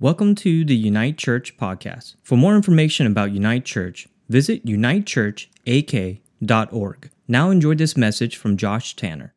Welcome 0.00 0.36
to 0.36 0.64
the 0.64 0.76
Unite 0.76 1.18
Church 1.18 1.56
podcast. 1.56 2.14
For 2.22 2.36
more 2.36 2.54
information 2.54 3.08
about 3.08 3.32
Unite 3.32 3.64
Church, 3.64 4.06
visit 4.28 4.64
unitechurchak.org. 4.64 7.10
Now 7.26 7.50
enjoy 7.50 7.74
this 7.74 7.96
message 7.96 8.36
from 8.36 8.56
Josh 8.56 8.94
Tanner. 8.94 9.34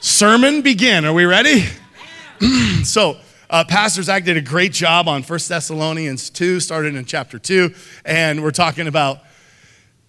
Sermon 0.00 0.62
begin. 0.62 1.04
Are 1.04 1.12
we 1.12 1.24
ready? 1.24 1.66
so, 2.82 3.18
uh, 3.48 3.62
Pastor 3.68 4.02
Zach 4.02 4.24
did 4.24 4.36
a 4.36 4.40
great 4.40 4.72
job 4.72 5.06
on 5.06 5.22
1 5.22 5.38
Thessalonians 5.46 6.30
2, 6.30 6.58
started 6.58 6.96
in 6.96 7.04
chapter 7.04 7.38
2, 7.38 7.72
and 8.04 8.42
we're 8.42 8.50
talking 8.50 8.88
about 8.88 9.20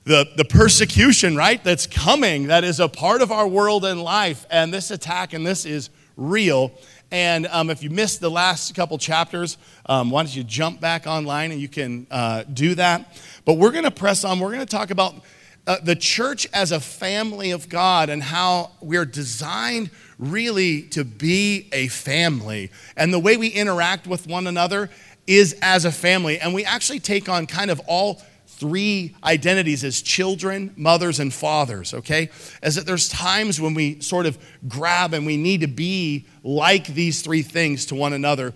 the, 0.05 0.27
the 0.37 0.45
persecution, 0.45 1.35
right, 1.35 1.63
that's 1.63 1.85
coming, 1.85 2.47
that 2.47 2.63
is 2.63 2.79
a 2.79 2.89
part 2.89 3.21
of 3.21 3.31
our 3.31 3.47
world 3.47 3.85
and 3.85 4.01
life. 4.01 4.47
And 4.49 4.73
this 4.73 4.89
attack 4.89 5.33
and 5.33 5.45
this 5.45 5.65
is 5.65 5.91
real. 6.15 6.71
And 7.11 7.47
um, 7.47 7.69
if 7.69 7.81
you 7.81 7.89
missed 7.89 8.19
the 8.19 8.29
last 8.29 8.75
couple 8.75 8.97
chapters, 8.97 9.57
um, 9.85 10.11
why 10.11 10.23
don't 10.23 10.35
you 10.35 10.43
jump 10.43 10.81
back 10.81 11.07
online 11.07 11.51
and 11.51 11.61
you 11.61 11.69
can 11.69 12.05
uh, 12.11 12.43
do 12.43 12.75
that. 12.75 13.17
But 13.45 13.53
we're 13.53 13.71
going 13.71 13.85
to 13.85 13.91
press 13.91 14.23
on. 14.23 14.39
We're 14.39 14.51
going 14.51 14.59
to 14.59 14.65
talk 14.65 14.91
about 14.91 15.15
uh, 15.65 15.77
the 15.83 15.95
church 15.95 16.47
as 16.53 16.71
a 16.71 16.79
family 16.79 17.51
of 17.51 17.69
God 17.69 18.09
and 18.09 18.21
how 18.21 18.71
we're 18.81 19.05
designed 19.05 19.89
really 20.19 20.83
to 20.83 21.05
be 21.05 21.69
a 21.71 21.87
family. 21.87 22.71
And 22.95 23.13
the 23.13 23.19
way 23.19 23.37
we 23.37 23.47
interact 23.47 24.07
with 24.07 24.27
one 24.27 24.47
another 24.47 24.89
is 25.27 25.57
as 25.61 25.85
a 25.85 25.91
family. 25.91 26.39
And 26.39 26.53
we 26.53 26.65
actually 26.65 26.99
take 26.99 27.29
on 27.29 27.47
kind 27.47 27.69
of 27.69 27.81
all 27.87 28.21
three 28.57 29.15
identities 29.23 29.83
as 29.83 30.01
children, 30.01 30.73
mothers, 30.75 31.19
and 31.19 31.33
fathers, 31.33 31.93
okay? 31.93 32.29
As 32.61 32.75
that 32.75 32.85
there's 32.85 33.07
times 33.07 33.61
when 33.61 33.73
we 33.73 34.01
sort 34.01 34.25
of 34.25 34.37
grab 34.67 35.13
and 35.13 35.25
we 35.25 35.37
need 35.37 35.61
to 35.61 35.67
be 35.67 36.25
like 36.43 36.87
these 36.87 37.21
three 37.21 37.43
things 37.43 37.85
to 37.87 37.95
one 37.95 38.13
another. 38.13 38.53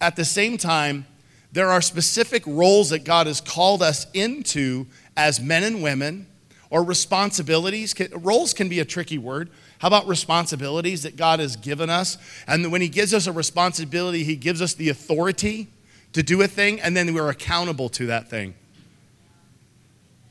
At 0.00 0.16
the 0.16 0.24
same 0.24 0.56
time, 0.56 1.06
there 1.52 1.70
are 1.70 1.82
specific 1.82 2.42
roles 2.46 2.90
that 2.90 3.04
God 3.04 3.26
has 3.26 3.40
called 3.40 3.82
us 3.82 4.06
into 4.12 4.86
as 5.16 5.40
men 5.40 5.62
and 5.62 5.82
women, 5.82 6.26
or 6.70 6.82
responsibilities. 6.82 7.94
Roles 8.16 8.52
can 8.52 8.68
be 8.68 8.80
a 8.80 8.84
tricky 8.84 9.18
word. 9.18 9.50
How 9.78 9.86
about 9.86 10.08
responsibilities 10.08 11.04
that 11.04 11.14
God 11.14 11.38
has 11.38 11.54
given 11.54 11.88
us? 11.88 12.18
And 12.48 12.72
when 12.72 12.80
He 12.80 12.88
gives 12.88 13.14
us 13.14 13.28
a 13.28 13.32
responsibility, 13.32 14.24
He 14.24 14.34
gives 14.34 14.60
us 14.60 14.74
the 14.74 14.88
authority 14.88 15.68
to 16.14 16.22
do 16.22 16.42
a 16.42 16.48
thing, 16.48 16.80
and 16.80 16.96
then 16.96 17.14
we're 17.14 17.28
accountable 17.28 17.88
to 17.90 18.06
that 18.06 18.28
thing. 18.28 18.54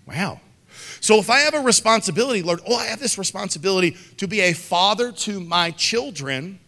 Wow. 0.05 0.41
So 0.99 1.17
if 1.19 1.29
I 1.29 1.39
have 1.39 1.53
a 1.53 1.59
responsibility, 1.59 2.41
Lord, 2.41 2.61
oh, 2.67 2.75
I 2.75 2.85
have 2.85 2.99
this 2.99 3.17
responsibility 3.17 3.97
to 4.17 4.27
be 4.27 4.41
a 4.41 4.53
father 4.53 5.11
to 5.11 5.39
my 5.39 5.71
children, 5.71 6.59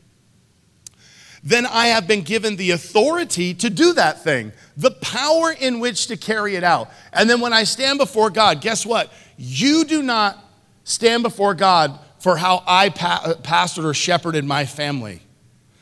then 1.43 1.65
I 1.65 1.87
have 1.87 2.07
been 2.07 2.21
given 2.21 2.55
the 2.55 2.71
authority 2.71 3.53
to 3.53 3.69
do 3.69 3.93
that 3.93 4.23
thing, 4.23 4.51
the 4.75 4.91
power 4.91 5.51
in 5.51 5.79
which 5.79 6.07
to 6.07 6.17
carry 6.17 6.55
it 6.55 6.63
out. 6.63 6.89
And 7.13 7.29
then 7.29 7.39
when 7.39 7.53
I 7.53 7.63
stand 7.63 7.99
before 7.99 8.29
God, 8.29 8.61
guess 8.61 8.85
what? 8.85 9.11
You 9.37 9.85
do 9.85 10.01
not 10.01 10.43
stand 10.83 11.23
before 11.23 11.53
God 11.53 11.99
for 12.19 12.35
how 12.35 12.63
I 12.65 12.89
pa- 12.89 13.35
pastored 13.43 13.85
or 13.85 13.93
shepherded 13.93 14.43
my 14.43 14.65
family, 14.65 15.21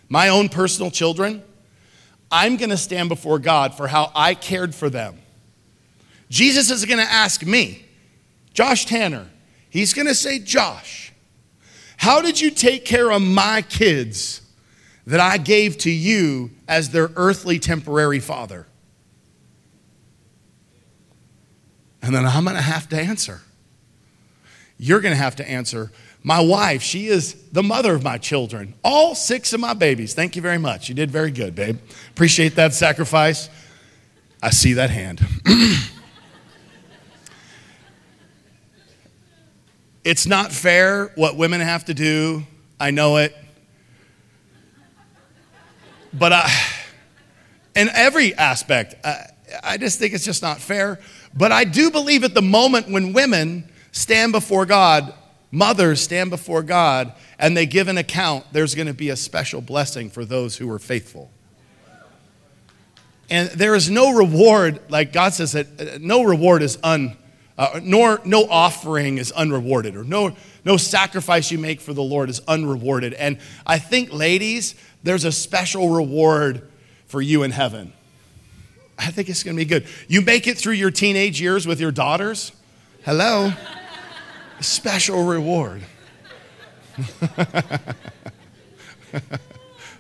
my 0.10 0.30
own 0.30 0.50
personal 0.50 0.92
children. 0.92 1.42
I'm 2.30 2.58
going 2.58 2.72
to 2.72 2.78
stand 2.78 3.10
before 3.10 3.40
God 3.40 3.76
for 3.76 3.88
how 3.88 4.12
I 4.14 4.34
cared 4.34 4.76
for 4.76 4.90
them 4.90 5.23
Jesus 6.34 6.72
is 6.72 6.84
going 6.86 6.98
to 6.98 7.12
ask 7.12 7.46
me, 7.46 7.86
Josh 8.56 8.88
Tanner, 8.88 9.28
he's 9.70 9.94
going 9.94 10.08
to 10.08 10.16
say, 10.16 10.40
Josh, 10.40 11.14
how 11.98 12.24
did 12.24 12.42
you 12.42 12.50
take 12.50 12.86
care 12.86 13.12
of 13.12 13.22
my 13.22 13.62
kids 13.62 14.42
that 15.06 15.20
I 15.20 15.38
gave 15.38 15.78
to 15.80 15.92
you 15.92 16.50
as 16.68 16.90
their 16.90 17.12
earthly 17.18 17.60
temporary 17.60 18.20
father? 18.20 18.66
And 22.02 22.16
then 22.16 22.26
I'm 22.26 22.46
going 22.46 22.56
to 22.56 22.64
have 22.64 22.90
to 22.90 23.00
answer. 23.00 23.42
You're 24.80 25.02
going 25.02 25.14
to 25.14 25.22
have 25.22 25.36
to 25.36 25.48
answer. 25.48 25.92
My 26.24 26.40
wife, 26.40 26.82
she 26.82 27.10
is 27.10 27.36
the 27.52 27.62
mother 27.62 27.94
of 27.94 28.02
my 28.02 28.18
children, 28.18 28.74
all 28.84 29.14
six 29.14 29.54
of 29.54 29.60
my 29.60 29.76
babies. 29.76 30.16
Thank 30.16 30.36
you 30.36 30.42
very 30.42 30.58
much. 30.58 30.90
You 30.90 30.96
did 30.96 31.12
very 31.12 31.30
good, 31.30 31.54
babe. 31.54 31.78
Appreciate 32.10 32.56
that 32.56 32.74
sacrifice. 32.74 33.52
I 34.42 34.50
see 34.50 34.74
that 34.74 34.90
hand. 34.90 35.24
It's 40.04 40.26
not 40.28 40.52
fair 40.52 41.12
what 41.16 41.38
women 41.38 41.62
have 41.62 41.86
to 41.86 41.94
do. 41.94 42.44
I 42.80 42.92
know 42.92 43.18
it. 43.18 43.36
But 46.14 46.34
I, 46.34 46.52
in 47.76 47.90
every 47.90 48.36
aspect, 48.36 48.96
I, 49.06 49.30
I 49.64 49.78
just 49.78 50.00
think 50.00 50.14
it's 50.14 50.26
just 50.26 50.42
not 50.42 50.60
fair. 50.60 51.00
But 51.34 51.52
I 51.52 51.64
do 51.64 51.90
believe 51.90 52.24
at 52.24 52.34
the 52.34 52.42
moment 52.42 52.90
when 52.90 53.14
women 53.14 53.70
stand 53.92 54.32
before 54.32 54.66
God, 54.66 55.14
mothers 55.52 56.02
stand 56.02 56.30
before 56.30 56.64
God, 56.64 57.14
and 57.40 57.56
they 57.56 57.66
give 57.66 57.88
an 57.88 57.98
account, 57.98 58.46
there's 58.52 58.76
going 58.76 58.88
to 58.88 58.94
be 58.94 59.10
a 59.10 59.16
special 59.16 59.62
blessing 59.62 60.10
for 60.10 60.26
those 60.26 60.58
who 60.58 60.70
are 60.70 60.80
faithful. 60.80 61.32
And 63.30 63.50
there 63.50 63.74
is 63.74 63.90
no 63.90 64.14
reward, 64.14 64.82
like 64.90 65.14
God 65.14 65.34
says 65.34 65.54
that 65.54 65.68
uh, 65.80 65.98
no 66.02 66.24
reward 66.24 66.62
is 66.62 66.78
un 66.84 67.18
uh, 67.58 67.80
nor 67.84 68.20
no 68.26 68.46
offering 68.50 69.18
is 69.18 69.32
unrewarded, 69.32 69.96
or 69.96 70.04
no, 70.04 70.36
no 70.66 70.78
sacrifice 70.78 71.52
you 71.52 71.60
make 71.60 71.80
for 71.82 71.94
the 71.94 72.04
Lord 72.04 72.30
is 72.30 72.42
unrewarded. 72.48 73.14
And 73.14 73.38
I 73.66 73.80
think, 73.80 74.12
ladies, 74.12 74.76
there's 75.04 75.24
a 75.26 75.32
special 75.32 75.90
reward 75.90 76.68
for 77.06 77.22
you 77.22 77.44
in 77.44 77.52
heaven. 77.52 77.94
I 78.98 79.12
think 79.12 79.30
it's 79.30 79.44
going 79.44 79.56
to 79.56 79.62
be 79.62 79.66
good. 79.66 79.86
You 80.08 80.22
make 80.22 80.48
it 80.48 80.58
through 80.58 80.74
your 80.74 80.92
teenage 80.92 81.40
years 81.42 81.68
with 81.68 81.80
your 81.80 81.92
daughters. 81.92 82.52
Hello. 83.04 83.52
special 84.62 85.24
reward. 85.26 85.84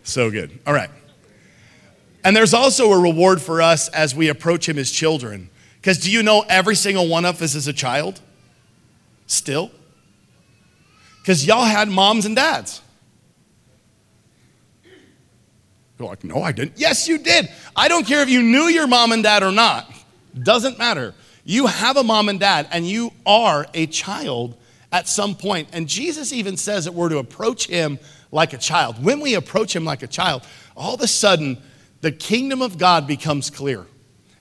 so 0.03 0.31
good. 0.31 0.57
All 0.65 0.73
right. 0.73 0.89
And 2.23 2.35
there's 2.35 2.53
also 2.53 2.91
a 2.91 2.99
reward 2.99 3.41
for 3.41 3.61
us 3.61 3.89
as 3.89 4.15
we 4.15 4.29
approach 4.29 4.69
Him 4.69 4.77
as 4.77 4.89
children. 4.89 5.49
Because 5.83 5.97
do 5.97 6.09
you 6.09 6.23
know 6.23 6.45
every 6.47 6.77
single 6.77 7.09
one 7.09 7.25
of 7.25 7.41
us 7.41 7.55
is 7.55 7.67
a 7.67 7.73
child? 7.73 8.21
Still? 9.27 9.69
Because 11.19 11.45
y'all 11.45 11.65
had 11.65 11.89
moms 11.89 12.25
and 12.25 12.37
dads. 12.37 12.81
You're 15.99 16.07
like, 16.07 16.23
no, 16.23 16.41
I 16.41 16.53
didn't. 16.53 16.77
Yes, 16.77 17.09
you 17.09 17.17
did. 17.17 17.49
I 17.75 17.89
don't 17.89 18.07
care 18.07 18.21
if 18.21 18.29
you 18.29 18.41
knew 18.41 18.69
your 18.69 18.87
mom 18.87 19.11
and 19.11 19.23
dad 19.23 19.43
or 19.43 19.51
not. 19.51 19.91
Doesn't 20.41 20.77
matter. 20.77 21.13
You 21.43 21.67
have 21.67 21.97
a 21.97 22.03
mom 22.03 22.29
and 22.29 22.39
dad, 22.39 22.69
and 22.71 22.87
you 22.87 23.11
are 23.25 23.65
a 23.73 23.85
child 23.87 24.55
at 24.89 25.09
some 25.09 25.35
point. 25.35 25.67
And 25.73 25.89
Jesus 25.89 26.31
even 26.31 26.55
says 26.55 26.85
that 26.85 26.93
we're 26.93 27.09
to 27.09 27.17
approach 27.17 27.67
him 27.67 27.99
like 28.31 28.53
a 28.53 28.57
child. 28.57 29.03
When 29.03 29.19
we 29.19 29.33
approach 29.33 29.75
him 29.75 29.83
like 29.83 30.01
a 30.01 30.07
child, 30.07 30.47
all 30.77 30.93
of 30.93 31.01
a 31.01 31.07
sudden, 31.07 31.61
the 31.99 32.13
kingdom 32.13 32.61
of 32.61 32.77
God 32.77 33.05
becomes 33.05 33.49
clear. 33.49 33.85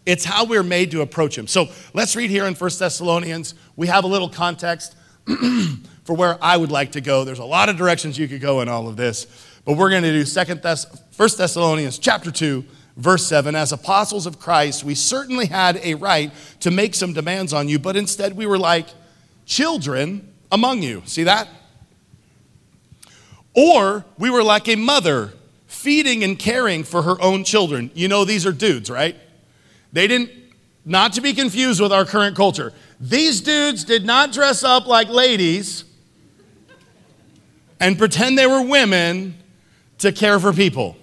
It's 0.04 0.24
how 0.24 0.44
we're 0.44 0.62
made 0.64 0.90
to 0.92 1.02
approach 1.02 1.38
Him. 1.38 1.46
So 1.46 1.68
let's 1.94 2.16
read 2.16 2.30
here 2.30 2.44
in 2.46 2.54
1 2.54 2.70
Thessalonians. 2.78 3.54
We 3.76 3.86
have 3.86 4.04
a 4.04 4.08
little 4.08 4.28
context 4.28 4.96
for 6.04 6.16
where 6.16 6.36
I 6.42 6.56
would 6.56 6.72
like 6.72 6.92
to 6.92 7.00
go. 7.00 7.24
There's 7.24 7.38
a 7.38 7.44
lot 7.44 7.68
of 7.68 7.76
directions 7.76 8.18
you 8.18 8.26
could 8.26 8.40
go 8.40 8.60
in 8.60 8.68
all 8.68 8.88
of 8.88 8.96
this, 8.96 9.26
but 9.64 9.76
we're 9.76 9.90
going 9.90 10.02
to 10.02 10.12
do 10.12 10.24
Second 10.24 10.62
Thess- 10.62 10.86
1 11.16 11.28
Thessalonians 11.38 11.98
chapter 11.98 12.32
2, 12.32 12.64
verse 12.96 13.24
7. 13.26 13.54
As 13.54 13.72
apostles 13.72 14.26
of 14.26 14.40
Christ, 14.40 14.82
we 14.82 14.96
certainly 14.96 15.46
had 15.46 15.80
a 15.84 15.94
right 15.94 16.32
to 16.60 16.70
make 16.72 16.94
some 16.94 17.12
demands 17.12 17.52
on 17.52 17.68
you, 17.68 17.78
but 17.78 17.96
instead 17.96 18.36
we 18.36 18.46
were 18.46 18.58
like 18.58 18.88
children 19.46 20.32
among 20.50 20.82
you. 20.82 21.02
See 21.06 21.24
that? 21.24 21.48
Or 23.54 24.04
we 24.18 24.30
were 24.30 24.42
like 24.42 24.68
a 24.68 24.76
mother 24.76 25.32
feeding 25.66 26.24
and 26.24 26.38
caring 26.38 26.84
for 26.84 27.02
her 27.02 27.20
own 27.20 27.44
children. 27.44 27.90
You 27.94 28.08
know, 28.08 28.24
these 28.24 28.46
are 28.46 28.52
dudes, 28.52 28.90
right? 28.90 29.16
They 29.92 30.06
didn't, 30.06 30.30
not 30.84 31.12
to 31.14 31.20
be 31.20 31.32
confused 31.32 31.80
with 31.80 31.92
our 31.92 32.04
current 32.04 32.36
culture, 32.36 32.72
these 32.98 33.40
dudes 33.40 33.84
did 33.84 34.04
not 34.04 34.32
dress 34.32 34.64
up 34.64 34.86
like 34.86 35.08
ladies 35.08 35.84
and 37.80 37.98
pretend 37.98 38.38
they 38.38 38.46
were 38.46 38.62
women 38.62 39.34
to 39.98 40.12
care 40.12 40.38
for 40.38 40.52
people. 40.52 40.96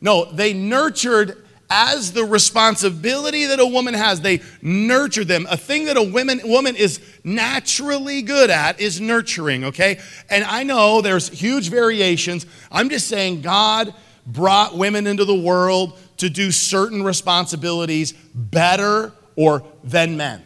No, 0.00 0.24
they 0.24 0.52
nurtured 0.52 1.44
as 1.68 2.12
the 2.12 2.24
responsibility 2.24 3.46
that 3.46 3.58
a 3.58 3.66
woman 3.66 3.94
has. 3.94 4.20
They 4.20 4.40
nurture 4.62 5.24
them. 5.24 5.46
A 5.50 5.56
thing 5.56 5.86
that 5.86 5.96
a 5.96 6.02
woman, 6.02 6.40
woman 6.44 6.76
is 6.76 7.00
naturally 7.24 8.22
good 8.22 8.50
at 8.50 8.80
is 8.80 9.00
nurturing, 9.00 9.64
okay? 9.64 9.98
And 10.30 10.44
I 10.44 10.62
know 10.62 11.00
there's 11.00 11.28
huge 11.28 11.70
variations. 11.70 12.46
I'm 12.70 12.88
just 12.88 13.08
saying 13.08 13.42
God 13.42 13.92
brought 14.26 14.76
women 14.76 15.06
into 15.06 15.24
the 15.24 15.34
world 15.34 15.98
to 16.18 16.28
do 16.28 16.50
certain 16.50 17.02
responsibilities 17.02 18.12
better 18.34 19.12
or 19.36 19.64
than 19.84 20.16
men. 20.16 20.42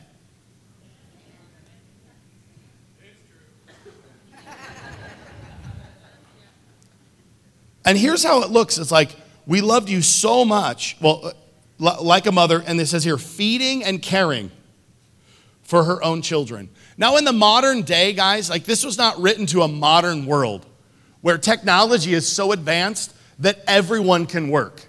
And 7.84 7.96
here's 7.96 8.22
how 8.22 8.42
it 8.42 8.50
looks 8.50 8.78
it's 8.78 8.92
like 8.92 9.16
We 9.46 9.60
loved 9.62 9.88
you 9.88 10.02
so 10.02 10.44
much. 10.44 10.96
Well, 11.00 11.32
like 11.78 12.26
a 12.26 12.32
mother, 12.32 12.62
and 12.64 12.78
this 12.78 12.90
says 12.90 13.04
here, 13.04 13.16
feeding 13.16 13.82
and 13.82 14.02
caring 14.02 14.50
for 15.62 15.84
her 15.84 16.02
own 16.04 16.20
children. 16.20 16.68
Now, 16.98 17.16
in 17.16 17.24
the 17.24 17.32
modern 17.32 17.82
day, 17.82 18.12
guys, 18.12 18.50
like 18.50 18.64
this 18.64 18.84
was 18.84 18.98
not 18.98 19.18
written 19.18 19.46
to 19.46 19.62
a 19.62 19.68
modern 19.68 20.26
world 20.26 20.66
where 21.22 21.38
technology 21.38 22.12
is 22.12 22.28
so 22.28 22.52
advanced 22.52 23.14
that 23.40 23.62
everyone 23.66 24.26
can 24.26 24.48
work. 24.48 24.86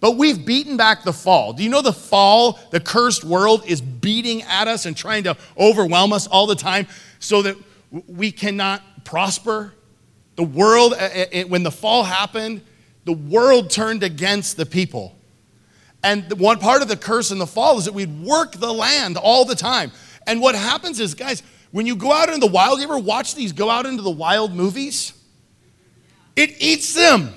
But 0.00 0.16
we've 0.16 0.44
beaten 0.44 0.76
back 0.76 1.02
the 1.02 1.14
fall. 1.14 1.54
Do 1.54 1.62
you 1.62 1.70
know 1.70 1.80
the 1.80 1.92
fall, 1.92 2.58
the 2.70 2.80
cursed 2.80 3.24
world, 3.24 3.64
is 3.66 3.80
beating 3.80 4.42
at 4.42 4.68
us 4.68 4.84
and 4.84 4.94
trying 4.94 5.24
to 5.24 5.36
overwhelm 5.58 6.12
us 6.12 6.26
all 6.26 6.46
the 6.46 6.54
time 6.54 6.86
so 7.20 7.40
that 7.42 7.56
we 8.06 8.30
cannot 8.30 8.82
prosper? 9.04 9.72
The 10.36 10.42
world, 10.42 10.94
eh, 10.98 11.08
eh, 11.12 11.26
eh, 11.32 11.44
when 11.44 11.62
the 11.62 11.70
fall 11.70 12.04
happened, 12.04 12.60
the 13.06 13.12
world 13.12 13.70
turned 13.70 14.02
against 14.02 14.58
the 14.58 14.66
people. 14.66 15.16
And 16.02 16.38
one 16.38 16.58
part 16.58 16.82
of 16.82 16.88
the 16.88 16.98
curse 16.98 17.30
in 17.30 17.38
the 17.38 17.46
fall 17.46 17.78
is 17.78 17.86
that 17.86 17.94
we'd 17.94 18.20
work 18.20 18.52
the 18.52 18.72
land 18.72 19.16
all 19.16 19.46
the 19.46 19.54
time. 19.54 19.90
And 20.26 20.40
what 20.40 20.54
happens 20.54 21.00
is, 21.00 21.14
guys, 21.14 21.42
when 21.70 21.86
you 21.86 21.96
go 21.96 22.12
out 22.12 22.28
into 22.28 22.40
the 22.40 22.52
wild, 22.52 22.78
you 22.78 22.84
ever 22.84 22.98
watch 22.98 23.34
these 23.34 23.52
go 23.52 23.70
out 23.70 23.86
into 23.86 24.02
the 24.02 24.10
wild 24.10 24.54
movies? 24.54 25.14
It 26.36 26.56
eats 26.60 26.94
them. 26.94 27.32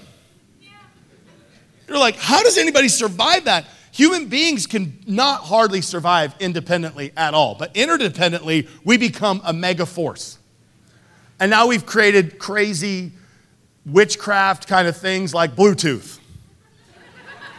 You're 1.87 1.97
like, 1.97 2.17
how 2.17 2.43
does 2.43 2.57
anybody 2.57 2.89
survive 2.89 3.45
that? 3.45 3.65
Human 3.91 4.27
beings 4.27 4.67
can 4.67 4.99
not 5.07 5.41
hardly 5.41 5.81
survive 5.81 6.35
independently 6.39 7.11
at 7.17 7.33
all, 7.33 7.55
but 7.55 7.73
interdependently, 7.73 8.67
we 8.83 8.97
become 8.97 9.41
a 9.43 9.53
mega 9.53 9.85
force. 9.85 10.37
And 11.39 11.49
now 11.49 11.67
we've 11.67 11.85
created 11.85 12.37
crazy 12.39 13.11
witchcraft 13.85 14.67
kind 14.67 14.87
of 14.87 14.97
things 14.97 15.33
like 15.33 15.55
Bluetooth, 15.55 16.19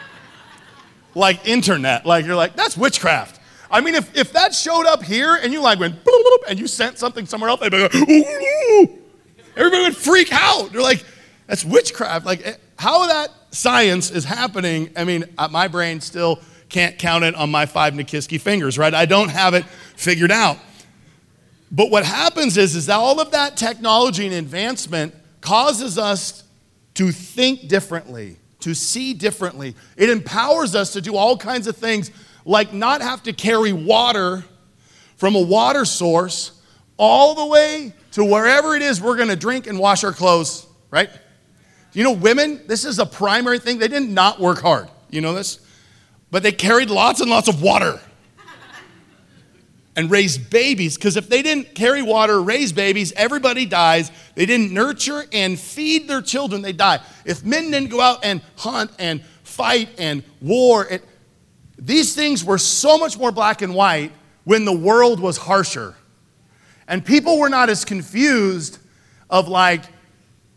like 1.15 1.49
internet. 1.49 2.05
Like, 2.05 2.27
you're 2.27 2.37
like, 2.37 2.55
that's 2.55 2.77
witchcraft. 2.77 3.41
I 3.71 3.81
mean, 3.81 3.95
if, 3.95 4.17
if 4.17 4.33
that 4.33 4.55
showed 4.55 4.87
up 4.87 5.03
here 5.03 5.35
and 5.35 5.53
you 5.53 5.61
like 5.61 5.79
went 5.79 5.97
and 6.49 6.59
you 6.59 6.67
sent 6.67 6.99
something 6.99 7.27
somewhere 7.27 7.51
else, 7.51 7.61
everybody, 7.63 7.99
go, 7.99 8.13
ooh, 8.13 8.99
everybody 9.57 9.83
would 9.83 9.97
freak 9.97 10.33
out. 10.33 10.73
They're 10.73 10.83
like, 10.83 11.05
that's 11.47 11.65
witchcraft. 11.65 12.25
Like, 12.25 12.47
eh, 12.47 12.55
how 12.79 13.07
that 13.09 13.31
science 13.51 14.11
is 14.11 14.25
happening, 14.25 14.91
I 14.97 15.05
mean, 15.05 15.25
uh, 15.37 15.49
my 15.49 15.69
brain 15.69 16.01
still 16.01 16.41
can't 16.69 16.99
count 16.99 17.25
it 17.25 17.35
on 17.35 17.51
my 17.51 17.67
five 17.67 17.95
Nikiski 17.95 18.41
fingers, 18.41 18.79
right? 18.79 18.93
I 18.93 19.07
don't 19.07 19.31
have 19.31 19.55
it 19.55 19.65
figured 19.97 20.31
out. 20.31 20.59
But 21.71 21.91
what 21.91 22.05
happens 22.05 22.57
is, 22.57 22.75
is 22.75 22.87
that 22.87 22.97
all 22.97 23.21
of 23.21 23.31
that 23.33 23.57
technology 23.57 24.27
and 24.27 24.35
advancement 24.35 25.15
causes 25.41 25.99
us 25.99 26.45
to 26.95 27.13
think 27.13 27.69
differently, 27.69 28.37
to 28.61 28.75
see 28.75 29.15
differently. 29.15 29.75
It 29.97 30.11
empowers 30.11 30.75
us 30.75 30.93
to 30.95 31.01
do 31.01 31.17
all 31.17 31.37
kinds 31.37 31.67
of 31.67 31.77
things 31.77 32.11
like 32.45 32.73
not 32.73 33.03
have 33.03 33.23
to 33.25 33.33
carry 33.33 33.73
water 33.73 34.45
from 35.17 35.35
a 35.35 35.41
water 35.41 35.85
source 35.85 36.61
all 36.97 37.35
the 37.35 37.47
way 37.47 37.93
to 38.13 38.25
wherever 38.25 38.75
it 38.75 38.83
is 38.83 39.01
we're 39.01 39.17
going 39.17 39.29
to 39.29 39.37
drink 39.37 39.67
and 39.67 39.79
wash 39.79 40.03
our 40.03 40.13
clothes, 40.13 40.67
right? 40.91 41.11
You 41.99 42.05
know, 42.05 42.13
women, 42.13 42.61
this 42.69 42.85
is 42.85 43.01
a 43.01 43.07
primary 43.07 43.59
thing. 43.59 43.81
They 43.81 43.89
did 43.89 44.09
not 44.09 44.39
work 44.39 44.61
hard. 44.61 44.89
You 45.11 45.21
know 45.21 45.35
this? 45.35 45.59
But 46.31 46.45
they 46.45 46.53
carried 46.53 46.91
lots 46.91 47.21
and 47.21 47.29
lots 47.29 47.49
of 47.49 47.61
water 47.61 48.01
and 49.97 50.09
raised 50.09 50.49
babies 50.49 50.97
because 50.97 51.17
if 51.17 51.29
they 51.29 51.43
didn't 51.43 51.75
carry 51.75 52.03
water, 52.03 52.41
raise 52.41 52.73
babies, 52.73 53.13
everybody 53.17 53.67
dies. 53.67 54.13
They 54.37 54.47
didn't 54.47 54.73
nurture 54.73 55.25
and 55.33 55.59
feed 55.59 56.07
their 56.07 56.23
children, 56.23 56.63
they 56.63 56.73
die. 56.73 57.01
If 57.25 57.45
men 57.45 57.73
didn't 57.73 57.91
go 57.91 58.01
out 58.01 58.25
and 58.25 58.43
hunt 58.55 58.93
and 59.01 59.21
fight 59.43 59.89
and 59.99 60.23
war, 60.41 60.87
it, 60.87 61.05
these 61.77 62.15
things 62.15 62.45
were 62.45 62.59
so 62.59 62.97
much 62.97 63.19
more 63.19 63.33
black 63.33 63.61
and 63.61 63.75
white 63.75 64.13
when 64.45 64.65
the 64.65 64.73
world 64.73 65.19
was 65.19 65.37
harsher. 65.37 65.97
And 66.87 67.05
people 67.05 67.41
were 67.41 67.49
not 67.49 67.69
as 67.71 67.85
confused 67.85 68.79
of 69.29 69.49
like, 69.49 69.83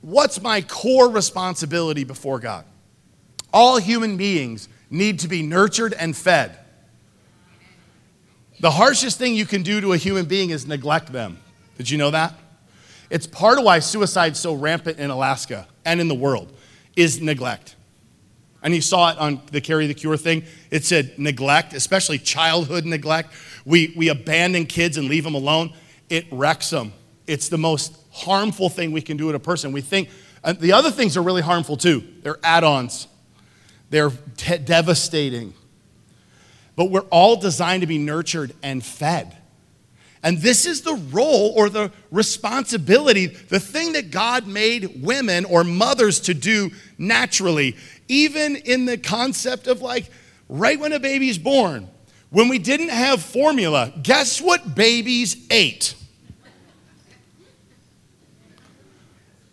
what's 0.02 0.42
my 0.42 0.62
core 0.62 1.10
responsibility 1.10 2.04
before 2.04 2.40
God? 2.40 2.66
All 3.54 3.78
human 3.78 4.18
beings 4.18 4.68
need 4.90 5.20
to 5.20 5.28
be 5.28 5.42
nurtured 5.42 5.94
and 5.94 6.16
fed. 6.16 6.58
The 8.60 8.72
harshest 8.72 9.18
thing 9.18 9.34
you 9.34 9.46
can 9.46 9.64
do 9.64 9.82
to 9.82 9.94
a 9.94 9.98
human 9.98 10.26
being 10.26 10.52
is 10.52 10.68
neglect 10.68 11.12
them. 11.12 11.40
Did 11.78 11.90
you 11.90 11.98
know 11.98 12.12
that? 12.12 12.36
It's 13.10 13.28
part 13.28 13.58
of 13.58 13.66
why 13.66 13.80
suicide's 13.80 14.40
so 14.40 14.54
rampant 14.54 15.00
in 15.00 15.10
Alaska 15.10 15.68
and 15.84 16.00
in 16.00 16.08
the 16.08 16.16
world 16.16 16.56
is 16.96 17.20
neglect. 17.22 17.76
And 18.64 18.76
you 18.76 18.82
saw 18.82 19.12
it 19.12 19.18
on 19.18 19.42
the 19.52 19.60
Carry 19.60 19.88
the 19.88 19.94
Cure 19.94 20.18
thing. 20.18 20.44
It 20.70 20.86
said 20.86 21.18
neglect, 21.18 21.74
especially 21.74 22.20
childhood 22.20 22.86
neglect. 22.86 23.34
We, 23.66 23.94
we 23.98 24.10
abandon 24.10 24.68
kids 24.68 24.98
and 24.98 25.08
leave 25.08 25.24
them 25.24 25.34
alone. 25.34 25.74
It 26.10 26.28
wrecks 26.32 26.70
them. 26.70 26.94
It's 27.26 27.50
the 27.50 27.58
most 27.58 27.98
harmful 28.12 28.70
thing 28.70 28.92
we 28.92 29.02
can 29.02 29.18
do 29.18 29.30
to 29.30 29.36
a 29.36 29.40
person. 29.40 29.72
We 29.72 29.82
think, 29.82 30.10
the 30.60 30.74
other 30.74 30.92
things 30.92 31.18
are 31.18 31.22
really 31.22 31.42
harmful 31.42 31.78
too. 31.78 32.04
They're 32.24 32.40
add 32.44 32.64
ons, 32.64 33.08
they're 33.90 34.12
te- 34.38 34.58
devastating. 34.60 35.54
But 36.76 36.86
we're 36.86 37.02
all 37.12 37.36
designed 37.36 37.82
to 37.82 37.88
be 37.88 37.98
nurtured 37.98 38.54
and 38.64 38.84
fed. 38.84 39.38
And 40.24 40.38
this 40.38 40.66
is 40.66 40.82
the 40.82 40.94
role 41.12 41.52
or 41.56 41.68
the 41.68 41.92
responsibility, 42.12 43.26
the 43.26 43.60
thing 43.60 43.94
that 43.94 44.12
God 44.12 44.48
made 44.48 45.04
women 45.04 45.46
or 45.46 45.64
mothers 45.64 46.20
to 46.22 46.34
do 46.34 46.72
naturally 46.98 47.76
even 48.12 48.58
in 48.58 48.86
the 48.86 48.98
concept 48.98 49.68
of 49.68 49.82
like 49.82 50.12
right 50.50 50.78
when 50.78 50.92
a 50.92 51.00
baby's 51.00 51.38
born, 51.38 51.88
when 52.30 52.50
we 52.50 52.60
didn't 52.60 52.90
have 52.90 53.22
formula, 53.22 53.94
guess 54.04 54.42
what 54.42 54.76
babies 54.76 55.48
ate? 55.50 55.96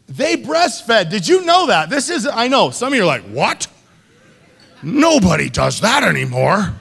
They 0.08 0.36
breastfed. 0.36 1.10
Did 1.10 1.28
you 1.28 1.44
know 1.44 1.66
that? 1.66 1.90
This 1.90 2.08
is, 2.08 2.26
I 2.26 2.48
know, 2.48 2.70
some 2.70 2.92
of 2.92 2.96
you 2.96 3.02
are 3.02 3.06
like, 3.06 3.24
what? 3.24 3.66
Nobody 4.82 5.50
does 5.50 5.80
that 5.80 6.02
anymore. 6.02 6.74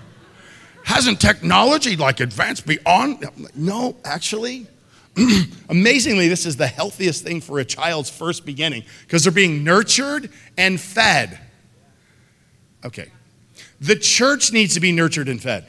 Hasn't 0.85 1.19
technology 1.19 1.97
like 1.97 2.21
advanced 2.21 2.65
beyond? 2.65 3.25
No, 3.53 3.97
actually. 4.06 4.68
Amazingly, 5.69 6.29
this 6.29 6.45
is 6.45 6.56
the 6.56 6.68
healthiest 6.68 7.24
thing 7.24 7.41
for 7.41 7.59
a 7.59 7.65
child's 7.65 8.09
first 8.09 8.45
beginning 8.45 8.83
because 9.01 9.24
they're 9.24 9.33
being 9.33 9.63
nurtured 9.63 10.31
and 10.57 10.79
fed. 10.79 11.39
Okay. 12.85 13.12
The 13.81 13.97
church 13.97 14.53
needs 14.53 14.75
to 14.75 14.79
be 14.79 14.91
nurtured 14.94 15.27
and 15.27 15.41
fed. 15.41 15.67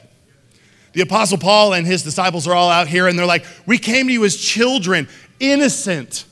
The 0.93 1.01
Apostle 1.01 1.37
Paul 1.37 1.73
and 1.73 1.85
his 1.85 2.03
disciples 2.03 2.47
are 2.47 2.55
all 2.55 2.69
out 2.69 2.87
here 2.87 3.07
and 3.07 3.19
they're 3.19 3.25
like, 3.25 3.45
We 3.65 3.77
came 3.77 4.07
to 4.07 4.13
you 4.13 4.23
as 4.23 4.37
children, 4.37 5.09
innocent. 5.39 6.25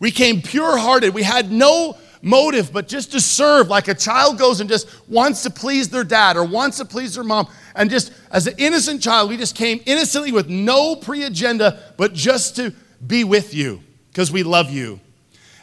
We 0.00 0.10
came 0.10 0.42
pure 0.42 0.76
hearted. 0.76 1.14
We 1.14 1.22
had 1.22 1.52
no 1.52 1.96
motive 2.22 2.72
but 2.72 2.88
just 2.88 3.12
to 3.12 3.20
serve, 3.20 3.68
like 3.68 3.88
a 3.88 3.94
child 3.94 4.38
goes 4.38 4.60
and 4.60 4.68
just 4.68 4.88
wants 5.08 5.42
to 5.44 5.50
please 5.50 5.88
their 5.88 6.04
dad 6.04 6.36
or 6.36 6.44
wants 6.44 6.78
to 6.78 6.84
please 6.84 7.14
their 7.14 7.24
mom. 7.24 7.48
And 7.74 7.88
just 7.88 8.12
as 8.30 8.46
an 8.46 8.54
innocent 8.58 9.02
child, 9.02 9.30
we 9.30 9.36
just 9.36 9.54
came 9.54 9.80
innocently 9.86 10.32
with 10.32 10.48
no 10.48 10.96
pre 10.96 11.24
agenda, 11.24 11.80
but 11.96 12.12
just 12.12 12.56
to 12.56 12.74
be 13.06 13.24
with 13.24 13.54
you 13.54 13.82
because 14.10 14.32
we 14.32 14.42
love 14.42 14.70
you. 14.70 15.00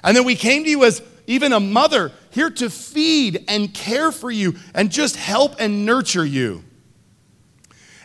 And 0.03 0.15
then 0.15 0.23
we 0.23 0.35
came 0.35 0.63
to 0.63 0.69
you 0.69 0.83
as 0.85 1.01
even 1.27 1.51
a 1.51 1.59
mother, 1.59 2.11
here 2.31 2.49
to 2.49 2.69
feed 2.69 3.43
and 3.47 3.73
care 3.73 4.11
for 4.11 4.31
you 4.31 4.55
and 4.73 4.89
just 4.89 5.15
help 5.17 5.55
and 5.59 5.85
nurture 5.85 6.25
you. 6.25 6.63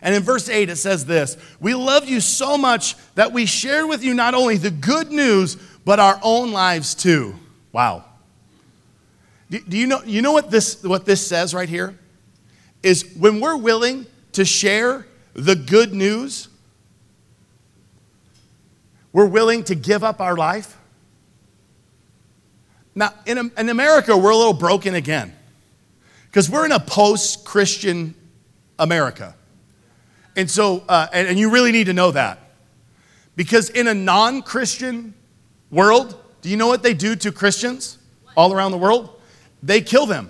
And 0.01 0.13
in 0.13 0.21
verse 0.21 0.49
8, 0.49 0.69
it 0.69 0.75
says 0.75 1.05
this 1.05 1.37
We 1.61 1.73
love 1.73 2.09
you 2.09 2.19
so 2.19 2.57
much 2.57 2.95
that 3.15 3.31
we 3.31 3.45
shared 3.45 3.87
with 3.87 4.03
you 4.03 4.13
not 4.13 4.33
only 4.33 4.57
the 4.57 4.69
good 4.69 5.11
news, 5.11 5.55
but 5.85 5.99
our 5.99 6.19
own 6.21 6.51
lives 6.51 6.95
too. 6.95 7.35
Wow. 7.71 8.05
Do, 9.49 9.59
do 9.59 9.77
you, 9.77 9.87
know, 9.87 10.01
you 10.03 10.21
know 10.21 10.31
what 10.31 10.49
this, 10.49 10.83
what 10.83 11.05
this 11.05 11.25
says 11.25 11.53
right 11.53 11.69
here? 11.69 11.97
Is 12.81 13.15
when 13.15 13.39
we're 13.39 13.57
willing 13.57 14.05
to 14.33 14.45
share 14.45 15.05
the 15.33 15.55
good 15.55 15.93
news, 15.93 16.47
we're 19.11 19.27
willing 19.27 19.63
to 19.65 19.75
give 19.75 20.03
up 20.03 20.19
our 20.19 20.35
life 20.35 20.77
now, 22.95 23.13
in, 23.25 23.51
in 23.57 23.69
America, 23.69 24.15
we're 24.15 24.31
a 24.31 24.35
little 24.35 24.53
broken 24.53 24.95
again 24.95 25.33
because 26.27 26.49
we're 26.49 26.65
in 26.65 26.71
a 26.71 26.79
post 26.79 27.43
Christian 27.43 28.13
America. 28.77 29.35
And 30.35 30.49
so, 30.49 30.83
uh, 30.87 31.07
and, 31.11 31.27
and 31.27 31.39
you 31.39 31.49
really 31.49 31.71
need 31.71 31.85
to 31.85 31.93
know 31.93 32.11
that. 32.11 32.39
Because 33.35 33.69
in 33.69 33.87
a 33.87 33.93
non 33.93 34.43
Christian 34.43 35.15
world, 35.73 36.15
do 36.41 36.49
you 36.49 36.57
know 36.57 36.67
what 36.67 36.83
they 36.83 36.93
do 36.93 37.15
to 37.17 37.31
Christians 37.31 37.97
all 38.37 38.53
around 38.53 38.71
the 38.71 38.77
world? 38.77 39.19
They 39.61 39.81
kill 39.81 40.05
them. 40.05 40.29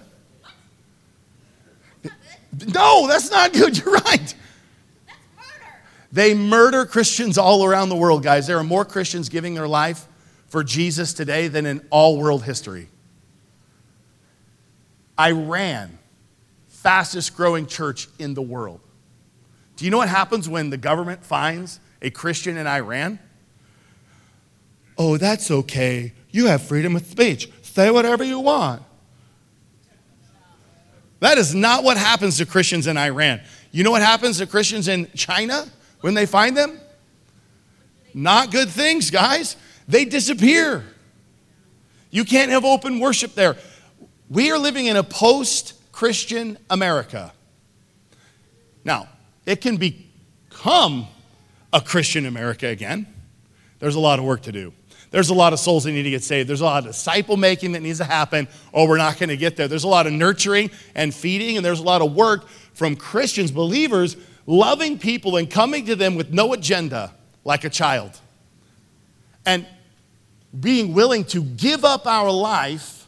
No, 2.68 3.08
that's 3.08 3.32
not 3.32 3.52
good. 3.54 3.78
You're 3.84 3.96
right. 3.96 4.36
They 6.12 6.36
murder 6.36 6.86
Christians 6.86 7.38
all 7.38 7.66
around 7.66 7.90
the 7.90 7.96
world, 7.96 8.24
guys. 8.24 8.46
There 8.46 8.58
are 8.58 8.64
more 8.64 8.86
Christians 8.86 9.30
giving 9.30 9.56
their 9.56 9.68
life 9.68 10.08
for 10.48 10.64
Jesus 10.64 11.14
today 11.14 11.48
than 11.48 11.66
in 11.66 11.86
all 11.90 12.20
world 12.20 12.44
history. 12.44 12.88
Iran, 15.20 15.98
fastest 16.68 17.36
growing 17.36 17.66
church 17.66 18.08
in 18.20 18.36
the 18.36 18.42
world. 18.42 18.80
Do 19.76 19.86
you 19.86 19.92
know 19.92 19.98
what 19.98 20.10
happens 20.10 20.48
when 20.48 20.70
the 20.70 20.78
government 20.78 21.26
finds 21.26 21.80
a 22.02 22.12
Christian 22.12 22.58
in 22.58 22.68
Iran? 22.68 23.18
Oh, 24.98 25.18
that's 25.18 25.50
okay. 25.50 26.14
You 26.32 26.48
have 26.48 26.62
freedom 26.62 26.96
of 26.96 27.06
speech. 27.06 27.50
Say 27.62 27.90
whatever 27.90 28.24
you 28.24 28.40
want. 28.40 28.84
That 31.20 31.38
is 31.38 31.56
not 31.56 31.84
what 31.84 31.98
happens 31.98 32.38
to 32.38 32.46
Christians 32.46 32.86
in 32.86 32.98
Iran. 32.98 33.42
You 33.72 33.84
know 33.84 33.92
what 33.92 34.02
happens 34.02 34.40
to 34.40 34.48
Christians 34.48 34.88
in 34.88 35.10
China 35.16 35.66
when 36.02 36.14
they 36.14 36.26
find 36.26 36.56
them? 36.56 36.80
Not 38.14 38.52
good 38.52 38.70
things, 38.70 39.10
guys. 39.10 39.56
They 39.88 40.06
disappear. 40.06 40.84
You 42.12 42.26
can't 42.26 42.52
have 42.52 42.66
open 42.66 43.00
worship 43.00 43.34
there. 43.34 43.56
We 44.30 44.52
are 44.52 44.58
living 44.58 44.86
in 44.86 44.98
a 44.98 45.04
post 45.04 45.74
Christian 45.92 46.58
America. 46.70 47.34
Now, 48.84 49.08
it 49.46 49.62
can 49.62 49.78
become 49.78 51.08
a 51.72 51.82
Christian 51.82 52.26
America 52.26 52.68
again. 52.68 53.08
There's 53.80 53.96
a 53.96 54.00
lot 54.00 54.20
of 54.20 54.26
work 54.26 54.42
to 54.44 54.52
do. 54.52 54.74
There's 55.13 55.29
a 55.29 55.36
lot 55.36 55.53
of 55.53 55.60
souls 55.60 55.84
that 55.84 55.91
need 55.91 56.01
to 56.03 56.10
get 56.10 56.24
saved. 56.24 56.50
There's 56.50 56.62
a 56.62 56.65
lot 56.65 56.79
of 56.79 56.91
disciple 56.91 57.38
making 57.38 57.74
that 57.74 57.84
needs 57.84 58.00
to 58.00 58.03
happen, 58.03 58.48
or 58.72 58.88
we're 58.88 58.98
not 58.98 59.20
going 59.20 59.29
to 59.29 59.38
get 59.38 59.55
there. 59.55 59.67
There's 59.67 59.84
a 59.84 59.88
lot 59.88 60.08
of 60.08 60.13
nurturing 60.13 60.72
and 60.96 61.13
feeding, 61.13 61.55
and 61.55 61.63
there's 61.63 61.79
a 61.79 61.84
lot 61.84 62.01
of 62.01 62.15
work 62.15 62.48
from 62.74 62.96
Christians, 62.96 63.51
believers, 63.51 64.17
loving 64.48 64.98
people 64.98 65.38
and 65.38 65.48
coming 65.48 65.86
to 65.86 65.96
them 65.96 66.15
with 66.15 66.34
no 66.34 66.53
agenda 66.53 67.13
like 67.46 67.63
a 67.63 67.70
child. 67.70 68.20
And 69.46 69.67
being 70.60 70.96
willing 70.96 71.25
to 71.25 71.43
give 71.43 71.86
up 71.86 72.08
our 72.08 72.32
life, 72.32 73.05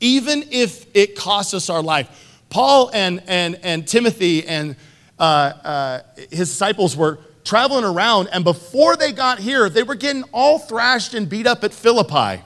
even 0.00 0.44
if 0.50 0.86
it 0.96 1.16
costs 1.16 1.52
us 1.52 1.68
our 1.68 1.82
life. 1.82 2.40
Paul 2.48 2.90
and, 2.94 3.22
and, 3.26 3.56
and 3.62 3.86
Timothy 3.86 4.46
and 4.46 4.74
uh, 5.18 5.22
uh, 5.22 6.00
his 6.16 6.48
disciples 6.48 6.96
were 6.96 7.18
traveling 7.44 7.84
around, 7.84 8.28
and 8.32 8.44
before 8.44 8.96
they 8.96 9.12
got 9.12 9.38
here, 9.38 9.68
they 9.68 9.82
were 9.82 9.94
getting 9.94 10.24
all 10.32 10.58
thrashed 10.58 11.14
and 11.14 11.28
beat 11.28 11.46
up 11.46 11.64
at 11.64 11.72
Philippi. 11.72 12.42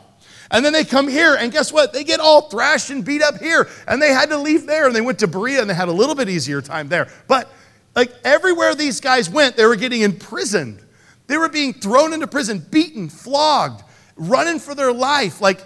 And 0.50 0.64
then 0.64 0.72
they 0.72 0.84
come 0.84 1.08
here, 1.08 1.34
and 1.34 1.50
guess 1.50 1.72
what? 1.72 1.92
They 1.92 2.04
get 2.04 2.20
all 2.20 2.48
thrashed 2.48 2.90
and 2.90 3.04
beat 3.04 3.22
up 3.22 3.38
here, 3.38 3.68
and 3.88 4.00
they 4.00 4.12
had 4.12 4.30
to 4.30 4.38
leave 4.38 4.66
there, 4.66 4.86
and 4.86 4.94
they 4.94 5.00
went 5.00 5.18
to 5.20 5.26
Berea, 5.26 5.60
and 5.60 5.68
they 5.68 5.74
had 5.74 5.88
a 5.88 5.92
little 5.92 6.14
bit 6.14 6.28
easier 6.28 6.60
time 6.60 6.88
there. 6.88 7.08
But 7.26 7.50
like 7.94 8.12
everywhere 8.24 8.74
these 8.74 9.00
guys 9.00 9.28
went, 9.28 9.56
they 9.56 9.66
were 9.66 9.76
getting 9.76 10.02
imprisoned. 10.02 10.80
They 11.26 11.36
were 11.36 11.48
being 11.48 11.72
thrown 11.72 12.12
into 12.12 12.26
prison, 12.26 12.64
beaten, 12.70 13.08
flogged, 13.08 13.82
running 14.16 14.60
for 14.60 14.74
their 14.74 14.92
life. 14.92 15.40
Like 15.40 15.64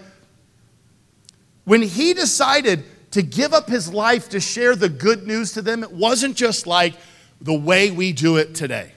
when 1.64 1.82
he 1.82 2.14
decided 2.14 2.84
to 3.10 3.22
give 3.22 3.52
up 3.52 3.68
his 3.68 3.92
life 3.92 4.30
to 4.30 4.40
share 4.40 4.76
the 4.76 4.88
good 4.88 5.26
news 5.26 5.52
to 5.52 5.62
them, 5.62 5.82
it 5.82 5.92
wasn't 5.92 6.36
just 6.36 6.66
like 6.66 6.94
the 7.40 7.52
way 7.52 7.90
we 7.90 8.12
do 8.12 8.36
it 8.36 8.54
today. 8.54 8.92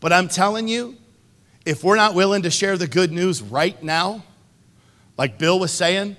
But 0.00 0.12
I'm 0.12 0.28
telling 0.28 0.68
you, 0.68 0.96
if 1.64 1.82
we're 1.82 1.96
not 1.96 2.14
willing 2.14 2.42
to 2.42 2.50
share 2.50 2.76
the 2.76 2.86
good 2.86 3.10
news 3.12 3.42
right 3.42 3.80
now, 3.82 4.22
like 5.18 5.38
Bill 5.38 5.58
was 5.58 5.72
saying, 5.72 6.16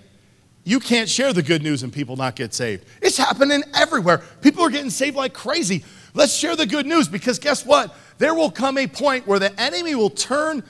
you 0.63 0.79
can't 0.81 1.07
share 1.07 1.31
the 1.31 1.43
good 1.43 1.63
news 1.63 1.83
and 1.83 1.93
people 1.93 2.17
not 2.17 2.35
get 2.35 2.53
saved. 2.53 2.85
It's 3.01 3.17
happening 3.17 3.63
everywhere. 3.73 4.21
People 4.41 4.63
are 4.63 4.69
getting 4.69 4.89
saved 4.89 5.15
like 5.15 5.33
crazy. 5.33 5.85
Let's 6.13 6.35
share 6.35 6.55
the 6.57 6.65
good 6.65 6.85
news 6.85 7.07
because 7.07 7.39
guess 7.39 7.65
what? 7.65 7.95
There 8.17 8.33
will 8.33 8.51
come 8.51 8.77
a 8.77 8.87
point 8.87 9.27
where 9.27 9.39
the 9.39 9.57
enemy 9.61 9.95
will 9.95 10.09
turn 10.09 10.63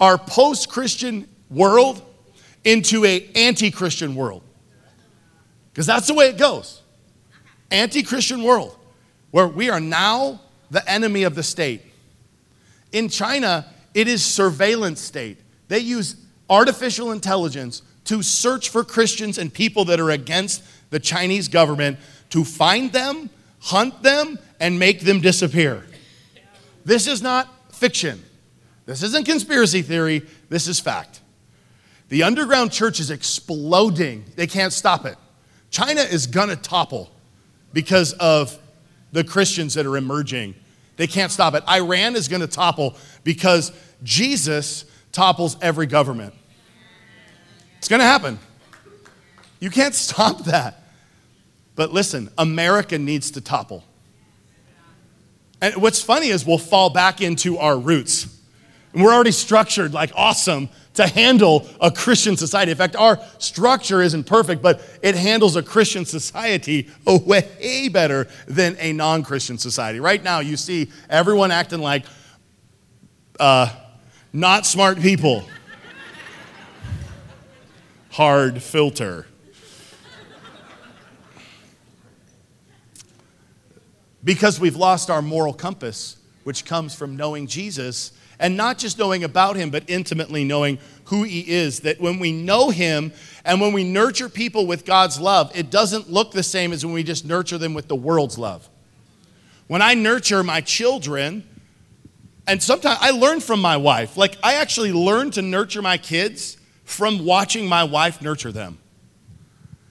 our 0.00 0.18
post-Christian 0.18 1.28
world 1.48 2.02
into 2.64 3.04
a 3.04 3.30
anti-Christian 3.34 4.14
world. 4.14 4.42
Because 5.72 5.86
that's 5.86 6.08
the 6.08 6.14
way 6.14 6.28
it 6.28 6.36
goes. 6.36 6.82
Anti-Christian 7.70 8.42
world 8.42 8.76
where 9.30 9.48
we 9.48 9.70
are 9.70 9.80
now 9.80 10.40
the 10.70 10.86
enemy 10.90 11.22
of 11.22 11.34
the 11.34 11.42
state. 11.42 11.82
In 12.92 13.08
China, 13.08 13.66
it 13.94 14.06
is 14.06 14.24
surveillance 14.24 15.00
state. 15.00 15.38
They 15.68 15.80
use 15.80 16.16
artificial 16.48 17.12
intelligence 17.12 17.82
to 18.04 18.22
search 18.22 18.68
for 18.68 18.84
Christians 18.84 19.38
and 19.38 19.52
people 19.52 19.84
that 19.86 20.00
are 20.00 20.10
against 20.10 20.62
the 20.90 21.00
Chinese 21.00 21.48
government 21.48 21.98
to 22.30 22.44
find 22.44 22.92
them, 22.92 23.30
hunt 23.60 24.02
them, 24.02 24.38
and 24.60 24.78
make 24.78 25.00
them 25.00 25.20
disappear. 25.20 25.84
This 26.84 27.06
is 27.06 27.22
not 27.22 27.48
fiction. 27.74 28.22
This 28.86 29.02
isn't 29.02 29.24
conspiracy 29.24 29.82
theory. 29.82 30.22
This 30.48 30.66
is 30.66 30.80
fact. 30.80 31.20
The 32.08 32.24
underground 32.24 32.72
church 32.72 33.00
is 33.00 33.10
exploding. 33.10 34.24
They 34.36 34.46
can't 34.46 34.72
stop 34.72 35.06
it. 35.06 35.16
China 35.70 36.02
is 36.02 36.26
going 36.26 36.50
to 36.50 36.56
topple 36.56 37.10
because 37.72 38.12
of 38.14 38.58
the 39.12 39.24
Christians 39.24 39.74
that 39.74 39.86
are 39.86 39.96
emerging 39.96 40.54
they 41.02 41.08
can't 41.08 41.32
stop 41.32 41.54
it. 41.54 41.64
Iran 41.68 42.14
is 42.14 42.28
going 42.28 42.42
to 42.42 42.46
topple 42.46 42.96
because 43.24 43.72
Jesus 44.04 44.84
topples 45.10 45.56
every 45.60 45.86
government. 45.86 46.32
It's 47.78 47.88
going 47.88 47.98
to 47.98 48.06
happen. 48.06 48.38
You 49.58 49.68
can't 49.68 49.94
stop 49.96 50.44
that. 50.44 50.84
But 51.74 51.92
listen, 51.92 52.30
America 52.38 52.98
needs 52.98 53.32
to 53.32 53.40
topple. 53.40 53.82
And 55.60 55.74
what's 55.82 56.00
funny 56.00 56.28
is 56.28 56.46
we'll 56.46 56.56
fall 56.56 56.90
back 56.90 57.20
into 57.20 57.58
our 57.58 57.76
roots. 57.76 58.28
And 58.92 59.02
we're 59.02 59.12
already 59.12 59.32
structured 59.32 59.92
like 59.92 60.12
awesome 60.14 60.68
to 60.94 61.06
handle 61.06 61.66
a 61.80 61.90
Christian 61.90 62.36
society. 62.36 62.70
In 62.70 62.76
fact, 62.76 62.96
our 62.96 63.18
structure 63.38 64.02
isn't 64.02 64.24
perfect, 64.24 64.62
but 64.62 64.82
it 65.02 65.14
handles 65.14 65.56
a 65.56 65.62
Christian 65.62 66.04
society 66.04 66.88
way 67.06 67.88
better 67.88 68.28
than 68.46 68.76
a 68.78 68.92
non 68.92 69.22
Christian 69.22 69.58
society. 69.58 70.00
Right 70.00 70.22
now, 70.22 70.40
you 70.40 70.56
see 70.56 70.90
everyone 71.08 71.50
acting 71.50 71.80
like 71.80 72.04
uh, 73.40 73.70
not 74.32 74.66
smart 74.66 75.00
people. 75.00 75.44
Hard 78.10 78.62
filter. 78.62 79.26
Because 84.24 84.60
we've 84.60 84.76
lost 84.76 85.10
our 85.10 85.22
moral 85.22 85.52
compass, 85.52 86.16
which 86.44 86.64
comes 86.64 86.94
from 86.94 87.16
knowing 87.16 87.48
Jesus 87.48 88.12
and 88.38 88.56
not 88.56 88.78
just 88.78 88.98
knowing 88.98 89.24
about 89.24 89.56
him, 89.56 89.70
but 89.70 89.84
intimately 89.88 90.44
knowing 90.44 90.78
who 91.06 91.22
he 91.22 91.40
is. 91.40 91.80
That 91.80 92.00
when 92.00 92.18
we 92.18 92.32
know 92.32 92.70
him 92.70 93.12
and 93.44 93.60
when 93.60 93.72
we 93.72 93.84
nurture 93.84 94.28
people 94.28 94.66
with 94.66 94.84
God's 94.84 95.20
love, 95.20 95.50
it 95.54 95.70
doesn't 95.70 96.10
look 96.10 96.32
the 96.32 96.42
same 96.42 96.72
as 96.72 96.84
when 96.84 96.94
we 96.94 97.02
just 97.02 97.24
nurture 97.24 97.58
them 97.58 97.74
with 97.74 97.88
the 97.88 97.96
world's 97.96 98.38
love. 98.38 98.68
When 99.68 99.82
I 99.82 99.94
nurture 99.94 100.42
my 100.42 100.60
children, 100.60 101.44
and 102.46 102.62
sometimes 102.62 102.98
I 103.00 103.10
learn 103.10 103.40
from 103.40 103.60
my 103.60 103.76
wife. 103.76 104.16
Like, 104.16 104.36
I 104.42 104.54
actually 104.54 104.92
learn 104.92 105.30
to 105.32 105.42
nurture 105.42 105.82
my 105.82 105.96
kids 105.96 106.58
from 106.84 107.24
watching 107.24 107.66
my 107.66 107.84
wife 107.84 108.20
nurture 108.20 108.52
them. 108.52 108.78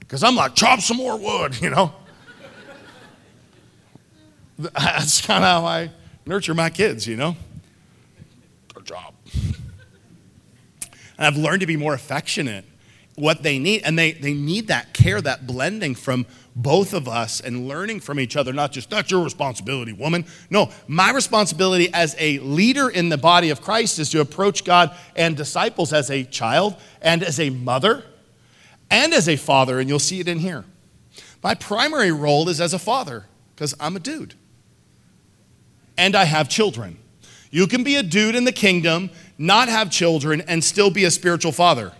Because 0.00 0.22
I'm 0.22 0.36
like, 0.36 0.54
chop 0.54 0.80
some 0.80 0.98
more 0.98 1.18
wood, 1.18 1.58
you 1.62 1.70
know? 1.70 1.94
That's 4.58 5.26
kind 5.26 5.42
of 5.42 5.50
how 5.50 5.64
I 5.64 5.90
nurture 6.26 6.54
my 6.54 6.68
kids, 6.68 7.06
you 7.06 7.16
know? 7.16 7.34
job. 8.84 9.14
And 11.22 11.32
I've 11.32 11.40
learned 11.40 11.60
to 11.60 11.66
be 11.66 11.76
more 11.76 11.94
affectionate. 11.94 12.64
What 13.14 13.44
they 13.44 13.60
need, 13.60 13.82
and 13.84 13.96
they, 13.96 14.10
they 14.10 14.34
need 14.34 14.66
that 14.66 14.92
care, 14.92 15.20
that 15.20 15.46
blending 15.46 15.94
from 15.94 16.26
both 16.56 16.94
of 16.94 17.06
us 17.06 17.40
and 17.40 17.68
learning 17.68 18.00
from 18.00 18.18
each 18.18 18.36
other, 18.36 18.52
not 18.52 18.72
just, 18.72 18.90
that's 18.90 19.08
your 19.08 19.22
responsibility, 19.22 19.92
woman. 19.92 20.24
No, 20.50 20.70
my 20.88 21.12
responsibility 21.12 21.94
as 21.94 22.16
a 22.18 22.40
leader 22.40 22.88
in 22.88 23.08
the 23.08 23.18
body 23.18 23.50
of 23.50 23.60
Christ 23.60 24.00
is 24.00 24.10
to 24.10 24.20
approach 24.20 24.64
God 24.64 24.96
and 25.14 25.36
disciples 25.36 25.92
as 25.92 26.10
a 26.10 26.24
child 26.24 26.74
and 27.00 27.22
as 27.22 27.38
a 27.38 27.50
mother 27.50 28.02
and 28.90 29.14
as 29.14 29.28
a 29.28 29.36
father, 29.36 29.78
and 29.78 29.88
you'll 29.88 30.00
see 30.00 30.18
it 30.18 30.26
in 30.26 30.40
here. 30.40 30.64
My 31.40 31.54
primary 31.54 32.10
role 32.10 32.48
is 32.48 32.60
as 32.60 32.74
a 32.74 32.80
father 32.80 33.26
because 33.54 33.76
I'm 33.78 33.94
a 33.94 34.00
dude 34.00 34.34
and 35.96 36.16
I 36.16 36.24
have 36.24 36.48
children. 36.48 36.98
You 37.52 37.66
can 37.66 37.84
be 37.84 37.96
a 37.96 38.02
dude 38.02 38.34
in 38.34 38.44
the 38.44 38.52
kingdom, 38.52 39.10
not 39.38 39.68
have 39.68 39.90
children, 39.90 40.42
and 40.42 40.62
still 40.62 40.90
be 40.90 41.04
a 41.04 41.10
spiritual 41.10 41.52
father. 41.52 41.92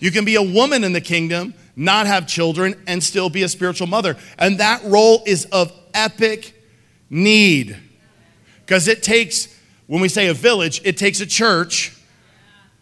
You 0.00 0.10
can 0.10 0.24
be 0.24 0.34
a 0.34 0.42
woman 0.42 0.84
in 0.84 0.92
the 0.92 1.00
kingdom, 1.00 1.54
not 1.76 2.06
have 2.06 2.26
children, 2.26 2.74
and 2.86 3.02
still 3.02 3.30
be 3.30 3.42
a 3.42 3.48
spiritual 3.48 3.86
mother. 3.86 4.16
And 4.38 4.58
that 4.58 4.82
role 4.84 5.22
is 5.26 5.46
of 5.46 5.72
epic 5.92 6.54
need. 7.10 7.76
Because 8.60 8.88
it 8.88 9.02
takes, 9.02 9.58
when 9.86 10.00
we 10.00 10.08
say 10.08 10.28
a 10.28 10.34
village, 10.34 10.80
it 10.84 10.96
takes 10.96 11.20
a 11.20 11.26
church 11.26 11.96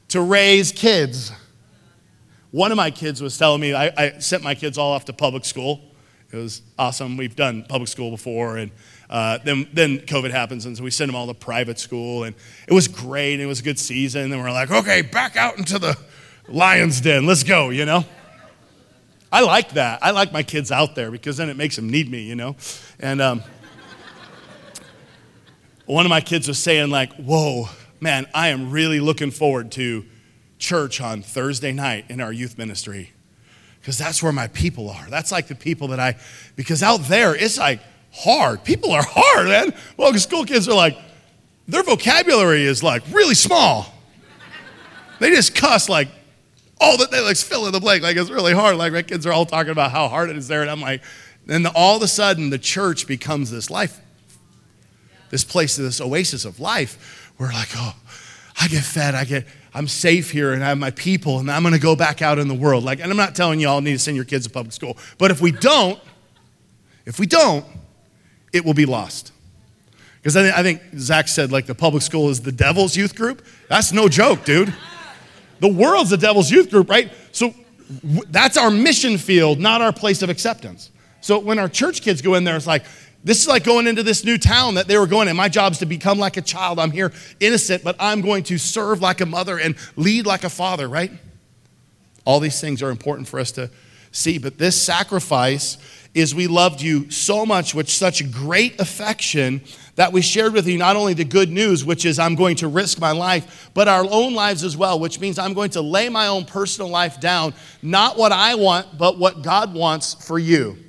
to 0.09 0.21
raise 0.21 0.73
kids. 0.73 1.33
One 2.51 2.71
of 2.71 2.77
my 2.77 2.91
kids 2.91 3.23
was 3.23 3.37
telling 3.39 3.61
me, 3.61 3.73
I, 3.73 3.93
I 3.97 4.19
sent 4.19 4.43
my 4.43 4.55
kids 4.55 4.77
all 4.77 4.93
off 4.93 5.07
to 5.07 5.13
public 5.13 5.45
school. 5.45 5.81
It 6.31 6.37
was 6.37 6.63
awesome. 6.79 7.17
We've 7.17 7.37
done 7.37 7.65
public 7.69 7.89
school 7.89 8.11
before, 8.11 8.57
and 8.57 8.71
uh, 9.13 9.37
then, 9.45 9.69
then 9.75 9.99
COVID 9.99 10.31
happens, 10.31 10.65
and 10.65 10.75
so 10.75 10.83
we 10.83 10.91
send 10.91 11.11
them 11.11 11.17
all 11.17 11.27
to 11.27 11.35
private 11.35 11.79
school, 11.79 12.25
and 12.25 12.35
it 12.67 12.73
was 12.73 12.89
great. 12.89 13.35
And 13.35 13.43
it 13.43 13.47
was 13.47 13.61
a 13.61 13.63
good 13.63 13.79
season. 13.79 14.23
And 14.23 14.33
then 14.33 14.41
we're 14.41 14.51
like, 14.51 14.71
okay, 14.71 15.03
back 15.03 15.37
out 15.37 15.59
into 15.59 15.79
the 15.79 15.99
lion's 16.49 17.03
den. 17.03 17.27
Let's 17.27 17.43
go, 17.43 17.69
you 17.69 17.85
know? 17.85 18.07
I 19.31 19.43
like 19.43 19.73
that. 19.73 19.99
I 20.03 20.13
like 20.13 20.33
my 20.33 20.43
kids 20.43 20.73
out 20.73 20.95
there 20.95 21.11
because 21.11 21.37
then 21.37 21.51
it 21.51 21.59
makes 21.59 21.77
them 21.77 21.91
need 21.91 22.11
me, 22.11 22.23
you 22.23 22.35
know? 22.35 22.57
And 23.01 23.21
um, 23.21 23.43
one 25.85 26.07
of 26.07 26.11
my 26.11 26.23
kids 26.23 26.49
was 26.49 26.59
saying, 26.59 26.89
like, 26.89 27.13
whoa, 27.17 27.69
man, 28.01 28.27
I 28.35 28.49
am 28.49 28.71
really 28.71 28.99
looking 28.99 29.31
forward 29.31 29.73
to 29.73 30.07
church 30.59 31.03
on 31.03 31.21
Thursday 31.21 31.73
night 31.73 32.07
in 32.09 32.23
our 32.23 32.33
youth 32.33 32.57
ministry 32.57 33.13
because 33.79 33.99
that's 33.99 34.23
where 34.23 34.33
my 34.33 34.47
people 34.47 34.89
are. 34.89 35.07
That's 35.11 35.31
like 35.31 35.49
the 35.49 35.55
people 35.55 35.89
that 35.89 36.01
I, 36.01 36.17
because 36.57 36.83
out 36.83 37.01
there, 37.09 37.35
it's 37.35 37.59
like 37.59 37.81
hard. 38.13 38.65
People 38.65 38.93
are 38.93 39.05
hard, 39.07 39.49
man. 39.49 39.75
Well, 39.97 40.13
school 40.15 40.45
kids 40.45 40.69
are 40.69 40.75
like, 40.75 40.99
their 41.69 41.83
vocabulary 41.83 42.65
is 42.65 42.83
like 42.83 43.03
really 43.11 43.35
small. 43.35 43.87
They 45.21 45.31
just 45.31 45.55
cuss 45.55 45.89
like 45.89 46.09
all 46.81 46.99
that 46.99 47.11
they 47.11 47.21
like 47.21 47.37
fill 47.37 47.67
in 47.67 47.73
the 47.73 47.81
blank. 47.81 48.03
Like 48.03 48.17
it's 48.17 48.31
really 48.31 48.53
hard. 48.53 48.77
Like 48.77 48.93
my 48.93 49.03
kids 49.03 49.25
are 49.27 49.33
all 49.33 49.47
talking 49.47 49.71
about 49.71 49.93
how 49.93 50.09
hard 50.09 50.31
it 50.31 50.37
is 50.37 50.49
there. 50.49 50.63
And 50.63 50.71
I'm 50.71 50.81
like, 50.81 51.03
then 51.47 51.67
all 51.67 51.97
of 51.97 52.03
a 52.03 52.09
sudden 52.09 52.51
the 52.51 52.59
church 52.59 53.07
becomes 53.07 53.51
this 53.51 53.71
life, 53.71 54.01
this 55.31 55.45
place, 55.45 55.77
this 55.77 56.01
oasis 56.01 56.45
of 56.45 56.61
life. 56.61 57.33
We're 57.39 57.53
like, 57.53 57.71
oh, 57.77 57.95
I 58.61 58.69
get 58.69 58.83
fed, 58.85 59.15
I 59.15 59.25
get, 59.25 59.47
I'm 59.75 59.89
safe 59.89 60.31
here 60.31 60.53
and 60.53 60.63
I 60.63 60.69
have 60.69 60.79
my 60.79 60.91
people 60.91 61.39
and 61.39 61.51
I'm 61.51 61.63
gonna 61.63 61.79
go 61.79 61.97
back 61.97 62.21
out 62.21 62.39
in 62.39 62.49
the 62.49 62.55
world. 62.55 62.85
Like, 62.85 63.01
and 63.01 63.11
I'm 63.11 63.17
not 63.17 63.35
telling 63.35 63.61
you 63.61 63.69
all 63.69 63.81
need 63.81 63.93
to 63.93 63.99
send 63.99 64.17
your 64.17 64.27
kids 64.27 64.47
to 64.47 64.53
public 64.53 64.73
school, 64.73 64.97
but 65.19 65.31
if 65.31 65.41
we 65.41 65.53
don't, 65.53 65.99
if 67.07 67.19
we 67.19 67.27
don't, 67.27 67.65
it 68.53 68.65
will 68.65 68.75
be 68.75 68.87
lost. 68.87 69.33
Because 70.17 70.37
I, 70.37 70.61
I 70.61 70.63
think 70.63 70.81
Zach 70.97 71.29
said, 71.29 71.51
like, 71.51 71.67
the 71.67 71.75
public 71.75 72.03
school 72.03 72.31
is 72.31 72.41
the 72.41 72.53
devil's 72.53 72.97
youth 72.97 73.15
group. 73.15 73.45
That's 73.69 73.93
no 73.93 74.09
joke, 74.09 74.45
dude. 74.45 74.73
The 75.61 75.69
world's 75.69 76.11
the 76.11 76.17
devil's 76.17 76.51
youth 76.51 76.71
group, 76.71 76.89
right? 76.89 77.13
So 77.33 77.55
that's 78.29 78.57
our 78.57 78.71
mission 78.71 79.19
field, 79.19 79.59
not 79.59 79.81
our 79.83 79.93
place 79.93 80.23
of 80.23 80.31
acceptance. 80.31 80.91
So 81.21 81.39
when 81.39 81.59
our 81.59 81.69
church 81.69 82.03
kids 82.03 82.23
go 82.23 82.35
in 82.35 82.45
there, 82.45 82.57
it's 82.57 82.67
like, 82.67 82.85
this 83.25 83.41
is 83.41 83.47
like 83.47 83.63
going 83.63 83.87
into 83.87 84.03
this 84.03 84.25
new 84.25 84.39
town 84.39 84.75
that 84.75 84.89
they 84.89 84.99
were 84.99 85.07
going 85.07 85.29
in. 85.29 85.37
My 85.37 85.49
job 85.49 85.73
is 85.73 85.79
to 85.79 85.87
become 85.87 86.19
like 86.19 86.37
a 86.37 86.43
child. 86.43 86.81
I'm 86.81 86.91
here 86.91 87.13
innocent, 87.39 87.85
but 87.85 87.95
I'm 88.01 88.21
going 88.21 88.43
to 88.45 88.59
serve 88.59 89.01
like 89.01 89.21
a 89.21 89.27
mother 89.27 89.59
and 89.59 89.77
lead 89.97 90.27
like 90.27 90.43
a 90.43 90.51
father, 90.51 90.89
right? 90.89 91.13
All 92.25 92.41
these 92.41 92.61
things 92.61 92.83
are 92.83 92.91
important 92.91 93.29
for 93.29 93.39
us 93.39 93.53
to 93.53 93.71
see. 94.11 94.39
But 94.39 94.59
this 94.59 94.81
sacrifice 94.81 95.79
is 96.15 96.35
we 96.35 96.47
loved 96.47 96.81
you 96.81 97.11
so 97.11 97.47
much 97.47 97.75
with 97.75 97.89
such 97.89 98.31
great 98.31 98.81
affection 98.81 99.63
that 99.97 100.13
we 100.13 100.21
shared 100.23 100.53
with 100.53 100.67
you 100.67 100.79
not 100.79 100.97
only 100.97 101.15
the 101.15 101.25
good 101.25 101.51
news, 101.51 101.85
which 101.85 102.05
is 102.05 102.19
I'm 102.19 102.35
going 102.35 102.57
to 102.57 102.69
risk 102.69 102.99
my 102.99 103.13
life, 103.13 103.71
but 103.75 103.89
our 103.89 104.05
own 104.11 104.35
lives 104.35 104.65
as 104.65 104.77
well, 104.77 104.99
which 104.99 105.21
means 105.21 105.39
I'm 105.39 105.55
going 105.55 105.71
to 105.71 105.81
lay 105.81 106.09
my 106.09 106.29
own 106.29 106.45
personal 106.45 106.91
life 106.91 107.21
down, 107.21 107.55
not 107.83 108.17
what 108.17 108.33
I 108.33 108.55
want, 108.55 108.99
but 108.99 109.19
what 109.19 109.43
God 109.43 109.75
wants 109.75 110.15
for 110.15 110.39
you 110.39 110.82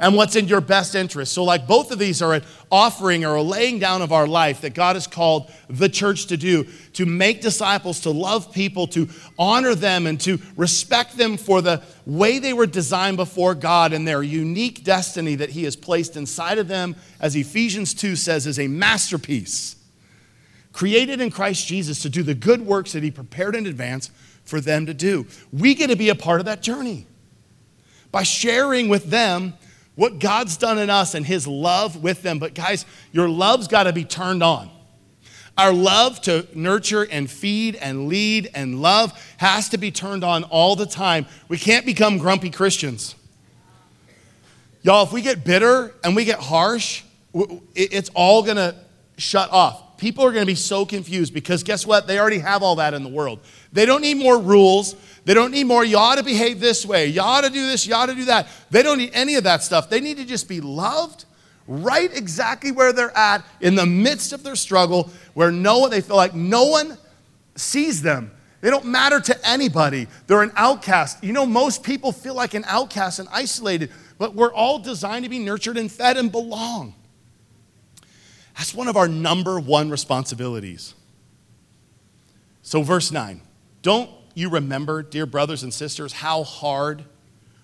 and 0.00 0.14
what's 0.14 0.36
in 0.36 0.46
your 0.46 0.60
best 0.60 0.94
interest. 0.94 1.32
So, 1.32 1.44
like 1.44 1.66
both 1.66 1.90
of 1.90 1.98
these 1.98 2.22
are 2.22 2.34
an 2.34 2.44
offering 2.70 3.24
or 3.24 3.34
a 3.34 3.42
laying 3.42 3.78
down 3.78 4.02
of 4.02 4.12
our 4.12 4.26
life 4.26 4.60
that 4.60 4.74
God 4.74 4.96
has 4.96 5.06
called 5.06 5.50
the 5.68 5.88
church 5.88 6.26
to 6.26 6.36
do 6.36 6.64
to 6.94 7.06
make 7.06 7.40
disciples, 7.40 8.00
to 8.00 8.10
love 8.10 8.52
people, 8.52 8.86
to 8.88 9.08
honor 9.38 9.74
them, 9.74 10.06
and 10.06 10.20
to 10.20 10.38
respect 10.56 11.16
them 11.16 11.36
for 11.36 11.60
the 11.60 11.82
way 12.06 12.38
they 12.38 12.52
were 12.52 12.66
designed 12.66 13.16
before 13.16 13.54
God 13.54 13.92
and 13.92 14.06
their 14.06 14.22
unique 14.22 14.84
destiny 14.84 15.34
that 15.36 15.50
He 15.50 15.64
has 15.64 15.76
placed 15.76 16.16
inside 16.16 16.58
of 16.58 16.68
them, 16.68 16.94
as 17.20 17.34
Ephesians 17.34 17.94
2 17.94 18.16
says, 18.16 18.46
is 18.46 18.58
a 18.58 18.68
masterpiece. 18.68 19.76
Created 20.72 21.20
in 21.20 21.30
Christ 21.30 21.66
Jesus 21.66 22.00
to 22.02 22.08
do 22.08 22.22
the 22.22 22.34
good 22.34 22.64
works 22.64 22.92
that 22.92 23.02
He 23.02 23.10
prepared 23.10 23.56
in 23.56 23.66
advance 23.66 24.10
for 24.44 24.60
them 24.60 24.86
to 24.86 24.94
do. 24.94 25.26
We 25.52 25.74
get 25.74 25.88
to 25.88 25.96
be 25.96 26.08
a 26.08 26.14
part 26.14 26.40
of 26.40 26.46
that 26.46 26.62
journey 26.62 27.06
by 28.10 28.22
sharing 28.22 28.88
with 28.88 29.10
them 29.10 29.54
what 29.98 30.20
God's 30.20 30.56
done 30.56 30.78
in 30.78 30.90
us 30.90 31.16
and 31.16 31.26
His 31.26 31.44
love 31.44 32.04
with 32.04 32.22
them. 32.22 32.38
But 32.38 32.54
guys, 32.54 32.86
your 33.10 33.28
love's 33.28 33.66
got 33.66 33.82
to 33.82 33.92
be 33.92 34.04
turned 34.04 34.44
on. 34.44 34.70
Our 35.56 35.72
love 35.72 36.22
to 36.22 36.46
nurture 36.54 37.02
and 37.02 37.28
feed 37.28 37.74
and 37.74 38.06
lead 38.06 38.48
and 38.54 38.80
love 38.80 39.12
has 39.38 39.70
to 39.70 39.76
be 39.76 39.90
turned 39.90 40.22
on 40.22 40.44
all 40.44 40.76
the 40.76 40.86
time. 40.86 41.26
We 41.48 41.58
can't 41.58 41.84
become 41.84 42.18
grumpy 42.18 42.50
Christians. 42.50 43.16
Y'all, 44.82 45.02
if 45.02 45.12
we 45.12 45.20
get 45.20 45.42
bitter 45.42 45.92
and 46.04 46.14
we 46.14 46.24
get 46.24 46.38
harsh, 46.38 47.02
it's 47.74 48.08
all 48.14 48.44
gonna 48.44 48.76
shut 49.16 49.50
off. 49.50 49.98
People 49.98 50.24
are 50.24 50.30
gonna 50.30 50.46
be 50.46 50.54
so 50.54 50.86
confused 50.86 51.34
because 51.34 51.64
guess 51.64 51.84
what? 51.84 52.06
They 52.06 52.20
already 52.20 52.38
have 52.38 52.62
all 52.62 52.76
that 52.76 52.94
in 52.94 53.02
the 53.02 53.08
world. 53.08 53.40
They 53.72 53.84
don't 53.84 54.02
need 54.02 54.18
more 54.18 54.38
rules. 54.38 54.94
They 55.28 55.34
don't 55.34 55.50
need 55.50 55.64
more, 55.64 55.84
you 55.84 55.98
ought 55.98 56.14
to 56.14 56.24
behave 56.24 56.58
this 56.58 56.86
way, 56.86 57.08
you 57.08 57.20
ought 57.20 57.44
to 57.44 57.50
do 57.50 57.66
this, 57.66 57.86
you 57.86 57.94
ought 57.94 58.06
to 58.06 58.14
do 58.14 58.24
that. 58.24 58.48
They 58.70 58.82
don't 58.82 58.96
need 58.96 59.10
any 59.12 59.34
of 59.34 59.44
that 59.44 59.62
stuff. 59.62 59.90
They 59.90 60.00
need 60.00 60.16
to 60.16 60.24
just 60.24 60.48
be 60.48 60.62
loved 60.62 61.26
right 61.66 62.10
exactly 62.16 62.72
where 62.72 62.94
they're 62.94 63.14
at 63.14 63.44
in 63.60 63.74
the 63.74 63.84
midst 63.84 64.32
of 64.32 64.42
their 64.42 64.56
struggle, 64.56 65.10
where 65.34 65.50
no 65.52 65.80
one, 65.80 65.90
they 65.90 66.00
feel 66.00 66.16
like 66.16 66.32
no 66.34 66.64
one 66.64 66.96
sees 67.56 68.00
them. 68.00 68.30
They 68.62 68.70
don't 68.70 68.86
matter 68.86 69.20
to 69.20 69.46
anybody. 69.46 70.06
They're 70.28 70.40
an 70.40 70.52
outcast. 70.56 71.22
You 71.22 71.34
know, 71.34 71.44
most 71.44 71.82
people 71.82 72.10
feel 72.10 72.32
like 72.32 72.54
an 72.54 72.64
outcast 72.66 73.18
and 73.18 73.28
isolated, 73.30 73.90
but 74.16 74.34
we're 74.34 74.54
all 74.54 74.78
designed 74.78 75.26
to 75.26 75.28
be 75.28 75.40
nurtured 75.40 75.76
and 75.76 75.92
fed 75.92 76.16
and 76.16 76.32
belong. 76.32 76.94
That's 78.56 78.72
one 78.72 78.88
of 78.88 78.96
our 78.96 79.08
number 79.08 79.60
one 79.60 79.90
responsibilities. 79.90 80.94
So, 82.62 82.80
verse 82.80 83.12
9 83.12 83.42
don't 83.82 84.17
you 84.38 84.48
remember, 84.48 85.02
dear 85.02 85.26
brothers 85.26 85.62
and 85.62 85.74
sisters, 85.74 86.12
how 86.12 86.44
hard 86.44 87.04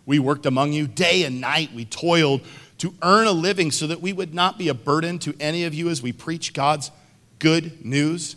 we 0.07 0.19
worked 0.19 0.45
among 0.45 0.73
you? 0.73 0.87
Day 0.87 1.23
and 1.25 1.41
night 1.41 1.73
we 1.73 1.85
toiled 1.85 2.41
to 2.79 2.93
earn 3.01 3.27
a 3.27 3.33
living 3.33 3.71
so 3.71 3.87
that 3.87 4.01
we 4.01 4.13
would 4.13 4.35
not 4.35 4.59
be 4.59 4.69
a 4.69 4.75
burden 4.75 5.19
to 5.21 5.35
any 5.39 5.65
of 5.65 5.73
you 5.73 5.89
as 5.89 6.03
we 6.03 6.13
preach 6.13 6.53
God's 6.53 6.91
good 7.39 7.85
news. 7.85 8.35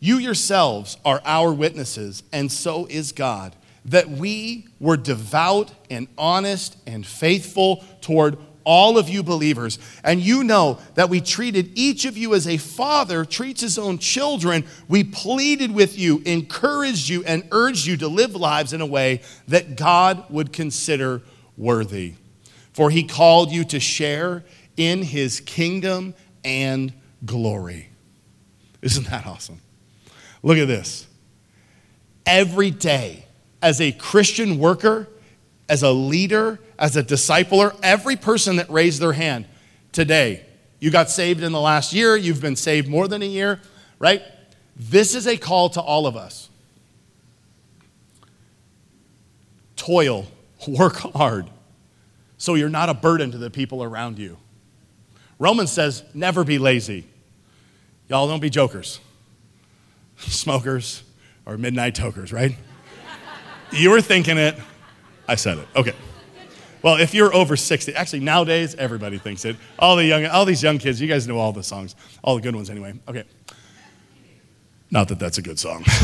You 0.00 0.16
yourselves 0.16 0.96
are 1.04 1.20
our 1.26 1.52
witnesses, 1.52 2.22
and 2.32 2.50
so 2.50 2.86
is 2.86 3.12
God, 3.12 3.54
that 3.84 4.08
we 4.08 4.66
were 4.80 4.96
devout 4.96 5.72
and 5.90 6.08
honest 6.16 6.78
and 6.86 7.06
faithful 7.06 7.84
toward 8.00 8.38
all 8.64 8.98
of 8.98 9.08
you 9.08 9.22
believers. 9.22 9.78
And 10.04 10.20
you 10.20 10.44
know 10.44 10.78
that 10.94 11.08
we 11.08 11.20
treated 11.20 11.70
each 11.74 12.04
of 12.04 12.16
you 12.16 12.34
as 12.34 12.46
a 12.46 12.56
father 12.56 13.24
treats 13.24 13.60
his 13.60 13.78
own 13.78 13.98
children. 13.98 14.64
We 14.88 15.04
pleaded 15.04 15.72
with 15.72 15.98
you, 15.98 16.22
encouraged 16.24 17.08
you, 17.08 17.24
and 17.24 17.46
urged 17.52 17.86
you 17.86 17.96
to 17.98 18.08
live 18.08 18.34
lives 18.34 18.72
in 18.72 18.80
a 18.80 18.86
way 18.86 19.22
that 19.48 19.76
God 19.76 20.24
would 20.30 20.52
consider 20.52 21.22
worthy. 21.56 22.14
For 22.72 22.90
he 22.90 23.02
called 23.02 23.50
you 23.50 23.64
to 23.64 23.80
share 23.80 24.44
in 24.76 25.02
his 25.02 25.40
kingdom 25.40 26.14
and 26.44 26.92
glory. 27.24 27.88
Isn't 28.82 29.08
that 29.08 29.26
awesome? 29.26 29.60
Look 30.42 30.58
at 30.58 30.68
this. 30.68 31.06
Every 32.24 32.70
day, 32.70 33.26
as 33.60 33.80
a 33.80 33.92
Christian 33.92 34.58
worker, 34.58 35.08
as 35.68 35.82
a 35.82 35.90
leader, 35.90 36.58
as 36.80 36.96
a 36.96 37.04
discipler, 37.04 37.78
every 37.82 38.16
person 38.16 38.56
that 38.56 38.68
raised 38.70 39.00
their 39.02 39.12
hand 39.12 39.46
today, 39.92 40.44
you 40.80 40.90
got 40.90 41.10
saved 41.10 41.42
in 41.42 41.52
the 41.52 41.60
last 41.60 41.92
year, 41.92 42.16
you've 42.16 42.40
been 42.40 42.56
saved 42.56 42.88
more 42.88 43.06
than 43.06 43.20
a 43.20 43.26
year, 43.26 43.60
right? 43.98 44.22
This 44.74 45.14
is 45.14 45.26
a 45.26 45.36
call 45.36 45.68
to 45.70 45.80
all 45.80 46.06
of 46.06 46.16
us. 46.16 46.48
Toil, 49.76 50.26
work 50.66 50.96
hard, 50.96 51.50
so 52.38 52.54
you're 52.54 52.70
not 52.70 52.88
a 52.88 52.94
burden 52.94 53.30
to 53.32 53.38
the 53.38 53.50
people 53.50 53.84
around 53.84 54.18
you. 54.18 54.38
Romans 55.38 55.70
says, 55.70 56.02
never 56.14 56.44
be 56.44 56.58
lazy. 56.58 57.04
Y'all 58.08 58.26
don't 58.26 58.40
be 58.40 58.50
jokers, 58.50 59.00
smokers, 60.16 61.02
or 61.44 61.58
midnight 61.58 61.94
tokers, 61.94 62.32
right? 62.32 62.56
you 63.70 63.90
were 63.90 64.00
thinking 64.00 64.38
it. 64.38 64.56
I 65.28 65.34
said 65.34 65.58
it. 65.58 65.68
Okay. 65.76 65.94
Well, 66.82 66.96
if 66.96 67.12
you're 67.12 67.34
over 67.34 67.56
60, 67.56 67.94
actually 67.94 68.20
nowadays 68.20 68.74
everybody 68.74 69.18
thinks 69.18 69.44
it. 69.44 69.56
All 69.78 69.96
the 69.96 70.04
young, 70.04 70.26
all 70.26 70.44
these 70.44 70.62
young 70.62 70.78
kids, 70.78 71.00
you 71.00 71.08
guys 71.08 71.28
know 71.28 71.38
all 71.38 71.52
the 71.52 71.62
songs, 71.62 71.94
all 72.24 72.36
the 72.36 72.42
good 72.42 72.54
ones 72.54 72.70
anyway. 72.70 72.94
Okay. 73.06 73.24
Not 74.90 75.08
that 75.08 75.18
that's 75.18 75.38
a 75.38 75.42
good 75.42 75.58
song. 75.58 75.84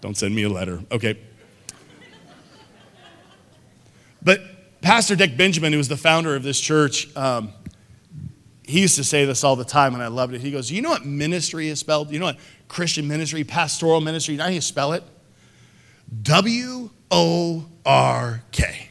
Don't 0.00 0.16
send 0.16 0.34
me 0.34 0.42
a 0.42 0.48
letter. 0.48 0.82
Okay. 0.90 1.18
But 4.20 4.40
Pastor 4.82 5.14
Dick 5.14 5.36
Benjamin, 5.36 5.72
who 5.72 5.78
was 5.78 5.88
the 5.88 5.96
founder 5.96 6.34
of 6.34 6.42
this 6.42 6.60
church, 6.60 7.14
um, 7.16 7.52
he 8.64 8.80
used 8.80 8.96
to 8.96 9.04
say 9.04 9.24
this 9.24 9.44
all 9.44 9.56
the 9.56 9.64
time, 9.64 9.94
and 9.94 10.02
I 10.02 10.08
loved 10.08 10.34
it. 10.34 10.40
He 10.40 10.50
goes, 10.50 10.70
You 10.70 10.82
know 10.82 10.90
what 10.90 11.04
ministry 11.04 11.68
is 11.68 11.78
spelled? 11.78 12.10
You 12.10 12.18
know 12.18 12.26
what 12.26 12.38
Christian 12.68 13.06
ministry, 13.06 13.44
pastoral 13.44 14.00
ministry, 14.00 14.34
you 14.34 14.40
how 14.40 14.48
you 14.48 14.60
spell 14.60 14.92
it? 14.92 15.04
W 16.22 16.90
O 17.10 17.66
R 17.84 18.42
K. 18.52 18.88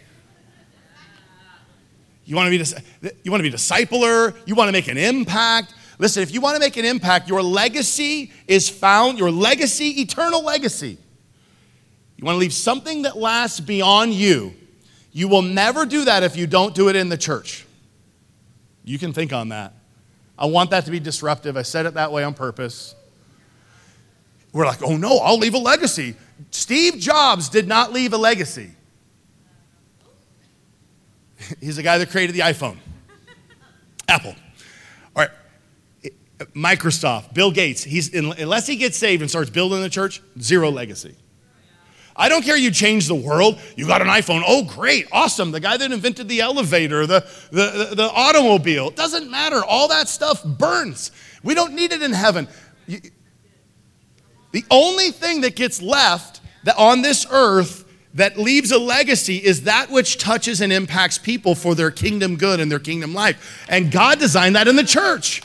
You 2.25 2.35
want 2.35 2.51
to 2.53 2.57
be 2.57 3.11
you 3.23 3.31
want 3.31 3.43
to 3.43 3.49
be 3.49 3.55
discipler, 3.55 4.35
you 4.45 4.55
want 4.55 4.69
to 4.69 4.71
make 4.71 4.87
an 4.87 4.97
impact. 4.97 5.73
Listen, 5.97 6.23
if 6.23 6.33
you 6.33 6.41
want 6.41 6.55
to 6.55 6.59
make 6.59 6.77
an 6.77 6.85
impact, 6.85 7.27
your 7.27 7.43
legacy 7.43 8.31
is 8.47 8.69
found, 8.69 9.19
your 9.19 9.29
legacy, 9.29 10.01
eternal 10.01 10.43
legacy. 10.43 10.97
You 12.17 12.25
want 12.25 12.35
to 12.35 12.39
leave 12.39 12.53
something 12.53 13.03
that 13.03 13.17
lasts 13.17 13.59
beyond 13.59 14.13
you. 14.13 14.53
You 15.11 15.27
will 15.27 15.41
never 15.41 15.85
do 15.85 16.05
that 16.05 16.23
if 16.23 16.35
you 16.35 16.47
don't 16.47 16.73
do 16.73 16.89
it 16.89 16.95
in 16.95 17.09
the 17.09 17.17
church. 17.17 17.65
You 18.83 18.97
can 18.97 19.13
think 19.13 19.33
on 19.33 19.49
that. 19.49 19.73
I 20.39 20.45
want 20.45 20.71
that 20.71 20.85
to 20.85 20.91
be 20.91 20.99
disruptive. 20.99 21.55
I 21.57 21.61
said 21.61 21.85
it 21.85 21.93
that 21.95 22.11
way 22.11 22.23
on 22.23 22.33
purpose. 22.33 22.95
We're 24.53 24.65
like, 24.65 24.81
oh 24.81 24.97
no, 24.97 25.17
I'll 25.17 25.37
leave 25.37 25.53
a 25.53 25.59
legacy. 25.59 26.15
Steve 26.49 26.97
Jobs 26.97 27.49
did 27.49 27.67
not 27.67 27.93
leave 27.93 28.13
a 28.13 28.17
legacy. 28.17 28.71
He's 31.59 31.75
the 31.75 31.83
guy 31.83 31.97
that 31.97 32.09
created 32.09 32.35
the 32.35 32.41
iPhone, 32.41 32.77
Apple. 34.07 34.35
All 35.15 35.25
right, 35.25 35.31
Microsoft, 36.53 37.33
Bill 37.33 37.51
Gates, 37.51 37.83
he's, 37.83 38.13
unless 38.13 38.67
he 38.67 38.75
gets 38.75 38.97
saved 38.97 39.21
and 39.21 39.29
starts 39.29 39.49
building 39.49 39.81
the 39.81 39.89
church, 39.89 40.21
zero 40.39 40.69
legacy. 40.69 41.15
I 42.15 42.29
don't 42.29 42.43
care 42.43 42.57
you 42.57 42.71
change 42.71 43.07
the 43.07 43.15
world. 43.15 43.59
You 43.75 43.87
got 43.87 44.01
an 44.01 44.07
iPhone. 44.07 44.43
Oh, 44.45 44.63
great, 44.63 45.07
awesome. 45.11 45.51
The 45.51 45.59
guy 45.59 45.77
that 45.77 45.91
invented 45.91 46.27
the 46.27 46.41
elevator, 46.41 47.07
the, 47.07 47.25
the, 47.51 47.87
the, 47.89 47.95
the 47.95 48.11
automobile. 48.11 48.89
It 48.89 48.95
doesn't 48.95 49.31
matter. 49.31 49.63
All 49.63 49.87
that 49.87 50.09
stuff 50.09 50.43
burns. 50.43 51.11
We 51.41 51.53
don't 51.55 51.73
need 51.73 51.93
it 51.93 52.01
in 52.01 52.11
heaven. 52.11 52.47
The 52.87 54.65
only 54.69 55.11
thing 55.11 55.41
that 55.41 55.55
gets 55.55 55.81
left 55.81 56.41
that 56.65 56.75
on 56.77 57.01
this 57.01 57.25
earth 57.31 57.80
that 58.13 58.37
leaves 58.37 58.71
a 58.71 58.77
legacy 58.77 59.37
is 59.37 59.63
that 59.63 59.89
which 59.89 60.17
touches 60.17 60.61
and 60.61 60.71
impacts 60.73 61.17
people 61.17 61.55
for 61.55 61.75
their 61.75 61.91
kingdom 61.91 62.35
good 62.35 62.59
and 62.59 62.71
their 62.71 62.79
kingdom 62.79 63.13
life. 63.13 63.65
And 63.69 63.91
God 63.91 64.19
designed 64.19 64.55
that 64.55 64.67
in 64.67 64.75
the 64.75 64.83
church. 64.83 65.41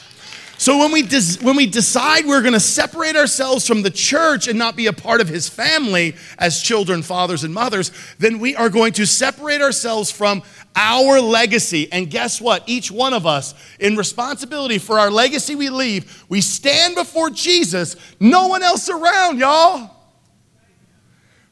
So 0.58 0.78
when 0.78 0.90
we, 0.90 1.02
des- 1.02 1.38
when 1.42 1.54
we 1.54 1.66
decide 1.66 2.24
we're 2.24 2.40
going 2.40 2.54
to 2.54 2.60
separate 2.60 3.14
ourselves 3.14 3.66
from 3.66 3.82
the 3.82 3.90
church 3.90 4.48
and 4.48 4.58
not 4.58 4.74
be 4.74 4.86
a 4.86 4.92
part 4.92 5.20
of 5.20 5.28
his 5.28 5.48
family 5.48 6.16
as 6.38 6.62
children, 6.62 7.02
fathers, 7.02 7.44
and 7.44 7.52
mothers, 7.52 7.90
then 8.18 8.38
we 8.38 8.56
are 8.56 8.70
going 8.70 8.94
to 8.94 9.06
separate 9.06 9.60
ourselves 9.60 10.10
from 10.10 10.42
our 10.74 11.20
legacy. 11.20 11.92
And 11.92 12.10
guess 12.10 12.40
what? 12.40 12.62
Each 12.66 12.90
one 12.90 13.12
of 13.12 13.26
us, 13.26 13.54
in 13.78 13.96
responsibility 13.96 14.78
for 14.78 14.98
our 14.98 15.10
legacy 15.10 15.54
we 15.54 15.68
leave, 15.68 16.24
we 16.30 16.40
stand 16.40 16.94
before 16.94 17.28
Jesus, 17.28 17.94
no 18.18 18.48
one 18.48 18.62
else 18.62 18.88
around, 18.88 19.38
y'all. 19.38 19.95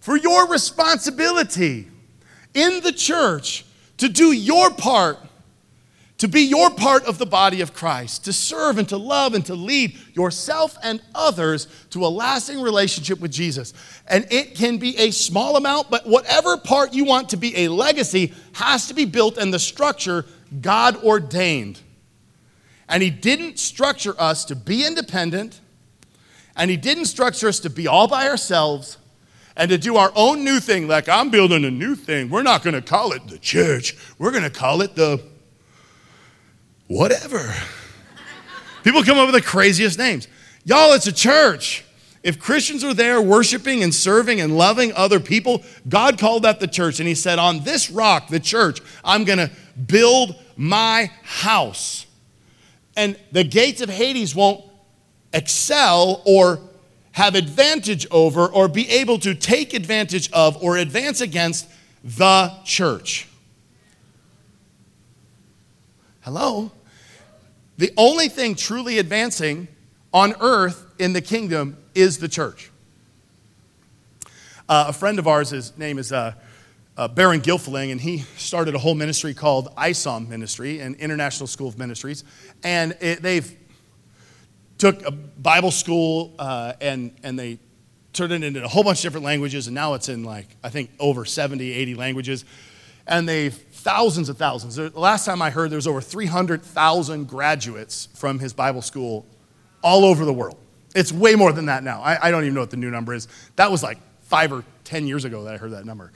For 0.04 0.18
your 0.18 0.46
responsibility 0.48 1.88
in 2.52 2.82
the 2.82 2.92
church 2.92 3.64
to 3.96 4.10
do 4.10 4.32
your 4.32 4.70
part 4.70 5.18
to 6.18 6.28
be 6.28 6.42
your 6.42 6.70
part 6.70 7.04
of 7.06 7.16
the 7.16 7.26
body 7.26 7.60
of 7.60 7.74
Christ, 7.74 8.26
to 8.26 8.32
serve 8.32 8.78
and 8.78 8.88
to 8.90 8.96
love 8.96 9.34
and 9.34 9.44
to 9.46 9.54
lead 9.54 9.98
yourself 10.12 10.76
and 10.82 11.02
others 11.14 11.66
to 11.90 12.04
a 12.04 12.08
lasting 12.08 12.60
relationship 12.60 13.18
with 13.18 13.32
Jesus. 13.32 13.72
And 14.06 14.26
it 14.30 14.54
can 14.54 14.76
be 14.76 14.96
a 14.98 15.10
small 15.10 15.56
amount, 15.56 15.90
but 15.90 16.06
whatever 16.06 16.56
part 16.56 16.92
you 16.92 17.04
want 17.04 17.30
to 17.30 17.36
be 17.36 17.64
a 17.64 17.68
legacy 17.68 18.32
has 18.52 18.86
to 18.88 18.94
be 18.94 19.06
built 19.06 19.38
in 19.38 19.50
the 19.50 19.58
structure 19.58 20.26
God 20.60 21.02
ordained. 21.02 21.80
And 22.88 23.02
He 23.02 23.10
didn't 23.10 23.58
structure 23.58 24.14
us 24.18 24.44
to 24.46 24.54
be 24.54 24.86
independent, 24.86 25.60
and 26.56 26.70
He 26.70 26.76
didn't 26.76 27.06
structure 27.06 27.48
us 27.48 27.58
to 27.60 27.70
be 27.70 27.88
all 27.88 28.06
by 28.06 28.28
ourselves 28.28 28.98
and 29.56 29.70
to 29.70 29.78
do 29.78 29.96
our 29.96 30.12
own 30.14 30.44
new 30.44 30.60
thing, 30.60 30.88
like 30.88 31.08
I'm 31.08 31.30
building 31.30 31.64
a 31.64 31.70
new 31.70 31.94
thing. 31.94 32.28
We're 32.28 32.42
not 32.42 32.62
going 32.62 32.74
to 32.74 32.82
call 32.82 33.12
it 33.12 33.26
the 33.28 33.38
church, 33.38 33.96
we're 34.18 34.30
going 34.32 34.44
to 34.44 34.50
call 34.50 34.82
it 34.82 34.94
the 34.94 35.22
whatever. 36.88 37.54
People 38.82 39.02
come 39.02 39.16
up 39.18 39.26
with 39.26 39.34
the 39.34 39.48
craziest 39.48 39.98
names. 39.98 40.28
Y'all, 40.64 40.92
it's 40.92 41.06
a 41.06 41.12
church. 41.12 41.84
If 42.22 42.38
Christians 42.38 42.82
are 42.84 42.94
there 42.94 43.20
worshiping 43.20 43.82
and 43.82 43.94
serving 43.94 44.40
and 44.40 44.56
loving 44.56 44.92
other 44.94 45.20
people, 45.20 45.62
God 45.88 46.18
called 46.18 46.42
that 46.44 46.58
the 46.58 46.66
church. 46.66 46.98
And 46.98 47.08
He 47.08 47.14
said, 47.14 47.38
On 47.38 47.64
this 47.64 47.90
rock, 47.90 48.28
the 48.28 48.40
church, 48.40 48.80
I'm 49.04 49.24
going 49.24 49.38
to 49.38 49.50
build 49.86 50.36
my 50.56 51.10
house. 51.22 52.06
And 52.96 53.18
the 53.32 53.44
gates 53.44 53.80
of 53.80 53.90
Hades 53.90 54.34
won't 54.34 54.64
excel 55.32 56.22
or 56.24 56.60
have 57.14 57.36
advantage 57.36 58.06
over 58.10 58.46
or 58.46 58.66
be 58.66 58.90
able 58.90 59.20
to 59.20 59.34
take 59.34 59.72
advantage 59.72 60.30
of 60.32 60.60
or 60.62 60.76
advance 60.76 61.20
against 61.20 61.68
the 62.02 62.52
church. 62.64 63.28
Hello? 66.22 66.72
The 67.78 67.92
only 67.96 68.28
thing 68.28 68.56
truly 68.56 68.98
advancing 68.98 69.68
on 70.12 70.34
earth 70.40 70.86
in 70.98 71.12
the 71.12 71.20
kingdom 71.20 71.76
is 71.94 72.18
the 72.18 72.28
church. 72.28 72.72
Uh, 74.68 74.86
a 74.88 74.92
friend 74.92 75.20
of 75.20 75.28
ours, 75.28 75.50
his 75.50 75.76
name 75.78 75.98
is 75.98 76.10
uh, 76.10 76.34
uh, 76.96 77.06
Berin 77.06 77.40
Gilfillan, 77.40 77.92
and 77.92 78.00
he 78.00 78.18
started 78.36 78.74
a 78.74 78.78
whole 78.78 78.94
ministry 78.96 79.34
called 79.34 79.72
ISOM 79.76 80.26
Ministry, 80.28 80.80
an 80.80 80.96
International 80.96 81.46
School 81.46 81.68
of 81.68 81.78
Ministries. 81.78 82.24
And 82.64 82.96
it, 83.00 83.22
they've 83.22 83.56
took 84.84 85.06
a 85.06 85.10
Bible 85.10 85.70
school 85.70 86.34
uh, 86.38 86.74
and, 86.78 87.16
and 87.22 87.38
they 87.38 87.58
turned 88.12 88.34
it 88.34 88.44
into 88.44 88.62
a 88.62 88.68
whole 88.68 88.84
bunch 88.84 88.98
of 88.98 89.02
different 89.04 89.24
languages, 89.24 89.66
and 89.66 89.74
now 89.74 89.94
it's 89.94 90.10
in 90.10 90.24
like, 90.24 90.46
I 90.62 90.68
think, 90.68 90.90
over 91.00 91.24
70, 91.24 91.72
80 91.72 91.94
languages. 91.94 92.44
And 93.06 93.26
they've 93.26 93.54
thousands 93.54 94.28
of 94.28 94.36
thousands. 94.36 94.76
The 94.76 94.90
last 94.90 95.24
time 95.24 95.40
I 95.40 95.48
heard, 95.48 95.70
there 95.70 95.78
was 95.78 95.86
over 95.86 96.02
300,000 96.02 97.26
graduates 97.26 98.08
from 98.14 98.38
his 98.38 98.52
Bible 98.52 98.82
school 98.82 99.24
all 99.82 100.04
over 100.04 100.26
the 100.26 100.34
world. 100.34 100.58
It's 100.94 101.12
way 101.12 101.34
more 101.34 101.52
than 101.52 101.66
that 101.66 101.82
now. 101.82 102.02
I, 102.02 102.28
I, 102.28 102.30
don't 102.30 102.42
even 102.42 102.52
know 102.52 102.60
what 102.60 102.70
the 102.70 102.76
new 102.76 102.90
number 102.90 103.14
is. 103.14 103.26
That 103.56 103.70
was 103.70 103.82
like 103.82 103.98
five 104.22 104.52
or 104.52 104.64
10 104.84 105.06
years 105.06 105.24
ago 105.24 105.44
that 105.44 105.54
I 105.54 105.56
heard 105.56 105.72
that 105.72 105.86
number. 105.86 106.12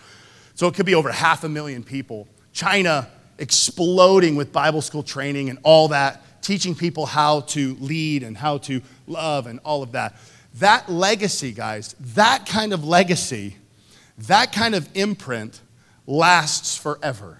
So 0.54 0.66
it 0.66 0.74
could 0.74 0.86
be 0.86 0.94
over 0.94 1.10
half 1.10 1.42
a 1.42 1.48
million 1.48 1.82
people. 1.82 2.28
China 2.52 3.08
exploding 3.38 4.36
with 4.36 4.52
Bible 4.52 4.82
school 4.82 5.02
training 5.02 5.48
and 5.48 5.58
all 5.62 5.88
that, 5.88 6.22
teaching 6.48 6.74
people 6.74 7.04
how 7.04 7.40
to 7.40 7.76
lead 7.78 8.22
and 8.22 8.34
how 8.34 8.56
to 8.56 8.80
love 9.06 9.46
and 9.46 9.60
all 9.66 9.82
of 9.82 9.92
that. 9.92 10.16
That 10.54 10.88
legacy, 10.88 11.52
guys, 11.52 11.94
that 12.14 12.46
kind 12.46 12.72
of 12.72 12.84
legacy, 12.84 13.56
that 14.16 14.50
kind 14.50 14.74
of 14.74 14.88
imprint 14.94 15.60
lasts 16.06 16.74
forever. 16.74 17.38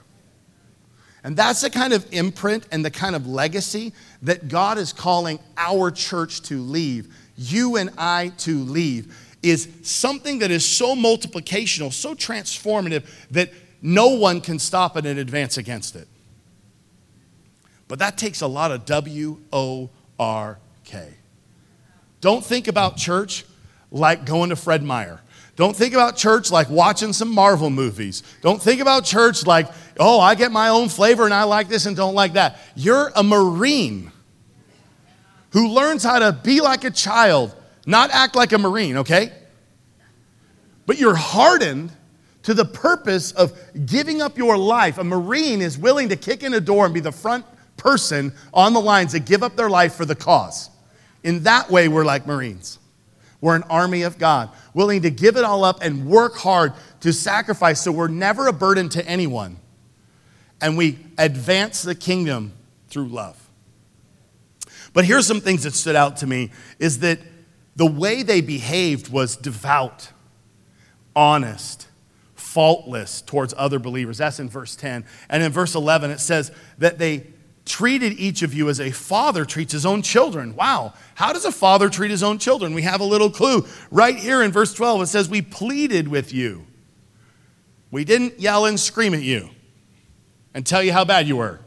And 1.25 1.39
that's 1.39 1.63
the 1.63 1.71
kind 1.71 1.95
of 1.95 2.07
imprint 2.13 2.67
and 2.71 2.85
the 2.85 2.91
kind 2.91 3.17
of 3.17 3.27
legacy 3.27 3.95
that 4.21 4.49
God 4.49 4.77
is 4.77 4.93
calling 4.93 5.39
our 5.57 5.91
church 5.91 6.43
to 6.43 6.61
leave, 6.61 7.17
you 7.35 7.77
and 7.77 7.89
I 7.97 8.33
to 8.41 8.59
leave, 8.59 9.17
is 9.43 9.69
something 9.85 10.41
that 10.41 10.51
is 10.51 10.67
so 10.67 10.95
multiplicational, 10.95 11.95
so 11.95 12.15
transformative 12.15 13.07
that 13.31 13.55
no 13.81 14.09
one 14.09 14.43
can 14.43 14.59
stop 14.59 14.99
it 14.99 15.07
and 15.07 15.19
advance 15.19 15.57
against 15.57 15.97
it. 15.97 16.09
But 17.89 17.99
that 18.01 18.19
takes 18.19 18.43
a 18.43 18.47
lot 18.47 18.71
of 18.71 18.85
W 18.85 19.39
O 19.53 19.91
R 20.19 20.59
K. 20.85 21.09
Don't 22.21 22.45
think 22.45 22.69
about 22.69 22.97
church 22.97 23.45
like 23.91 24.27
going 24.27 24.51
to 24.51 24.57
Fred 24.57 24.83
Meyer. 24.83 25.21
Don't 25.57 25.75
think 25.75 25.95
about 25.95 26.17
church 26.17 26.51
like 26.51 26.71
watching 26.71 27.13
some 27.13 27.35
Marvel 27.35 27.71
movies. 27.71 28.23
Don't 28.43 28.63
think 28.63 28.81
about 28.81 29.05
church 29.05 29.45
like, 29.45 29.69
oh, 29.99 30.21
I 30.21 30.35
get 30.35 30.53
my 30.53 30.69
own 30.69 30.89
flavor 30.89 31.25
and 31.25 31.35
I 31.35 31.45
like 31.45 31.69
this 31.69 31.87
and 31.87 31.97
don't 31.97 32.15
like 32.15 32.35
that. 32.35 32.61
You're 32.77 33.11
a 33.17 33.25
Marine 33.25 34.13
who 35.51 35.69
learns 35.69 36.05
how 36.05 36.19
to 36.19 36.33
be 36.33 36.61
like 36.61 36.85
a 36.85 36.91
child, 36.91 37.55
not 37.87 38.11
act 38.11 38.37
like 38.37 38.53
a 38.53 38.59
Marine, 38.59 38.99
okay? 38.99 39.33
But 40.87 40.99
you're 40.99 41.17
hardened 41.17 41.91
to 42.45 42.55
the 42.55 42.65
purpose 42.65 43.33
of 43.33 43.59
giving 43.87 44.23
up 44.23 44.39
your 44.39 44.57
life. 44.57 44.99
A 44.99 45.05
Marine 45.05 45.61
is 45.61 45.77
willing 45.77 46.11
to 46.11 46.17
kick 46.17 46.43
in 46.43 46.55
a 46.55 46.61
door 46.61 46.85
and 46.85 46.95
be 46.95 47.01
the 47.01 47.13
front 47.13 47.45
person 47.79 48.35
on 48.53 48.75
the 48.75 48.81
lines 48.81 49.13
to 49.13 49.21
give 49.21 49.43
up 49.43 49.57
their 49.57 49.71
life 49.71 49.95
for 49.95 50.05
the 50.05 50.15
cause. 50.15 50.69
In 51.23 51.45
that 51.45 51.71
way, 51.71 51.89
we're 51.89 52.05
like 52.05 52.27
Marines. 52.27 52.79
We're 53.41 53.57
an 53.57 53.65
army 53.71 54.03
of 54.03 54.19
God, 54.19 54.51
willing 54.75 55.03
to 55.03 55.11
give 55.11 55.37
it 55.37 55.45
all 55.45 55.65
up 55.65 55.79
and 55.81 56.07
work 56.07 56.37
hard 56.37 56.73
to 57.01 57.13
sacrifice 57.13 57.81
so 57.81 57.93
we're 57.93 58.09
never 58.09 58.49
a 58.49 58.53
burden 58.53 58.89
to 58.91 59.07
anyone. 59.07 59.57
And 60.61 60.77
we 60.77 60.99
advance 61.17 61.83
the 61.83 61.95
kingdom 61.95 62.53
through 62.89 63.09
love. 63.09 63.49
But 64.93 65.05
here's 65.05 65.27
some 65.27 65.41
things 65.41 65.63
that 65.63 65.75
stood 65.75 65.95
out 65.95 66.19
to 66.19 66.27
me 66.27 66.51
is 66.81 66.99
that 67.01 67.21
the 67.77 67.87
way 67.87 68.25
they 68.25 68.41
behaved 68.41 69.09
was 69.09 69.37
devout, 69.37 70.11
honest, 71.15 71.87
faultless 72.35 73.23
towards 73.23 73.55
other 73.57 73.79
believers. 73.79 74.19
That's 74.19 74.41
in 74.41 74.49
verse 74.49 74.75
10. 74.75 75.05
And 75.29 75.43
in 75.45 75.53
verse 75.53 75.77
11, 75.77 76.11
it 76.11 76.19
says 76.19 76.51
that 76.79 76.99
they 76.99 77.29
treated 77.69 78.15
each 78.15 78.43
of 78.43 78.55
you 78.55 78.69
as 78.69 78.81
a 78.81 78.91
father 78.91 79.45
treats 79.45 79.73
his 79.73 79.87
own 79.87 80.03
children. 80.03 80.57
Wow. 80.57 80.95
How 81.15 81.33
does 81.33 81.45
a 81.45 81.53
father 81.53 81.89
treat 81.89 82.11
his 82.11 82.23
own 82.23 82.39
children? 82.39 82.75
We 82.75 82.83
have 82.83 83.01
a 83.01 83.05
little 83.05 83.31
clue. 83.31 83.67
Right 83.91 84.17
here 84.17 84.43
in 84.43 84.51
verse 84.51 84.75
12, 84.75 85.03
it 85.03 85.07
says, 85.07 85.29
We 85.29 85.43
pleaded 85.43 86.09
with 86.09 86.33
you. 86.33 86.67
We 87.91 88.05
didn't 88.05 88.41
yell 88.41 88.67
and 88.67 88.79
scream 88.79 89.15
at 89.15 89.23
you 89.23 89.51
and 90.55 90.67
tell 90.67 90.83
you 90.83 90.93
how 90.93 91.05
bad 91.05 91.29
you 91.29 91.37
were. 91.37 91.61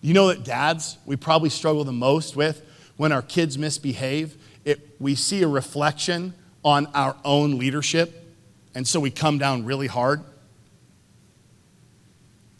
You 0.00 0.14
know 0.14 0.28
that 0.28 0.44
dads, 0.44 0.98
we 1.06 1.16
probably 1.16 1.50
struggle 1.50 1.84
the 1.84 1.92
most 1.92 2.36
with 2.36 2.62
when 2.96 3.12
our 3.12 3.22
kids 3.22 3.58
misbehave 3.58 4.36
it, 4.66 4.96
we 4.98 5.14
see 5.14 5.42
a 5.44 5.48
reflection 5.48 6.34
on 6.64 6.86
our 6.86 7.16
own 7.24 7.56
leadership, 7.56 8.34
and 8.74 8.86
so 8.86 8.98
we 8.98 9.10
come 9.10 9.38
down 9.38 9.64
really 9.64 9.86
hard, 9.86 10.24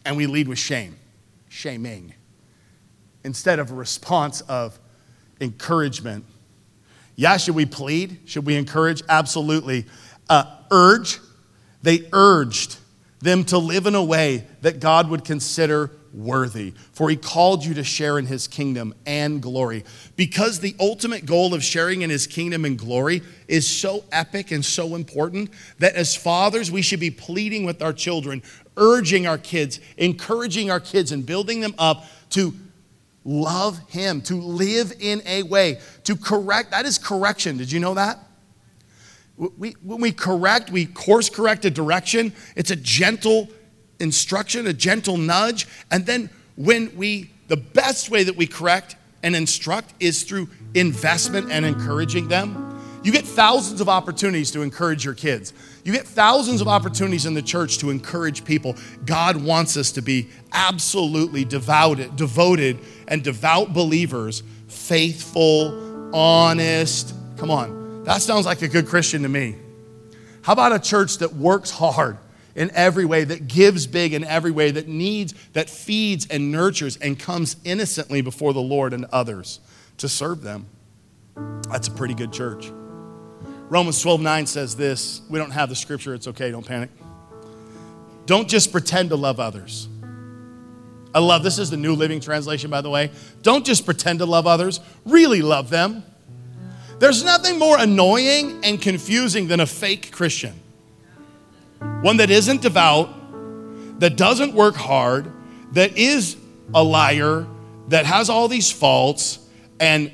and 0.07 0.15
we 0.15 0.25
lead 0.25 0.47
with 0.47 0.57
shame, 0.57 0.95
shaming, 1.49 2.13
instead 3.25 3.59
of 3.59 3.71
a 3.71 3.73
response 3.73 4.39
of 4.41 4.79
encouragement. 5.41 6.23
Yeah, 7.17 7.35
should 7.35 7.55
we 7.55 7.65
plead? 7.65 8.21
Should 8.23 8.45
we 8.45 8.55
encourage? 8.55 9.03
Absolutely. 9.09 9.85
Uh, 10.29 10.45
urge. 10.71 11.19
They 11.81 12.07
urged 12.13 12.77
them 13.19 13.43
to 13.45 13.57
live 13.57 13.85
in 13.85 13.95
a 13.95 14.03
way 14.03 14.47
that 14.61 14.79
God 14.79 15.09
would 15.09 15.25
consider 15.25 15.91
worthy, 16.13 16.73
for 16.93 17.09
he 17.09 17.17
called 17.17 17.65
you 17.65 17.73
to 17.73 17.83
share 17.83 18.17
in 18.17 18.27
his 18.27 18.47
kingdom 18.47 18.93
and 19.05 19.41
glory. 19.41 19.83
Because 20.15 20.61
the 20.61 20.73
ultimate 20.79 21.25
goal 21.25 21.53
of 21.53 21.61
sharing 21.61 22.01
in 22.01 22.09
his 22.09 22.27
kingdom 22.27 22.63
and 22.63 22.77
glory 22.77 23.23
is 23.49 23.67
so 23.67 24.05
epic 24.13 24.51
and 24.51 24.63
so 24.63 24.95
important 24.95 25.49
that 25.79 25.95
as 25.95 26.15
fathers, 26.15 26.71
we 26.71 26.81
should 26.81 27.01
be 27.01 27.11
pleading 27.11 27.65
with 27.65 27.81
our 27.81 27.93
children, 27.93 28.41
urging 28.77 29.27
our 29.27 29.37
kids, 29.37 29.79
encouraging 29.97 30.71
our 30.71 30.79
kids, 30.79 31.11
and 31.11 31.25
building 31.25 31.59
them 31.59 31.75
up 31.77 32.05
to 32.31 32.53
love 33.25 33.77
him, 33.89 34.21
to 34.21 34.35
live 34.35 34.93
in 34.99 35.21
a 35.25 35.43
way, 35.43 35.79
to 36.05 36.15
correct. 36.15 36.71
That 36.71 36.85
is 36.85 36.97
correction. 36.97 37.57
Did 37.57 37.71
you 37.71 37.79
know 37.79 37.95
that? 37.95 38.19
We, 39.35 39.71
when 39.83 40.01
we 40.01 40.11
correct, 40.11 40.71
we 40.71 40.85
course 40.85 41.29
correct 41.29 41.65
a 41.65 41.69
direction. 41.69 42.33
It's 42.55 42.71
a 42.71 42.75
gentle 42.75 43.49
instruction, 43.99 44.65
a 44.65 44.73
gentle 44.73 45.17
nudge. 45.17 45.67
And 45.91 46.05
then 46.05 46.29
when 46.55 46.95
we, 46.95 47.31
the 47.47 47.57
best 47.57 48.09
way 48.09 48.23
that 48.23 48.35
we 48.35 48.47
correct 48.47 48.95
and 49.23 49.35
instruct 49.35 49.93
is 49.99 50.23
through 50.23 50.49
investment 50.73 51.51
and 51.51 51.65
encouraging 51.65 52.27
them. 52.27 52.63
You 53.03 53.11
get 53.11 53.25
thousands 53.25 53.81
of 53.81 53.89
opportunities 53.89 54.51
to 54.51 54.61
encourage 54.61 55.05
your 55.05 55.13
kids. 55.13 55.53
You 55.87 55.93
get 55.93 56.05
thousands 56.05 56.59
of 56.59 56.67
opportunities 56.67 57.25
in 57.25 57.33
the 57.33 57.41
church 57.41 57.77
to 57.77 57.91
encourage 57.91 58.43
people. 58.43 58.75
God 59.05 59.37
wants 59.37 59.77
us 59.77 59.93
to 59.93 60.01
be 60.01 60.27
absolutely 60.51 61.45
devoted, 61.45 62.17
devoted 62.17 62.79
and 63.07 63.23
devout 63.23 63.71
believers, 63.71 64.43
faithful, 64.67 66.13
honest. 66.13 67.15
Come 67.37 67.49
on. 67.49 68.03
That 68.03 68.21
sounds 68.21 68.45
like 68.45 68.61
a 68.63 68.67
good 68.67 68.85
Christian 68.85 69.21
to 69.21 69.29
me. 69.29 69.55
How 70.41 70.51
about 70.51 70.73
a 70.73 70.79
church 70.79 71.19
that 71.19 71.33
works 71.33 71.71
hard? 71.71 72.17
in 72.53 72.71
every 72.73 73.05
way, 73.05 73.23
that 73.23 73.47
gives 73.47 73.85
big 73.85 74.13
in 74.13 74.23
every 74.23 74.49
way, 74.49 74.71
that 74.71 74.87
needs, 74.87 75.35
that 75.53 75.69
feeds 75.69 76.25
and 76.25 76.51
nurtures 76.51 76.97
and 76.97 77.19
comes 77.19 77.55
innocently 77.63 78.19
before 78.19 78.51
the 78.51 78.59
Lord 78.59 78.93
and 78.93 79.05
others 79.11 79.59
to 79.97 80.09
serve 80.09 80.41
them. 80.41 80.65
That's 81.69 81.87
a 81.87 81.91
pretty 81.91 82.15
good 82.15 82.33
church. 82.33 82.71
Romans 83.69 84.01
12 84.01 84.21
9 84.21 84.45
says 84.45 84.75
this. 84.75 85.21
We 85.29 85.39
don't 85.39 85.51
have 85.51 85.69
the 85.69 85.75
scripture, 85.75 86.13
it's 86.13 86.27
okay, 86.27 86.51
don't 86.51 86.65
panic. 86.65 86.89
Don't 88.25 88.47
just 88.47 88.71
pretend 88.71 89.09
to 89.09 89.15
love 89.15 89.39
others. 89.39 89.87
I 91.13 91.19
love 91.19 91.43
this 91.43 91.57
is 91.57 91.69
the 91.69 91.77
New 91.77 91.95
Living 91.95 92.19
Translation, 92.19 92.69
by 92.69 92.81
the 92.81 92.89
way. 92.89 93.11
Don't 93.41 93.65
just 93.65 93.85
pretend 93.85 94.19
to 94.19 94.25
love 94.25 94.45
others, 94.45 94.79
really 95.05 95.41
love 95.41 95.69
them. 95.69 96.03
There's 96.99 97.23
nothing 97.23 97.59
more 97.59 97.77
annoying 97.77 98.59
and 98.63 98.81
confusing 98.81 99.47
than 99.47 99.59
a 99.59 99.65
fake 99.65 100.11
Christian 100.11 100.53
one 102.01 102.17
that 102.17 102.29
isn't 102.29 102.61
devout, 102.61 103.09
that 103.99 104.15
doesn't 104.17 104.53
work 104.53 104.75
hard, 104.75 105.31
that 105.73 105.97
is 105.97 106.37
a 106.73 106.83
liar, 106.83 107.45
that 107.89 108.05
has 108.05 108.29
all 108.29 108.47
these 108.47 108.71
faults, 108.71 109.39
and 109.79 110.11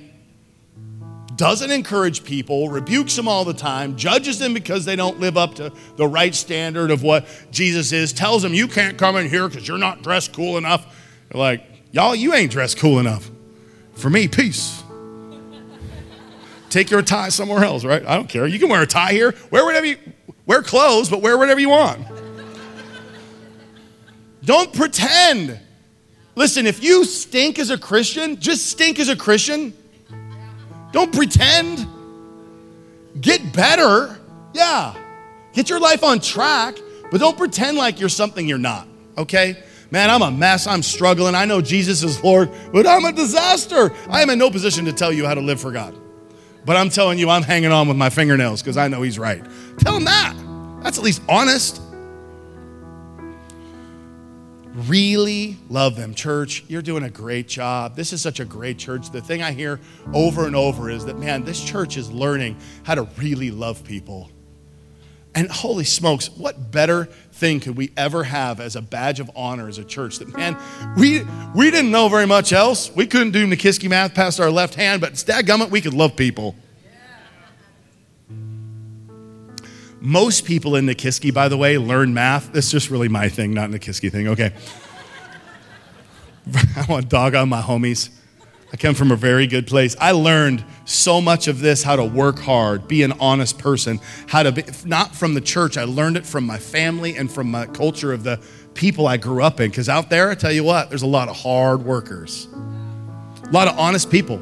doesn't 1.35 1.71
encourage 1.71 2.23
people, 2.23 2.69
rebukes 2.69 3.15
them 3.15 3.27
all 3.27 3.45
the 3.45 3.53
time, 3.53 3.95
judges 3.95 4.39
them 4.39 4.53
because 4.53 4.85
they 4.85 4.95
don't 4.95 5.19
live 5.19 5.37
up 5.37 5.55
to 5.55 5.71
the 5.95 6.07
right 6.07 6.33
standard 6.33 6.91
of 6.91 7.03
what 7.03 7.27
Jesus 7.51 7.91
is, 7.91 8.13
tells 8.13 8.41
them, 8.41 8.53
You 8.53 8.67
can't 8.67 8.97
come 8.97 9.15
in 9.15 9.29
here 9.29 9.47
because 9.47 9.67
you're 9.67 9.77
not 9.77 10.01
dressed 10.01 10.33
cool 10.33 10.57
enough. 10.57 10.95
They're 11.29 11.39
like, 11.39 11.63
Y'all, 11.91 12.15
you 12.15 12.33
ain't 12.33 12.51
dressed 12.51 12.77
cool 12.77 12.99
enough. 12.99 13.29
For 13.93 14.09
me, 14.09 14.27
peace. 14.27 14.83
Take 16.69 16.89
your 16.89 17.03
tie 17.03 17.29
somewhere 17.29 17.63
else, 17.63 17.85
right? 17.85 18.03
I 18.05 18.15
don't 18.15 18.27
care. 18.27 18.47
You 18.47 18.57
can 18.57 18.67
wear 18.67 18.81
a 18.81 18.87
tie 18.87 19.11
here. 19.11 19.35
Wear 19.51 19.63
whatever 19.63 19.85
you 19.85 19.97
Wear 20.45 20.61
clothes, 20.61 21.09
but 21.09 21.21
wear 21.21 21.37
whatever 21.37 21.59
you 21.59 21.69
want. 21.69 22.05
Don't 24.43 24.73
pretend. 24.73 25.59
Listen, 26.35 26.67
if 26.67 26.83
you 26.83 27.05
stink 27.05 27.59
as 27.59 27.69
a 27.69 27.77
Christian, 27.77 28.39
just 28.39 28.65
stink 28.65 28.99
as 28.99 29.07
a 29.07 29.15
Christian. 29.15 29.73
Don't 30.93 31.13
pretend. 31.13 31.85
Get 33.19 33.51
better. 33.51 34.17
Yeah. 34.53 34.95
Get 35.51 35.69
your 35.69 35.79
life 35.79 36.03
on 36.03 36.19
track, 36.19 36.77
but 37.11 37.19
don't 37.19 37.37
pretend 37.37 37.77
like 37.77 37.99
you're 37.99 38.09
something 38.09 38.47
you're 38.47 38.57
not, 38.57 38.87
okay? 39.17 39.61
Man, 39.91 40.09
I'm 40.09 40.23
a 40.23 40.31
mess. 40.31 40.65
I'm 40.65 40.81
struggling. 40.81 41.35
I 41.35 41.45
know 41.45 41.61
Jesus 41.61 42.01
is 42.01 42.23
Lord, 42.23 42.49
but 42.71 42.87
I'm 42.87 43.05
a 43.05 43.11
disaster. 43.11 43.93
I 44.09 44.23
am 44.23 44.31
in 44.31 44.39
no 44.39 44.49
position 44.49 44.85
to 44.85 44.93
tell 44.93 45.13
you 45.13 45.25
how 45.25 45.35
to 45.35 45.41
live 45.41 45.61
for 45.61 45.71
God. 45.71 45.95
But 46.65 46.77
I'm 46.77 46.89
telling 46.89 47.19
you, 47.19 47.29
I'm 47.29 47.43
hanging 47.43 47.71
on 47.71 47.87
with 47.87 47.97
my 47.97 48.09
fingernails 48.09 48.63
because 48.63 48.77
I 48.77 48.87
know 48.87 49.03
he's 49.03 49.19
right. 49.19 49.43
Tell 49.79 49.95
him 49.95 50.05
that. 50.05 50.33
That's 50.81 50.97
at 50.97 51.03
least 51.03 51.21
honest. 51.29 51.81
Really 54.73 55.57
love 55.69 55.95
them. 55.95 56.15
Church, 56.15 56.63
you're 56.67 56.81
doing 56.81 57.03
a 57.03 57.09
great 57.09 57.47
job. 57.47 57.95
This 57.95 58.11
is 58.11 58.21
such 58.21 58.39
a 58.39 58.45
great 58.45 58.79
church. 58.79 59.11
The 59.11 59.21
thing 59.21 59.43
I 59.43 59.51
hear 59.51 59.79
over 60.13 60.47
and 60.47 60.55
over 60.55 60.89
is 60.89 61.05
that, 61.05 61.17
man, 61.17 61.43
this 61.43 61.63
church 61.63 61.95
is 61.95 62.11
learning 62.11 62.57
how 62.83 62.95
to 62.95 63.03
really 63.17 63.51
love 63.51 63.83
people. 63.83 64.31
And 65.35 65.49
holy 65.49 65.83
smokes, 65.83 66.29
what 66.29 66.71
better 66.71 67.05
thing 67.05 67.59
could 67.59 67.75
we 67.75 67.91
ever 67.97 68.23
have 68.23 68.59
as 68.59 68.75
a 68.75 68.81
badge 68.81 69.19
of 69.19 69.29
honor 69.35 69.67
as 69.67 69.77
a 69.79 69.83
church? 69.83 70.19
That 70.19 70.35
man, 70.35 70.57
we 70.97 71.23
we 71.55 71.71
didn't 71.71 71.91
know 71.91 72.07
very 72.07 72.27
much 72.27 72.53
else. 72.53 72.91
We 72.95 73.07
couldn't 73.07 73.31
do 73.31 73.47
Nikiski 73.47 73.89
math 73.89 74.13
past 74.13 74.39
our 74.39 74.51
left 74.51 74.75
hand, 74.75 75.01
but 75.01 75.13
gummit, 75.13 75.71
we 75.71 75.81
could 75.81 75.93
love 75.93 76.15
people. 76.15 76.55
Most 80.05 80.43
people 80.43 80.75
in 80.75 80.85
Nikiski, 80.85 81.33
by 81.33 81.47
the 81.47 81.55
way, 81.55 81.77
learn 81.77 82.13
math. 82.13 82.51
This 82.51 82.65
is 82.65 82.71
just 82.73 82.89
really 82.89 83.07
my 83.07 83.29
thing, 83.29 83.53
not 83.53 83.69
Nikiski 83.69 84.11
thing. 84.11 84.27
Okay. 84.27 84.51
I 86.75 86.85
want 86.89 87.07
dog 87.07 87.35
on 87.35 87.47
my 87.47 87.61
homies. 87.61 88.09
I 88.73 88.75
come 88.75 88.95
from 88.95 89.11
a 89.11 89.15
very 89.15 89.47
good 89.47 89.65
place. 89.65 89.95
I 90.01 90.11
learned 90.11 90.65
so 90.83 91.21
much 91.21 91.47
of 91.47 91.61
this 91.61 91.83
how 91.83 91.95
to 91.95 92.03
work 92.03 92.37
hard, 92.37 92.85
be 92.85 93.01
an 93.03 93.13
honest 93.13 93.57
person, 93.57 94.01
how 94.27 94.43
to 94.43 94.51
be, 94.51 94.63
not 94.83 95.15
from 95.15 95.35
the 95.35 95.41
church. 95.41 95.77
I 95.77 95.85
learned 95.85 96.17
it 96.17 96.25
from 96.25 96.45
my 96.45 96.57
family 96.57 97.15
and 97.15 97.31
from 97.31 97.49
my 97.49 97.65
culture 97.67 98.11
of 98.11 98.25
the 98.25 98.43
people 98.73 99.07
I 99.07 99.15
grew 99.15 99.41
up 99.41 99.61
in. 99.61 99.69
Because 99.69 99.87
out 99.87 100.09
there, 100.09 100.31
I 100.31 100.35
tell 100.35 100.51
you 100.51 100.65
what, 100.65 100.89
there's 100.89 101.03
a 101.03 101.07
lot 101.07 101.29
of 101.29 101.37
hard 101.37 101.85
workers, 101.85 102.49
a 103.41 103.51
lot 103.51 103.69
of 103.69 103.79
honest 103.79 104.11
people. 104.11 104.41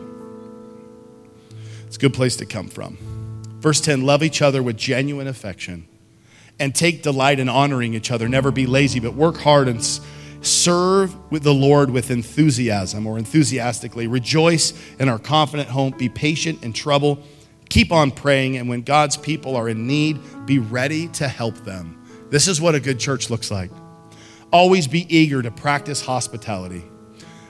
It's 1.85 1.97
a 1.97 1.99
good 1.99 2.15
place 2.15 2.35
to 2.37 2.47
come 2.47 2.67
from. 2.67 3.10
Verse 3.61 3.79
10 3.79 4.01
love 4.01 4.23
each 4.23 4.41
other 4.41 4.61
with 4.61 4.75
genuine 4.75 5.27
affection 5.27 5.87
and 6.59 6.75
take 6.75 7.03
delight 7.03 7.39
in 7.39 7.47
honoring 7.47 7.93
each 7.93 8.11
other. 8.11 8.27
Never 8.27 8.51
be 8.51 8.65
lazy, 8.65 8.99
but 8.99 9.13
work 9.13 9.37
hard 9.37 9.67
and 9.67 9.81
Serve 10.41 11.15
with 11.31 11.43
the 11.43 11.53
Lord 11.53 11.91
with 11.91 12.09
enthusiasm 12.09 13.05
or 13.05 13.19
enthusiastically. 13.19 14.07
Rejoice 14.07 14.73
in 14.99 15.07
our 15.07 15.19
confident 15.19 15.69
hope. 15.69 15.99
Be 15.99 16.09
patient 16.09 16.63
in 16.63 16.73
trouble. 16.73 17.21
Keep 17.69 17.91
on 17.91 18.09
praying. 18.09 18.57
And 18.57 18.67
when 18.67 18.81
God's 18.81 19.17
people 19.17 19.55
are 19.55 19.69
in 19.69 19.85
need, 19.85 20.19
be 20.47 20.57
ready 20.57 21.07
to 21.09 21.27
help 21.27 21.55
them. 21.57 22.03
This 22.31 22.47
is 22.47 22.59
what 22.59 22.73
a 22.73 22.79
good 22.79 22.99
church 22.99 23.29
looks 23.29 23.51
like. 23.51 23.69
Always 24.51 24.87
be 24.87 25.05
eager 25.15 25.41
to 25.43 25.51
practice 25.51 26.01
hospitality. 26.03 26.83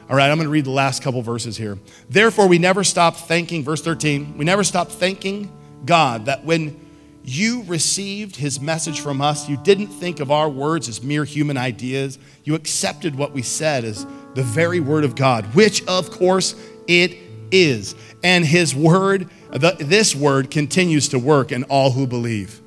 All 0.10 0.18
right, 0.18 0.30
I'm 0.30 0.38
going 0.38 0.48
to 0.48 0.52
read 0.52 0.66
the 0.66 0.72
last 0.72 1.02
couple 1.02 1.22
verses 1.22 1.56
here. 1.56 1.80
Therefore, 2.10 2.48
we 2.48 2.60
never 2.60 2.84
stop 2.84 3.16
thanking, 3.16 3.64
verse 3.64 3.82
13, 3.82 4.38
we 4.38 4.44
never 4.44 4.66
stop 4.66 4.90
thanking 4.90 5.50
God 5.86 6.26
that 6.26 6.46
when 6.46 6.80
you 7.24 7.64
received 7.64 8.36
his 8.36 8.60
message 8.60 9.00
from 9.00 9.22
us. 9.22 9.48
You 9.48 9.58
didn't 9.58 9.88
think 9.88 10.20
of 10.20 10.32
our 10.32 10.50
words 10.50 10.90
as 10.90 11.04
mere 11.04 11.24
human 11.24 11.58
ideas. 11.58 12.18
You 12.44 12.56
accepted 12.56 13.16
what 13.16 13.32
we 13.32 13.42
said 13.42 13.84
as 13.84 14.06
the 14.34 14.44
very 14.44 14.80
word 14.80 15.04
of 15.04 15.16
God, 15.16 15.46
which 15.54 15.86
of 15.88 16.10
course 16.10 16.56
it 16.88 17.18
is. 17.52 17.96
And 18.24 18.46
his 18.46 18.74
word, 18.76 19.30
the, 19.52 19.76
this 19.80 20.16
word 20.16 20.50
continues 20.50 21.10
to 21.10 21.20
work 21.20 21.52
in 21.52 21.64
all 21.66 21.92
who 21.92 22.08
believe. 22.08 22.62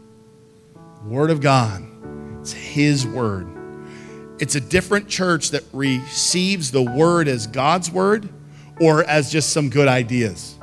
Word 1.05 1.31
of 1.31 1.41
God, 1.41 1.85
it's 2.41 2.53
his 2.53 3.07
word. 3.07 3.49
It's 4.39 4.55
a 4.55 4.61
different 4.61 5.09
church 5.09 5.51
that 5.51 5.65
receives 5.73 6.71
the 6.71 6.83
word 6.83 7.29
as 7.29 7.47
God's 7.47 7.91
word 7.91 8.29
or 8.81 9.05
as 9.05 9.31
just 9.31 9.53
some 9.53 9.71
good 9.71 9.87
ideas. 9.89 10.59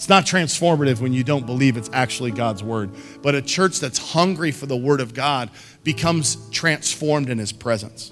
It's 0.00 0.08
not 0.08 0.24
transformative 0.24 1.02
when 1.02 1.12
you 1.12 1.22
don't 1.22 1.44
believe 1.44 1.76
it's 1.76 1.90
actually 1.92 2.30
God's 2.30 2.62
word. 2.62 2.88
But 3.20 3.34
a 3.34 3.42
church 3.42 3.80
that's 3.80 3.98
hungry 3.98 4.50
for 4.50 4.64
the 4.64 4.74
word 4.74 4.98
of 4.98 5.12
God 5.12 5.50
becomes 5.84 6.48
transformed 6.48 7.28
in 7.28 7.36
his 7.36 7.52
presence. 7.52 8.10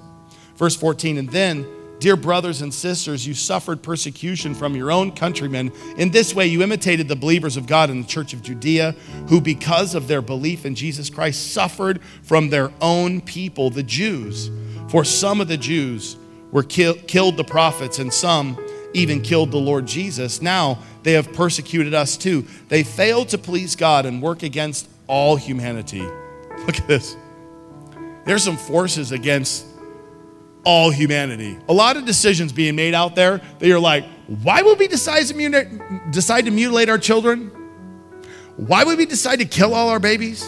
Verse 0.57 0.77
14, 0.77 1.17
and 1.17 1.31
then 1.31 1.67
Dear 1.99 2.17
brothers 2.17 2.61
and 2.61 2.75
sisters, 2.75 3.27
you 3.27 3.33
suffered 3.33 3.83
persecution 3.83 4.55
from 4.55 4.77
your 4.77 4.93
own 4.93 5.13
countrymen. 5.13 5.73
In 5.97 6.11
this 6.11 6.35
way, 6.35 6.47
you 6.47 6.63
imitated 6.63 7.09
the 7.09 7.17
believers 7.17 7.57
of 7.57 7.67
God 7.67 7.89
in 7.89 8.03
the 8.03 8.07
church 8.07 8.35
of 8.35 8.43
Judea, 8.43 8.93
who, 9.29 9.41
because 9.41 9.95
of 9.95 10.09
their 10.09 10.23
belief 10.23 10.67
in 10.67 10.75
Jesus 10.75 11.09
Christ, 11.09 11.55
suffered 11.55 12.03
from 12.23 12.51
their 12.51 12.71
own 12.83 13.23
people, 13.23 13.71
the 13.71 13.83
Jews. 13.83 14.51
For 14.91 15.05
some 15.05 15.41
of 15.41 15.49
the 15.49 15.57
Jews 15.57 16.19
were 16.53 16.63
kill- 16.63 16.95
killed 16.95 17.39
the 17.39 17.45
prophets, 17.45 17.99
and 17.99 18.13
some 18.13 18.59
even 18.95 19.21
killed 19.21 19.51
the 19.51 19.59
Lord 19.59 19.87
Jesus. 19.87 20.41
Now 20.41 20.79
they 21.03 21.13
have 21.13 21.33
persecuted 21.33 21.95
us 21.95 22.17
too. 22.17 22.47
They 22.69 22.83
failed 22.83 23.29
to 23.31 23.39
please 23.39 23.77
God 23.77 24.07
and 24.07 24.23
work 24.23 24.43
against 24.43 24.89
all 25.07 25.37
humanity. 25.37 26.01
Look 26.67 26.79
at 26.79 26.87
this. 26.87 27.17
There's 28.25 28.45
some 28.45 28.57
forces 28.57 29.13
against 29.13 29.65
all 30.65 30.91
humanity. 30.91 31.57
A 31.69 31.73
lot 31.73 31.97
of 31.97 32.05
decisions 32.05 32.53
being 32.53 32.77
made 32.77 32.93
out 32.93 33.15
there 33.15 33.41
that 33.59 33.67
you're 33.67 33.81
like, 33.81 34.05
why 34.43 34.61
would 34.61 34.79
we 34.79 34.87
decide 34.87 35.25
to 35.27 35.35
mutilate, 35.35 35.69
decide 36.11 36.45
to 36.45 36.51
mutilate 36.51 36.91
our 36.91 36.99
children? 36.99 37.51
Why 38.57 38.85
would 38.85 38.99
we 38.99 39.07
decide 39.07 39.39
to 39.39 39.47
kill 39.47 39.73
all 39.73 39.89
our 39.89 40.01
babies? 40.01 40.47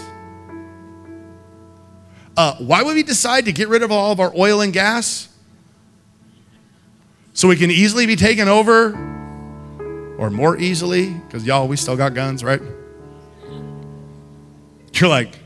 Uh, 2.37 2.57
why 2.57 2.83
would 2.83 2.95
we 2.95 3.03
decide 3.03 3.47
to 3.47 3.53
get 3.53 3.69
rid 3.69 3.83
of 3.83 3.91
all 3.91 4.13
of 4.13 4.21
our 4.21 4.33
oil 4.37 4.61
and 4.61 4.75
gas? 4.75 5.30
So 7.33 7.49
we 7.49 7.57
can 7.57 7.71
easily 7.71 8.07
be 8.07 8.17
taken 8.17 8.49
over, 8.49 8.93
or 10.19 10.31
more 10.31 10.59
easily, 10.59 11.11
because 11.11 11.47
y'all, 11.47 11.69
we 11.69 11.77
still 11.77 11.97
got 11.97 12.15
guns, 12.15 12.45
right? 12.45 12.61
You're 14.95 15.09
like, 15.09 15.39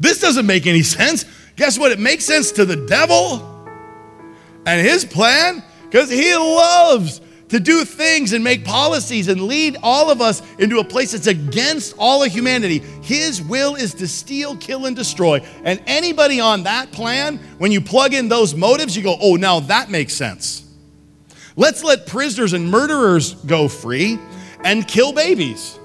this 0.00 0.20
doesn't 0.20 0.46
make 0.46 0.66
any 0.66 0.82
sense. 0.82 1.24
Guess 1.56 1.78
what? 1.78 1.92
It 1.92 1.98
makes 1.98 2.24
sense 2.24 2.52
to 2.52 2.64
the 2.64 2.76
devil 2.86 3.68
and 4.66 4.86
his 4.86 5.04
plan 5.04 5.62
because 5.84 6.10
he 6.10 6.34
loves 6.34 7.20
to 7.48 7.60
do 7.60 7.84
things 7.84 8.32
and 8.32 8.42
make 8.42 8.64
policies 8.64 9.28
and 9.28 9.42
lead 9.42 9.76
all 9.82 10.10
of 10.10 10.20
us 10.20 10.42
into 10.58 10.78
a 10.80 10.84
place 10.84 11.12
that's 11.12 11.28
against 11.28 11.94
all 11.98 12.22
of 12.22 12.32
humanity. 12.32 12.80
His 13.02 13.40
will 13.40 13.76
is 13.76 13.94
to 13.94 14.08
steal, 14.08 14.56
kill, 14.56 14.86
and 14.86 14.96
destroy. 14.96 15.40
And 15.64 15.80
anybody 15.86 16.40
on 16.40 16.64
that 16.64 16.90
plan, 16.92 17.38
when 17.58 17.70
you 17.72 17.80
plug 17.80 18.14
in 18.14 18.28
those 18.28 18.54
motives, 18.54 18.96
you 18.96 19.02
go, 19.02 19.16
oh, 19.20 19.36
now 19.36 19.60
that 19.60 19.90
makes 19.90 20.14
sense. 20.14 20.65
Let's 21.56 21.82
let 21.82 22.06
prisoners 22.06 22.52
and 22.52 22.70
murderers 22.70 23.34
go 23.34 23.66
free 23.66 24.18
and 24.62 24.86
kill 24.86 25.12
babies. 25.12 25.78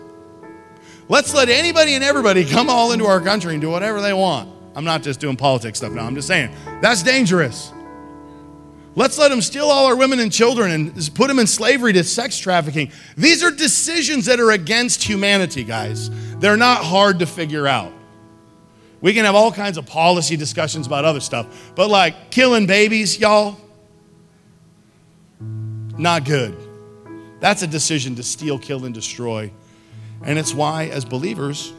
Let's 1.07 1.33
let 1.33 1.49
anybody 1.49 1.95
and 1.95 2.03
everybody 2.03 2.45
come 2.45 2.69
all 2.69 2.91
into 2.91 3.05
our 3.05 3.21
country 3.21 3.53
and 3.53 3.61
do 3.61 3.69
whatever 3.69 4.01
they 4.01 4.13
want. 4.13 4.49
I'm 4.75 4.85
not 4.85 5.01
just 5.01 5.19
doing 5.19 5.35
politics 5.35 5.79
stuff 5.79 5.91
now, 5.91 6.05
I'm 6.05 6.15
just 6.15 6.27
saying 6.27 6.53
that's 6.81 7.03
dangerous. 7.03 7.73
Let's 8.93 9.17
let 9.17 9.29
them 9.29 9.41
steal 9.41 9.67
all 9.67 9.85
our 9.85 9.95
women 9.95 10.19
and 10.19 10.31
children 10.31 10.71
and 10.71 11.11
put 11.15 11.29
them 11.29 11.39
in 11.39 11.47
slavery 11.47 11.93
to 11.93 12.03
sex 12.03 12.37
trafficking. 12.37 12.91
These 13.15 13.41
are 13.41 13.49
decisions 13.49 14.25
that 14.25 14.41
are 14.41 14.51
against 14.51 15.01
humanity, 15.01 15.63
guys. 15.63 16.09
They're 16.39 16.57
not 16.57 16.83
hard 16.83 17.19
to 17.19 17.25
figure 17.25 17.67
out. 17.67 17.93
We 18.99 19.13
can 19.13 19.23
have 19.23 19.33
all 19.33 19.51
kinds 19.51 19.77
of 19.77 19.85
policy 19.85 20.35
discussions 20.35 20.87
about 20.87 21.05
other 21.05 21.21
stuff, 21.21 21.71
but 21.73 21.89
like 21.89 22.31
killing 22.31 22.67
babies, 22.67 23.17
y'all, 23.17 23.57
not 26.01 26.25
good. 26.25 26.57
That's 27.39 27.61
a 27.61 27.67
decision 27.67 28.15
to 28.15 28.23
steal, 28.23 28.59
kill, 28.59 28.85
and 28.85 28.93
destroy. 28.93 29.51
And 30.23 30.37
it's 30.37 30.53
why, 30.53 30.85
as 30.87 31.05
believers, 31.05 31.73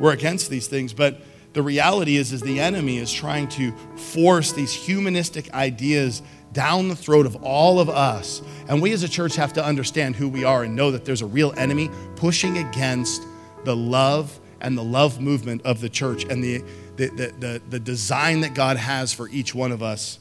we're 0.00 0.12
against 0.12 0.48
these 0.48 0.66
things. 0.66 0.92
But 0.92 1.20
the 1.52 1.62
reality 1.62 2.16
is, 2.16 2.32
is 2.32 2.40
the 2.40 2.60
enemy 2.60 2.98
is 2.98 3.12
trying 3.12 3.48
to 3.48 3.72
force 3.96 4.52
these 4.52 4.72
humanistic 4.72 5.52
ideas 5.54 6.22
down 6.52 6.88
the 6.88 6.96
throat 6.96 7.26
of 7.26 7.36
all 7.42 7.80
of 7.80 7.88
us. 7.88 8.42
And 8.68 8.80
we 8.80 8.92
as 8.92 9.02
a 9.02 9.08
church 9.08 9.36
have 9.36 9.52
to 9.54 9.64
understand 9.64 10.16
who 10.16 10.28
we 10.28 10.44
are 10.44 10.64
and 10.64 10.74
know 10.74 10.90
that 10.92 11.04
there's 11.04 11.22
a 11.22 11.26
real 11.26 11.52
enemy 11.56 11.90
pushing 12.16 12.58
against 12.58 13.22
the 13.64 13.74
love 13.74 14.38
and 14.60 14.78
the 14.78 14.84
love 14.84 15.20
movement 15.20 15.62
of 15.62 15.80
the 15.80 15.88
church 15.88 16.24
and 16.24 16.42
the, 16.42 16.64
the, 16.96 17.08
the, 17.08 17.34
the, 17.38 17.62
the 17.70 17.80
design 17.80 18.40
that 18.40 18.54
God 18.54 18.76
has 18.76 19.12
for 19.12 19.28
each 19.28 19.54
one 19.54 19.72
of 19.72 19.82
us 19.82 20.20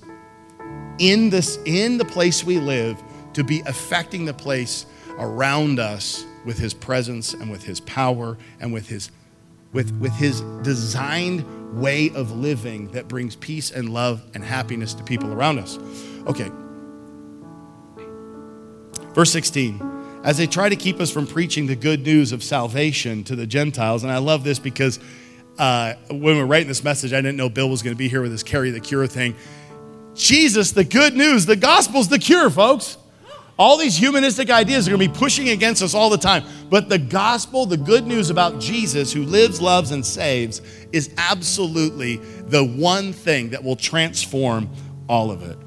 in 0.99 1.29
this 1.29 1.57
in 1.65 1.97
the 1.97 2.05
place 2.05 2.43
we 2.43 2.59
live 2.59 3.01
to 3.33 3.43
be 3.43 3.61
affecting 3.65 4.25
the 4.25 4.33
place 4.33 4.85
around 5.17 5.79
us 5.79 6.25
with 6.45 6.57
his 6.57 6.73
presence 6.73 7.33
and 7.33 7.51
with 7.51 7.63
his 7.63 7.79
power 7.81 8.37
and 8.59 8.73
with 8.73 8.87
his 8.87 9.11
with, 9.73 9.91
with 9.99 10.13
his 10.13 10.41
designed 10.61 11.81
way 11.81 12.11
of 12.11 12.31
living 12.31 12.89
that 12.89 13.07
brings 13.07 13.35
peace 13.35 13.71
and 13.71 13.89
love 13.89 14.23
and 14.35 14.43
happiness 14.43 14.93
to 14.93 15.03
people 15.03 15.33
around 15.33 15.57
us. 15.57 15.79
Okay. 16.27 16.51
Verse 19.13 19.31
16. 19.31 20.21
As 20.23 20.37
they 20.37 20.47
try 20.47 20.69
to 20.69 20.75
keep 20.75 20.99
us 20.99 21.09
from 21.09 21.27
preaching 21.27 21.65
the 21.65 21.75
good 21.75 22.05
news 22.05 22.31
of 22.31 22.43
salvation 22.43 23.23
to 23.25 23.35
the 23.35 23.45
Gentiles, 23.45 24.03
and 24.03 24.11
I 24.11 24.19
love 24.19 24.43
this 24.43 24.59
because 24.59 24.99
uh, 25.57 25.95
when 26.09 26.35
we 26.35 26.39
are 26.39 26.45
writing 26.45 26.67
this 26.67 26.83
message, 26.83 27.11
I 27.11 27.17
didn't 27.17 27.35
know 27.35 27.49
Bill 27.49 27.69
was 27.69 27.81
going 27.81 27.95
to 27.95 27.97
be 27.97 28.07
here 28.07 28.21
with 28.21 28.31
his 28.31 28.43
carry 28.43 28.71
the 28.71 28.79
cure 28.79 29.05
thing. 29.07 29.35
Jesus, 30.15 30.71
the 30.71 30.83
good 30.83 31.15
news, 31.15 31.45
the 31.45 31.55
gospel's 31.55 32.07
the 32.07 32.19
cure, 32.19 32.49
folks. 32.49 32.97
All 33.57 33.77
these 33.77 33.95
humanistic 33.95 34.49
ideas 34.49 34.87
are 34.87 34.91
going 34.91 35.07
to 35.07 35.13
be 35.13 35.19
pushing 35.19 35.49
against 35.49 35.83
us 35.83 35.93
all 35.93 36.09
the 36.09 36.17
time. 36.17 36.43
But 36.69 36.89
the 36.89 36.97
gospel, 36.97 37.65
the 37.65 37.77
good 37.77 38.07
news 38.07 38.29
about 38.29 38.59
Jesus 38.59 39.13
who 39.13 39.23
lives, 39.23 39.61
loves, 39.61 39.91
and 39.91 40.03
saves, 40.03 40.61
is 40.91 41.13
absolutely 41.17 42.17
the 42.17 42.65
one 42.65 43.13
thing 43.13 43.51
that 43.51 43.63
will 43.63 43.75
transform 43.75 44.69
all 45.07 45.29
of 45.29 45.43
it. 45.43 45.57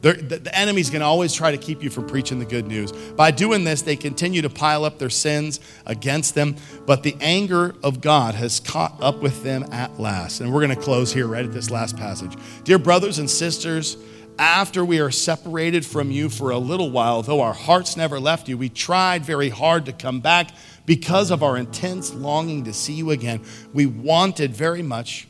The, 0.00 0.12
the 0.12 0.56
enemy's 0.56 0.90
going 0.90 1.00
to 1.00 1.06
always 1.06 1.32
try 1.32 1.50
to 1.50 1.56
keep 1.56 1.82
you 1.82 1.90
from 1.90 2.06
preaching 2.06 2.38
the 2.38 2.44
good 2.44 2.66
news. 2.68 2.92
By 2.92 3.32
doing 3.32 3.64
this, 3.64 3.82
they 3.82 3.96
continue 3.96 4.42
to 4.42 4.50
pile 4.50 4.84
up 4.84 4.98
their 4.98 5.10
sins 5.10 5.58
against 5.86 6.36
them, 6.36 6.54
but 6.86 7.02
the 7.02 7.16
anger 7.20 7.74
of 7.82 8.00
God 8.00 8.36
has 8.36 8.60
caught 8.60 8.96
up 9.02 9.20
with 9.22 9.42
them 9.42 9.64
at 9.72 9.98
last. 9.98 10.40
And 10.40 10.52
we're 10.52 10.64
going 10.64 10.76
to 10.76 10.80
close 10.80 11.12
here 11.12 11.26
right 11.26 11.44
at 11.44 11.52
this 11.52 11.70
last 11.70 11.96
passage. 11.96 12.36
Dear 12.62 12.78
brothers 12.78 13.18
and 13.18 13.28
sisters, 13.28 13.96
after 14.38 14.84
we 14.84 15.00
are 15.00 15.10
separated 15.10 15.84
from 15.84 16.10
you 16.10 16.28
for 16.28 16.50
a 16.50 16.58
little 16.58 16.90
while, 16.90 17.22
though 17.22 17.40
our 17.40 17.52
hearts 17.52 17.96
never 17.96 18.20
left 18.20 18.48
you, 18.48 18.56
we 18.56 18.68
tried 18.68 19.24
very 19.24 19.48
hard 19.48 19.86
to 19.86 19.92
come 19.92 20.20
back 20.20 20.50
because 20.86 21.30
of 21.30 21.42
our 21.42 21.56
intense 21.56 22.14
longing 22.14 22.64
to 22.64 22.72
see 22.72 22.94
you 22.94 23.10
again. 23.10 23.42
We 23.72 23.86
wanted 23.86 24.54
very 24.54 24.82
much 24.82 25.26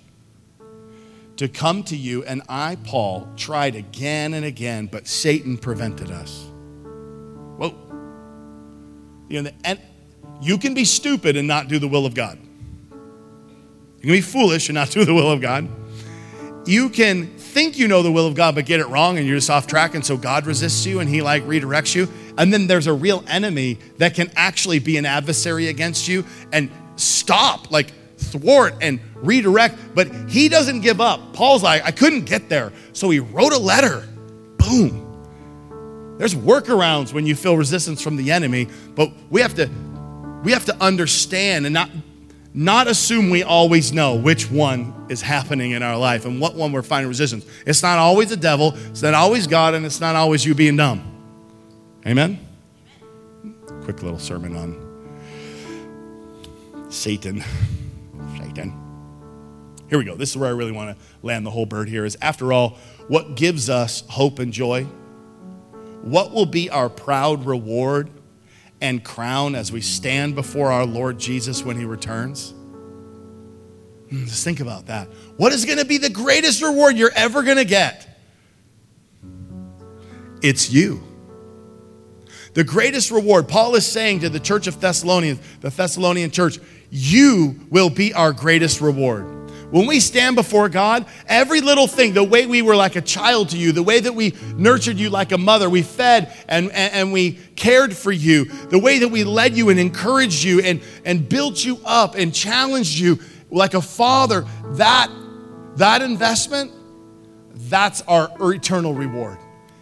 to 1.36 1.48
come 1.48 1.84
to 1.84 1.96
you, 1.96 2.24
and 2.24 2.42
I, 2.48 2.76
Paul, 2.84 3.28
tried 3.36 3.76
again 3.76 4.34
and 4.34 4.44
again, 4.44 4.86
but 4.86 5.06
Satan 5.06 5.56
prevented 5.56 6.10
us. 6.10 6.46
Whoa. 7.56 7.74
You 9.28 9.42
know, 9.42 9.50
and 9.64 9.80
you 10.40 10.58
can 10.58 10.74
be 10.74 10.84
stupid 10.84 11.36
and 11.36 11.46
not 11.46 11.68
do 11.68 11.78
the 11.78 11.88
will 11.88 12.06
of 12.06 12.14
God. 12.14 12.38
You 12.90 14.02
can 14.02 14.10
be 14.10 14.20
foolish 14.20 14.68
and 14.68 14.74
not 14.74 14.90
do 14.90 15.04
the 15.04 15.14
will 15.14 15.30
of 15.30 15.40
God. 15.40 15.68
You 16.66 16.88
can 16.88 17.37
think 17.48 17.78
you 17.78 17.88
know 17.88 18.02
the 18.02 18.12
will 18.12 18.26
of 18.26 18.34
God, 18.34 18.54
but 18.54 18.66
get 18.66 18.80
it 18.80 18.86
wrong 18.88 19.18
and 19.18 19.26
you're 19.26 19.36
just 19.36 19.50
off 19.50 19.66
track. 19.66 19.94
And 19.94 20.04
so 20.04 20.16
God 20.16 20.46
resists 20.46 20.86
you 20.86 21.00
and 21.00 21.08
he 21.08 21.22
like 21.22 21.42
redirects 21.44 21.94
you. 21.94 22.08
And 22.36 22.52
then 22.52 22.66
there's 22.66 22.86
a 22.86 22.92
real 22.92 23.24
enemy 23.26 23.78
that 23.96 24.14
can 24.14 24.30
actually 24.36 24.78
be 24.78 24.96
an 24.96 25.06
adversary 25.06 25.68
against 25.68 26.06
you 26.06 26.24
and 26.52 26.70
stop, 26.96 27.70
like 27.70 27.92
thwart 28.18 28.74
and 28.80 29.00
redirect. 29.16 29.76
But 29.94 30.08
he 30.28 30.48
doesn't 30.48 30.82
give 30.82 31.00
up. 31.00 31.32
Paul's 31.32 31.62
like, 31.62 31.84
I 31.84 31.90
couldn't 31.90 32.24
get 32.26 32.48
there. 32.48 32.72
So 32.92 33.10
he 33.10 33.20
wrote 33.20 33.52
a 33.52 33.58
letter. 33.58 34.06
Boom. 34.58 35.06
There's 36.18 36.34
workarounds 36.34 37.12
when 37.12 37.26
you 37.26 37.34
feel 37.34 37.56
resistance 37.56 38.02
from 38.02 38.16
the 38.16 38.32
enemy, 38.32 38.68
but 38.94 39.10
we 39.30 39.40
have 39.40 39.54
to 39.54 39.70
we 40.44 40.52
have 40.52 40.66
to 40.66 40.76
understand 40.82 41.66
and 41.66 41.72
not 41.72 41.90
not 42.58 42.88
assume 42.88 43.30
we 43.30 43.44
always 43.44 43.92
know 43.92 44.16
which 44.16 44.50
one 44.50 45.06
is 45.08 45.22
happening 45.22 45.70
in 45.70 45.82
our 45.84 45.96
life 45.96 46.24
and 46.24 46.40
what 46.40 46.56
one 46.56 46.72
we're 46.72 46.82
finding 46.82 47.08
resistance. 47.08 47.46
It's 47.64 47.84
not 47.84 47.98
always 47.98 48.30
the 48.30 48.36
devil, 48.36 48.74
it's 48.90 49.00
not 49.00 49.14
always 49.14 49.46
God, 49.46 49.74
and 49.74 49.86
it's 49.86 50.00
not 50.00 50.16
always 50.16 50.44
you 50.44 50.56
being 50.56 50.76
dumb. 50.76 51.04
Amen? 52.04 52.44
Quick 53.84 54.02
little 54.02 54.18
sermon 54.18 54.56
on 54.56 54.88
Satan. 56.90 57.44
Satan. 58.38 58.74
Here 59.88 59.98
we 59.98 60.04
go. 60.04 60.16
This 60.16 60.30
is 60.30 60.36
where 60.36 60.48
I 60.48 60.52
really 60.52 60.72
want 60.72 60.98
to 60.98 61.04
land 61.22 61.46
the 61.46 61.52
whole 61.52 61.64
bird 61.64 61.88
here 61.88 62.04
is 62.04 62.18
after 62.20 62.52
all, 62.52 62.76
what 63.06 63.36
gives 63.36 63.70
us 63.70 64.02
hope 64.08 64.40
and 64.40 64.52
joy? 64.52 64.82
What 66.02 66.32
will 66.32 66.44
be 66.44 66.70
our 66.70 66.88
proud 66.88 67.46
reward 67.46 68.10
and 68.80 69.02
crown 69.02 69.54
as 69.54 69.72
we 69.72 69.80
stand 69.80 70.34
before 70.34 70.70
our 70.70 70.86
Lord 70.86 71.18
Jesus 71.18 71.64
when 71.64 71.76
he 71.76 71.84
returns? 71.84 72.54
Hmm, 74.10 74.24
just 74.24 74.44
think 74.44 74.60
about 74.60 74.86
that. 74.86 75.08
What 75.36 75.52
is 75.52 75.64
going 75.64 75.78
to 75.78 75.84
be 75.84 75.98
the 75.98 76.10
greatest 76.10 76.62
reward 76.62 76.96
you're 76.96 77.12
ever 77.14 77.42
going 77.42 77.56
to 77.56 77.64
get? 77.64 78.06
It's 80.42 80.70
you. 80.70 81.02
The 82.54 82.64
greatest 82.64 83.10
reward, 83.10 83.48
Paul 83.48 83.74
is 83.74 83.86
saying 83.86 84.20
to 84.20 84.28
the 84.28 84.40
church 84.40 84.66
of 84.66 84.80
Thessalonians, 84.80 85.40
the 85.60 85.70
Thessalonian 85.70 86.30
church, 86.30 86.58
you 86.90 87.60
will 87.70 87.90
be 87.90 88.14
our 88.14 88.32
greatest 88.32 88.80
reward. 88.80 89.38
When 89.70 89.86
we 89.86 90.00
stand 90.00 90.34
before 90.34 90.70
God, 90.70 91.04
every 91.26 91.60
little 91.60 91.86
thing, 91.86 92.14
the 92.14 92.24
way 92.24 92.46
we 92.46 92.62
were 92.62 92.74
like 92.74 92.96
a 92.96 93.02
child 93.02 93.50
to 93.50 93.58
you, 93.58 93.72
the 93.72 93.82
way 93.82 94.00
that 94.00 94.14
we 94.14 94.34
nurtured 94.56 94.96
you 94.96 95.10
like 95.10 95.30
a 95.30 95.36
mother, 95.36 95.68
we 95.68 95.82
fed 95.82 96.34
and, 96.48 96.70
and, 96.72 96.94
and, 96.94 97.12
we 97.12 97.38
cared 97.58 97.94
for 97.94 98.12
you, 98.12 98.44
the 98.44 98.78
way 98.78 99.00
that 99.00 99.08
we 99.08 99.24
led 99.24 99.56
you 99.56 99.68
and 99.68 99.78
encouraged 99.78 100.42
you 100.42 100.60
and, 100.60 100.80
and 101.04 101.28
built 101.28 101.64
you 101.64 101.78
up 101.84 102.14
and 102.14 102.34
challenged 102.34 102.98
you 102.98 103.18
like 103.50 103.74
a 103.74 103.82
father, 103.82 104.46
that, 104.72 105.10
that 105.76 106.02
investment, 106.02 106.72
that's 107.54 108.00
our 108.02 108.30
eternal 108.52 108.94
reward. 108.94 109.38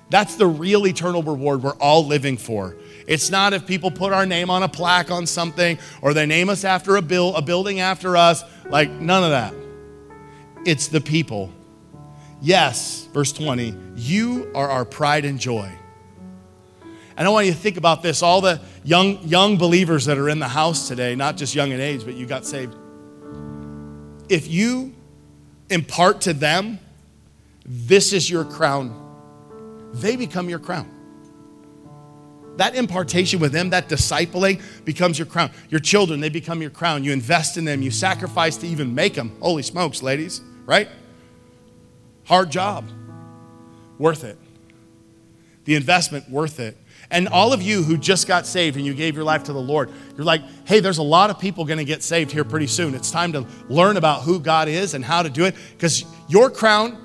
That's 0.09 0.37
the 0.37 0.47
real 0.47 0.87
eternal 0.87 1.23
reward 1.23 1.63
we're 1.63 1.77
all 1.77 2.07
living 2.07 2.37
for. 2.37 2.77
It's 3.07 3.31
not 3.31 3.53
if 3.53 3.67
people 3.67 3.91
put 3.91 4.13
our 4.13 4.27
name 4.27 4.51
on 4.51 4.63
a 4.63 4.69
plaque 4.69 5.11
on 5.11 5.27
something 5.27 5.79
or 6.01 6.15
they 6.15 6.27
name 6.27 6.49
us 6.49 6.65
after 6.65 6.97
a 6.97 7.03
bill, 7.03 7.35
a 7.37 7.43
building 7.43 7.81
after 7.81 8.17
us, 8.17 8.43
like 8.69 8.91
none 8.91 9.25
of 9.25 9.31
that 9.31 9.55
it's 10.67 10.89
the 10.89 11.01
people. 11.01 11.51
Yes, 12.43 13.09
verse 13.15 13.33
20, 13.33 13.75
you 13.95 14.51
are 14.55 14.69
our 14.69 14.85
pride 14.85 15.25
and 15.25 15.39
joy. 15.39 15.71
And 17.17 17.27
I 17.27 17.31
want 17.31 17.47
you 17.47 17.53
to 17.53 17.59
think 17.59 17.77
about 17.77 18.03
this 18.03 18.23
all 18.23 18.41
the 18.41 18.61
young, 18.85 19.27
young 19.27 19.57
believers 19.57 20.05
that 20.05 20.19
are 20.19 20.29
in 20.29 20.39
the 20.39 20.49
house 20.49 20.89
today, 20.89 21.15
not 21.15 21.37
just 21.37 21.55
young 21.55 21.71
in 21.71 21.81
age, 21.81 22.05
but 22.05 22.15
you 22.15 22.27
got 22.27 22.45
saved. 22.45 22.75
If 24.29 24.49
you 24.49 24.95
impart 25.71 26.23
to 26.23 26.35
them, 26.35 26.79
this 27.65 28.13
is 28.13 28.29
your 28.29 28.45
crown, 28.45 29.03
they 29.95 30.17
become 30.17 30.49
your 30.49 30.59
crown. 30.59 30.93
That 32.57 32.75
impartation 32.75 33.39
with 33.39 33.53
them, 33.53 33.71
that 33.71 33.89
discipling 33.89 34.63
becomes 34.85 35.19
your 35.19 35.27
crown. 35.27 35.51
Your 35.69 35.81
children, 35.81 36.21
they 36.21 36.31
become 36.31 36.63
your 36.63 36.71
crown. 36.71 37.05
You 37.05 37.13
invest 37.13 37.59
in 37.59 37.65
them, 37.65 37.83
you 37.83 37.91
sacrifice 37.91 38.57
to 38.59 38.67
even 38.67 38.95
make 38.95 39.15
them. 39.15 39.37
Holy 39.41 39.63
smokes, 39.63 40.03
ladies 40.03 40.41
right? 40.67 40.89
Hard 42.25 42.51
job, 42.51 42.91
worth 43.99 44.25
it. 44.25 44.37
The 45.65 45.77
investment, 45.77 46.29
worth 46.29 46.61
it. 46.61 46.77
And 47.11 47.29
all 47.29 47.53
of 47.53 47.63
you 47.63 47.83
who 47.83 47.97
just 47.97 48.27
got 48.27 48.47
saved 48.47 48.77
and 48.77 48.85
you 48.85 48.95
gave 48.95 49.15
your 49.15 49.25
life 49.25 49.45
to 49.45 49.53
the 49.53 49.61
Lord, 49.61 49.91
you're 50.17 50.25
like, 50.25 50.43
hey, 50.67 50.81
there's 50.81 50.99
a 50.99 51.03
lot 51.03 51.31
of 51.31 51.39
people 51.39 51.65
going 51.65 51.79
to 51.79 51.85
get 51.85 52.03
saved 52.03 52.33
here 52.33 52.45
pretty 52.45 52.67
soon. 52.67 52.95
It's 52.95 53.11
time 53.11 53.33
to 53.33 53.47
learn 53.69 53.97
about 53.97 54.23
who 54.23 54.41
God 54.41 54.69
is 54.69 54.95
and 54.95 55.05
how 55.05 55.23
to 55.23 55.31
do 55.31 55.45
it 55.45 55.55
because 55.73 56.05
your 56.29 56.51
crown 56.51 57.03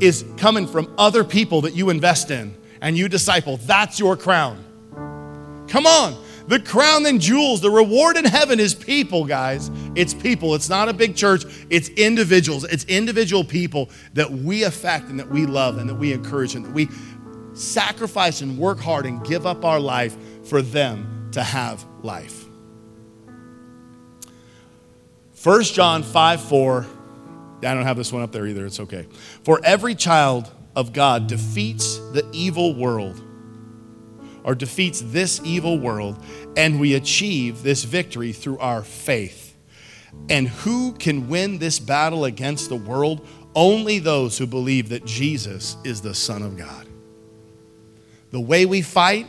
is 0.00 0.24
coming 0.36 0.66
from 0.66 0.92
other 0.96 1.24
people 1.24 1.62
that 1.62 1.74
you 1.74 1.90
invest 1.90 2.30
in 2.30 2.56
and 2.80 2.96
you 2.96 3.08
disciple. 3.08 3.58
That's 3.58 3.98
your 3.98 4.16
crown. 4.16 4.64
Come 5.68 5.86
on. 5.86 6.24
The 6.48 6.58
crown 6.58 7.06
and 7.06 7.20
jewels, 7.20 7.60
the 7.60 7.70
reward 7.70 8.16
in 8.16 8.24
heaven 8.24 8.58
is 8.58 8.74
people, 8.74 9.24
guys. 9.24 9.70
It's 9.94 10.12
people. 10.12 10.56
It's 10.56 10.68
not 10.68 10.88
a 10.88 10.92
big 10.92 11.14
church, 11.14 11.44
it's 11.70 11.88
individuals. 11.90 12.64
It's 12.64 12.82
individual 12.86 13.44
people 13.44 13.88
that 14.14 14.32
we 14.32 14.64
affect 14.64 15.10
and 15.10 15.20
that 15.20 15.28
we 15.28 15.46
love 15.46 15.78
and 15.78 15.88
that 15.88 15.94
we 15.94 16.12
encourage 16.12 16.56
and 16.56 16.64
that 16.64 16.72
we 16.72 16.88
sacrifice 17.60 18.40
and 18.40 18.58
work 18.58 18.80
hard 18.80 19.06
and 19.06 19.24
give 19.24 19.46
up 19.46 19.64
our 19.64 19.80
life 19.80 20.16
for 20.44 20.62
them 20.62 21.28
to 21.32 21.42
have 21.42 21.84
life. 22.02 22.44
1 25.42 25.62
John 25.64 26.02
5 26.02 26.40
4. 26.40 26.86
I 27.62 27.74
don't 27.74 27.84
have 27.84 27.96
this 27.96 28.12
one 28.12 28.22
up 28.22 28.32
there 28.32 28.46
either. 28.46 28.66
It's 28.66 28.80
okay. 28.80 29.06
For 29.44 29.60
every 29.64 29.94
child 29.94 30.50
of 30.74 30.92
God 30.92 31.26
defeats 31.26 31.98
the 32.12 32.26
evil 32.32 32.74
world 32.74 33.22
or 34.44 34.54
defeats 34.54 35.00
this 35.00 35.40
evil 35.44 35.78
world, 35.78 36.22
and 36.56 36.80
we 36.80 36.94
achieve 36.94 37.62
this 37.62 37.84
victory 37.84 38.32
through 38.32 38.58
our 38.58 38.82
faith. 38.82 39.54
And 40.28 40.48
who 40.48 40.92
can 40.92 41.28
win 41.28 41.58
this 41.58 41.78
battle 41.78 42.24
against 42.24 42.68
the 42.68 42.76
world? 42.76 43.26
Only 43.54 43.98
those 43.98 44.38
who 44.38 44.46
believe 44.46 44.88
that 44.88 45.04
Jesus 45.04 45.76
is 45.84 46.00
the 46.00 46.14
Son 46.14 46.42
of 46.42 46.56
God. 46.56 46.89
The 48.30 48.40
way 48.40 48.66
we 48.66 48.82
fight 48.82 49.26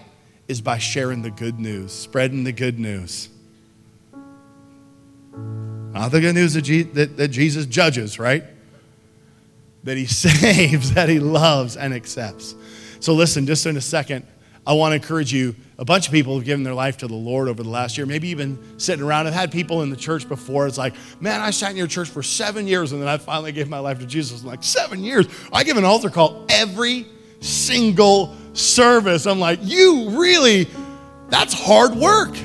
is 0.48 0.62
by 0.62 0.78
sharing 0.78 1.22
the 1.22 1.32
good 1.32 1.60
news, 1.60 1.92
spreading 1.92 2.44
the 2.44 2.52
good 2.52 2.80
news. 2.80 3.30
Not 5.94 6.12
the 6.12 6.22
good 6.22 6.36
news 6.36 6.54
that, 6.54 7.28
Jesus 7.32 7.66
judges, 7.66 8.20
right? 8.20 8.44
That 9.84 9.98
he 9.98 10.06
saves, 10.08 10.94
that 10.94 11.10
he 11.10 11.20
loves 11.20 11.78
and 11.78 11.94
accepts. 11.94 12.56
So, 13.00 13.14
listen, 13.14 13.46
just 13.46 13.66
in 13.66 13.76
a 13.78 13.82
second, 13.82 14.26
I 14.66 14.74
want 14.74 14.92
to 14.92 14.96
encourage 14.96 15.34
you. 15.34 15.56
A 15.80 15.86
bunch 15.86 16.06
of 16.06 16.14
people 16.14 16.36
have 16.36 16.46
given 16.46 16.64
their 16.64 16.76
life 16.76 16.98
to 16.98 17.08
the 17.08 17.16
Lord 17.16 17.48
over 17.48 17.64
the 17.64 17.70
last 17.70 17.98
year. 17.98 18.06
Maybe 18.06 18.32
been 18.36 18.80
sitting 18.80 19.04
around. 19.04 19.26
I've 19.26 19.34
had 19.34 19.52
people 19.52 19.82
in 19.82 19.90
the 19.90 19.96
church 19.96 20.30
before. 20.30 20.68
It's 20.68 20.78
like, 20.78 20.94
man, 21.20 21.42
I 21.42 21.50
sat 21.50 21.72
in 21.72 21.78
your 21.78 21.88
church 21.88 22.10
for 22.10 22.22
seven 22.22 22.68
years 22.68 22.92
and 22.92 23.02
then 23.02 23.10
I 23.10 23.18
finally 23.18 23.52
gave 23.52 23.68
my 23.68 23.80
life 23.80 24.00
to 24.00 24.06
Jesus. 24.06 24.42
I'm 24.42 24.48
like, 24.48 24.64
seven 24.64 25.04
years? 25.04 25.26
I 25.52 25.64
give 25.64 25.78
an 25.78 25.84
altar 25.84 26.12
call 26.12 26.46
every 26.50 27.08
single 27.40 28.36
service. 28.54 29.26
I'm 29.26 29.40
like, 29.40 29.60
you 29.62 30.10
really, 30.12 30.68
that's 31.30 31.54
hard 31.54 31.96
work. 31.96 32.36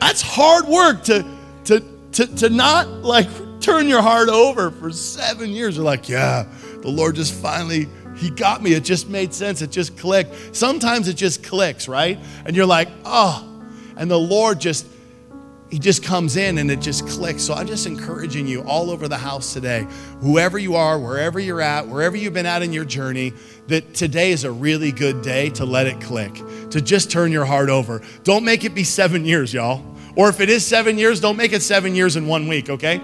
That's 0.00 0.22
hard 0.22 0.66
work 0.66 1.04
to, 1.04 1.24
to, 1.64 1.84
to, 2.12 2.26
to 2.36 2.50
not 2.50 2.88
like 2.88 3.28
turn 3.60 3.88
your 3.88 4.02
heart 4.02 4.28
over 4.28 4.70
for 4.70 4.90
seven 4.90 5.50
years. 5.50 5.76
You're 5.76 5.84
like, 5.84 6.08
yeah, 6.08 6.46
the 6.80 6.88
Lord 6.88 7.16
just 7.16 7.34
finally 7.34 7.88
he 8.20 8.30
got 8.30 8.62
me. 8.62 8.74
It 8.74 8.84
just 8.84 9.08
made 9.08 9.32
sense. 9.32 9.62
It 9.62 9.70
just 9.70 9.96
clicked. 9.96 10.54
Sometimes 10.54 11.08
it 11.08 11.14
just 11.14 11.42
clicks, 11.42 11.88
right? 11.88 12.18
And 12.44 12.54
you're 12.54 12.66
like, 12.66 12.88
oh, 13.04 13.46
and 13.96 14.10
the 14.10 14.18
Lord 14.18 14.60
just, 14.60 14.86
he 15.70 15.78
just 15.78 16.02
comes 16.02 16.36
in 16.36 16.58
and 16.58 16.70
it 16.70 16.80
just 16.80 17.06
clicks. 17.06 17.42
So 17.44 17.54
I'm 17.54 17.66
just 17.66 17.86
encouraging 17.86 18.46
you 18.46 18.62
all 18.62 18.90
over 18.90 19.06
the 19.06 19.16
house 19.16 19.52
today, 19.52 19.86
whoever 20.20 20.58
you 20.58 20.74
are, 20.74 20.98
wherever 20.98 21.38
you're 21.38 21.60
at, 21.60 21.86
wherever 21.86 22.16
you've 22.16 22.34
been 22.34 22.46
at 22.46 22.62
in 22.62 22.72
your 22.72 22.84
journey, 22.84 23.32
that 23.68 23.94
today 23.94 24.32
is 24.32 24.42
a 24.44 24.50
really 24.50 24.90
good 24.90 25.22
day 25.22 25.48
to 25.50 25.64
let 25.64 25.86
it 25.86 26.00
click, 26.00 26.34
to 26.70 26.80
just 26.80 27.10
turn 27.10 27.30
your 27.30 27.44
heart 27.44 27.70
over. 27.70 28.02
Don't 28.24 28.44
make 28.44 28.64
it 28.64 28.74
be 28.74 28.82
seven 28.82 29.24
years, 29.24 29.54
y'all. 29.54 29.84
Or 30.16 30.28
if 30.28 30.40
it 30.40 30.50
is 30.50 30.66
seven 30.66 30.98
years, 30.98 31.20
don't 31.20 31.36
make 31.36 31.52
it 31.52 31.62
seven 31.62 31.94
years 31.94 32.16
in 32.16 32.26
one 32.26 32.48
week, 32.48 32.68
okay? 32.68 33.00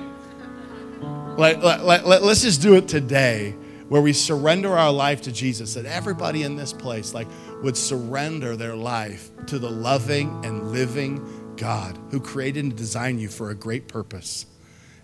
Let, 1.39 1.63
let, 1.63 1.85
let, 1.85 2.23
let's 2.23 2.43
just 2.43 2.63
do 2.63 2.75
it 2.75 2.89
today 2.89 3.55
where 3.89 4.03
we 4.03 4.13
surrender 4.13 4.77
our 4.77 4.91
life 4.91 5.23
to 5.23 5.33
Jesus, 5.33 5.75
that 5.75 5.85
everybody 5.85 6.43
in 6.43 6.57
this 6.57 6.73
place 6.73 7.15
like 7.15 7.29
would 7.63 7.77
surrender 7.77 8.57
their 8.57 8.75
life 8.75 9.31
to 9.47 9.61
the 9.61 9.71
loving 9.71 10.45
and 10.45 10.73
living 10.73 11.25
God 11.57 11.99
who 12.11 12.21
created 12.21 12.65
and 12.65 12.77
designed 12.77 13.21
you 13.21 13.29
for 13.29 13.51
a 13.51 13.55
great 13.55 13.89
purpose. 13.89 14.47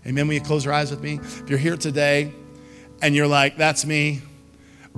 Amen. 0.05 0.27
Will 0.27 0.35
you 0.35 0.41
close 0.41 0.65
your 0.65 0.73
eyes 0.73 0.91
with 0.91 1.01
me? 1.01 1.19
If 1.21 1.49
you're 1.49 1.59
here 1.59 1.77
today 1.77 2.33
and 3.01 3.15
you're 3.15 3.27
like, 3.27 3.57
that's 3.57 3.85
me, 3.85 4.21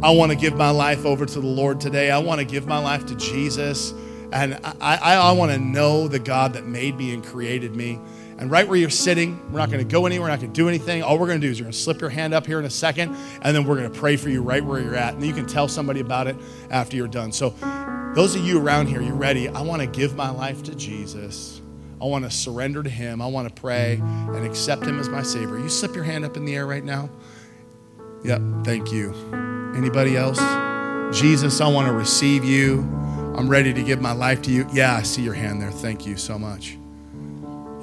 I 0.02 0.12
want 0.12 0.32
to 0.32 0.38
give 0.38 0.56
my 0.56 0.72
life 0.72 1.06
over 1.06 1.26
to 1.26 1.40
the 1.40 1.48
Lord 1.48 1.80
today. 1.80 2.12
I 2.12 2.18
want 2.18 2.40
to 2.40 2.46
give 2.46 2.68
my 2.68 2.80
life 2.80 3.06
to 3.08 3.16
Jesus. 3.16 3.94
And 4.34 4.56
I, 4.64 4.74
I, 4.82 5.16
I 5.16 5.32
want 5.32 5.52
to 5.52 5.58
know 5.58 6.08
the 6.08 6.20
God 6.20 6.54
that 6.54 6.66
made 6.66 6.98
me 6.98 7.14
and 7.14 7.24
created 7.24 7.76
me. 7.76 8.00
And 8.38 8.52
right 8.52 8.68
where 8.68 8.78
you're 8.78 8.90
sitting, 8.90 9.40
we're 9.52 9.60
not 9.60 9.70
going 9.70 9.86
to 9.86 9.90
go 9.90 10.06
anywhere, 10.06 10.28
we're 10.28 10.32
not 10.32 10.42
going 10.42 10.52
to 10.52 10.62
do 10.62 10.68
anything. 10.68 11.02
All 11.04 11.18
we're 11.18 11.28
going 11.28 11.40
to 11.40 11.48
do 11.48 11.52
is 11.52 11.58
you're 11.58 11.66
going 11.66 11.72
to 11.72 11.78
slip 11.78 12.02
your 12.02 12.10
hand 12.10 12.34
up 12.34 12.46
here 12.46 12.60
in 12.60 12.66
a 12.66 12.70
second, 12.70 13.16
and 13.42 13.56
then 13.56 13.66
we're 13.66 13.78
going 13.78 13.92
to 13.92 13.98
pray 13.98 14.18
for 14.18 14.30
you 14.30 14.42
right 14.42 14.64
where 14.64 14.82
you're 14.82 14.96
at. 14.96 15.14
And 15.14 15.22
then 15.22 15.30
you 15.30 15.36
can 15.36 15.46
tell 15.46 15.68
somebody 15.70 16.02
about 16.02 16.28
it 16.28 16.36
after 16.70 16.98
you're 16.98 17.08
done. 17.08 17.32
So, 17.32 17.54
those 18.14 18.36
of 18.36 18.46
you 18.46 18.62
around 18.62 18.88
here, 18.88 19.02
you 19.02 19.14
ready? 19.14 19.48
I 19.50 19.62
want 19.62 19.82
to 19.82 19.88
give 19.88 20.16
my 20.16 20.30
life 20.30 20.64
to 20.64 20.76
Jesus. 20.76 21.62
I 22.02 22.06
want 22.06 22.26
to 22.26 22.32
surrender 22.32 22.84
to 22.84 22.90
Him. 22.90 23.22
I 23.22 23.28
want 23.28 23.48
to 23.48 23.62
pray 23.62 24.00
and 24.02 24.46
accept 24.46 24.84
Him 24.84 25.00
as 25.00 25.08
my 25.08 25.24
Savior. 25.24 25.58
You 25.58 25.70
slip 25.70 25.96
your 25.96 26.04
hand 26.04 26.26
up 26.26 26.36
in 26.36 26.46
the 26.46 26.56
air 26.56 26.66
right 26.66 26.84
now. 26.84 27.10
Yep, 28.24 28.42
thank 28.64 28.92
you. 28.92 29.14
Anybody 29.76 30.18
else? 30.18 30.40
Jesus, 31.18 31.62
I 31.62 31.68
want 31.68 31.88
to 31.88 31.94
receive 31.94 32.44
you. 32.44 32.80
I'm 33.38 33.50
ready 33.50 33.74
to 33.74 33.84
give 33.84 34.02
my 34.02 34.14
life 34.14 34.42
to 34.44 34.52
you. 34.52 34.68
Yeah, 34.72 34.96
I 34.96 35.04
see 35.04 35.22
your 35.22 35.34
hand 35.34 35.62
there. 35.62 35.72
Thank 35.72 36.06
you 36.06 36.18
so 36.18 36.40
much. 36.40 36.78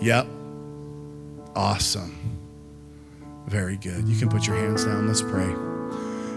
Yep. 0.01 0.27
Awesome. 1.55 2.39
Very 3.47 3.77
good. 3.77 4.09
You 4.09 4.17
can 4.17 4.29
put 4.29 4.47
your 4.47 4.57
hands 4.57 4.85
down. 4.85 5.07
Let's 5.07 5.23
pray. 5.23 5.55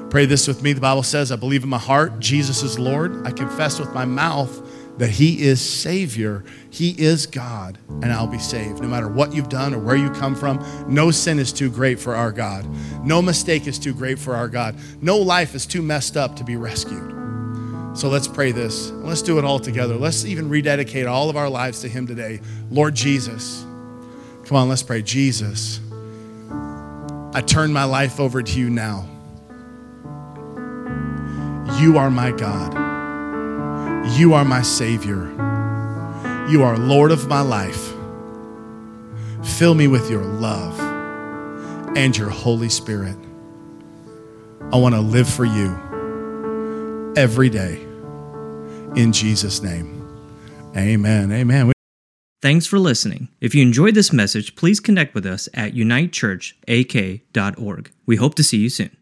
Pray 0.09 0.25
this 0.25 0.47
with 0.47 0.61
me. 0.61 0.73
The 0.73 0.81
Bible 0.81 1.03
says, 1.03 1.31
I 1.31 1.35
believe 1.35 1.63
in 1.63 1.69
my 1.69 1.77
heart 1.77 2.19
Jesus 2.19 2.63
is 2.63 2.77
Lord. 2.77 3.25
I 3.25 3.31
confess 3.31 3.79
with 3.79 3.93
my 3.93 4.05
mouth 4.05 4.61
that 4.97 5.09
He 5.09 5.41
is 5.41 5.61
Savior. 5.61 6.43
He 6.69 6.91
is 6.91 7.25
God, 7.25 7.77
and 7.89 8.05
I'll 8.05 8.27
be 8.27 8.39
saved. 8.39 8.81
No 8.81 8.87
matter 8.87 9.07
what 9.07 9.33
you've 9.33 9.49
done 9.49 9.73
or 9.73 9.79
where 9.79 9.95
you 9.95 10.09
come 10.11 10.35
from, 10.35 10.65
no 10.87 11.11
sin 11.11 11.39
is 11.39 11.51
too 11.51 11.69
great 11.69 11.99
for 11.99 12.15
our 12.15 12.31
God. 12.31 12.65
No 13.03 13.21
mistake 13.21 13.67
is 13.67 13.77
too 13.77 13.93
great 13.93 14.19
for 14.19 14.35
our 14.35 14.47
God. 14.47 14.75
No 15.01 15.17
life 15.17 15.53
is 15.53 15.65
too 15.65 15.81
messed 15.81 16.15
up 16.15 16.35
to 16.37 16.43
be 16.43 16.55
rescued. 16.55 17.11
So 17.93 18.09
let's 18.09 18.27
pray 18.27 18.51
this. 18.51 18.91
Let's 18.91 19.21
do 19.21 19.37
it 19.37 19.45
all 19.45 19.59
together. 19.59 19.95
Let's 19.95 20.25
even 20.25 20.49
rededicate 20.49 21.07
all 21.07 21.29
of 21.29 21.37
our 21.37 21.49
lives 21.49 21.81
to 21.81 21.89
Him 21.89 22.07
today. 22.07 22.41
Lord 22.69 22.95
Jesus, 22.95 23.64
Come 24.45 24.57
on, 24.57 24.69
let's 24.69 24.83
pray. 24.83 25.01
Jesus, 25.01 25.79
I 27.33 27.41
turn 27.41 27.73
my 27.73 27.83
life 27.83 28.19
over 28.19 28.43
to 28.43 28.59
you 28.59 28.69
now. 28.69 29.09
You 31.79 31.97
are 31.97 32.09
my 32.11 32.31
God. 32.31 32.73
You 34.17 34.33
are 34.35 34.45
my 34.45 34.61
Savior. 34.61 35.31
You 36.49 36.63
are 36.63 36.77
Lord 36.77 37.11
of 37.11 37.27
my 37.27 37.41
life. 37.41 37.91
Fill 39.43 39.73
me 39.73 39.87
with 39.87 40.09
your 40.09 40.23
love. 40.23 40.79
and 41.95 42.15
your 42.15 42.29
Holy 42.29 42.69
Spirit. 42.69 43.15
I 44.71 44.77
want 44.77 44.95
to 44.95 45.01
live 45.01 45.29
for 45.29 45.45
you 45.45 47.13
every 47.15 47.49
day. 47.49 47.81
In 48.95 49.11
Jesus' 49.13 49.61
name. 49.61 50.05
Amen. 50.75 51.31
Amen. 51.31 51.74
Thanks 52.45 52.67
for 52.67 52.77
listening. 52.77 53.29
If 53.41 53.55
you 53.55 53.63
enjoyed 53.63 53.95
this 53.95 54.13
message, 54.13 54.55
please 54.55 54.79
connect 54.79 55.15
with 55.15 55.25
us 55.25 55.49
at 55.55 55.73
unitechurchak.org. 55.73 57.91
We 58.05 58.15
hope 58.17 58.35
to 58.35 58.43
see 58.43 58.57
you 58.57 58.69
soon. 58.69 58.95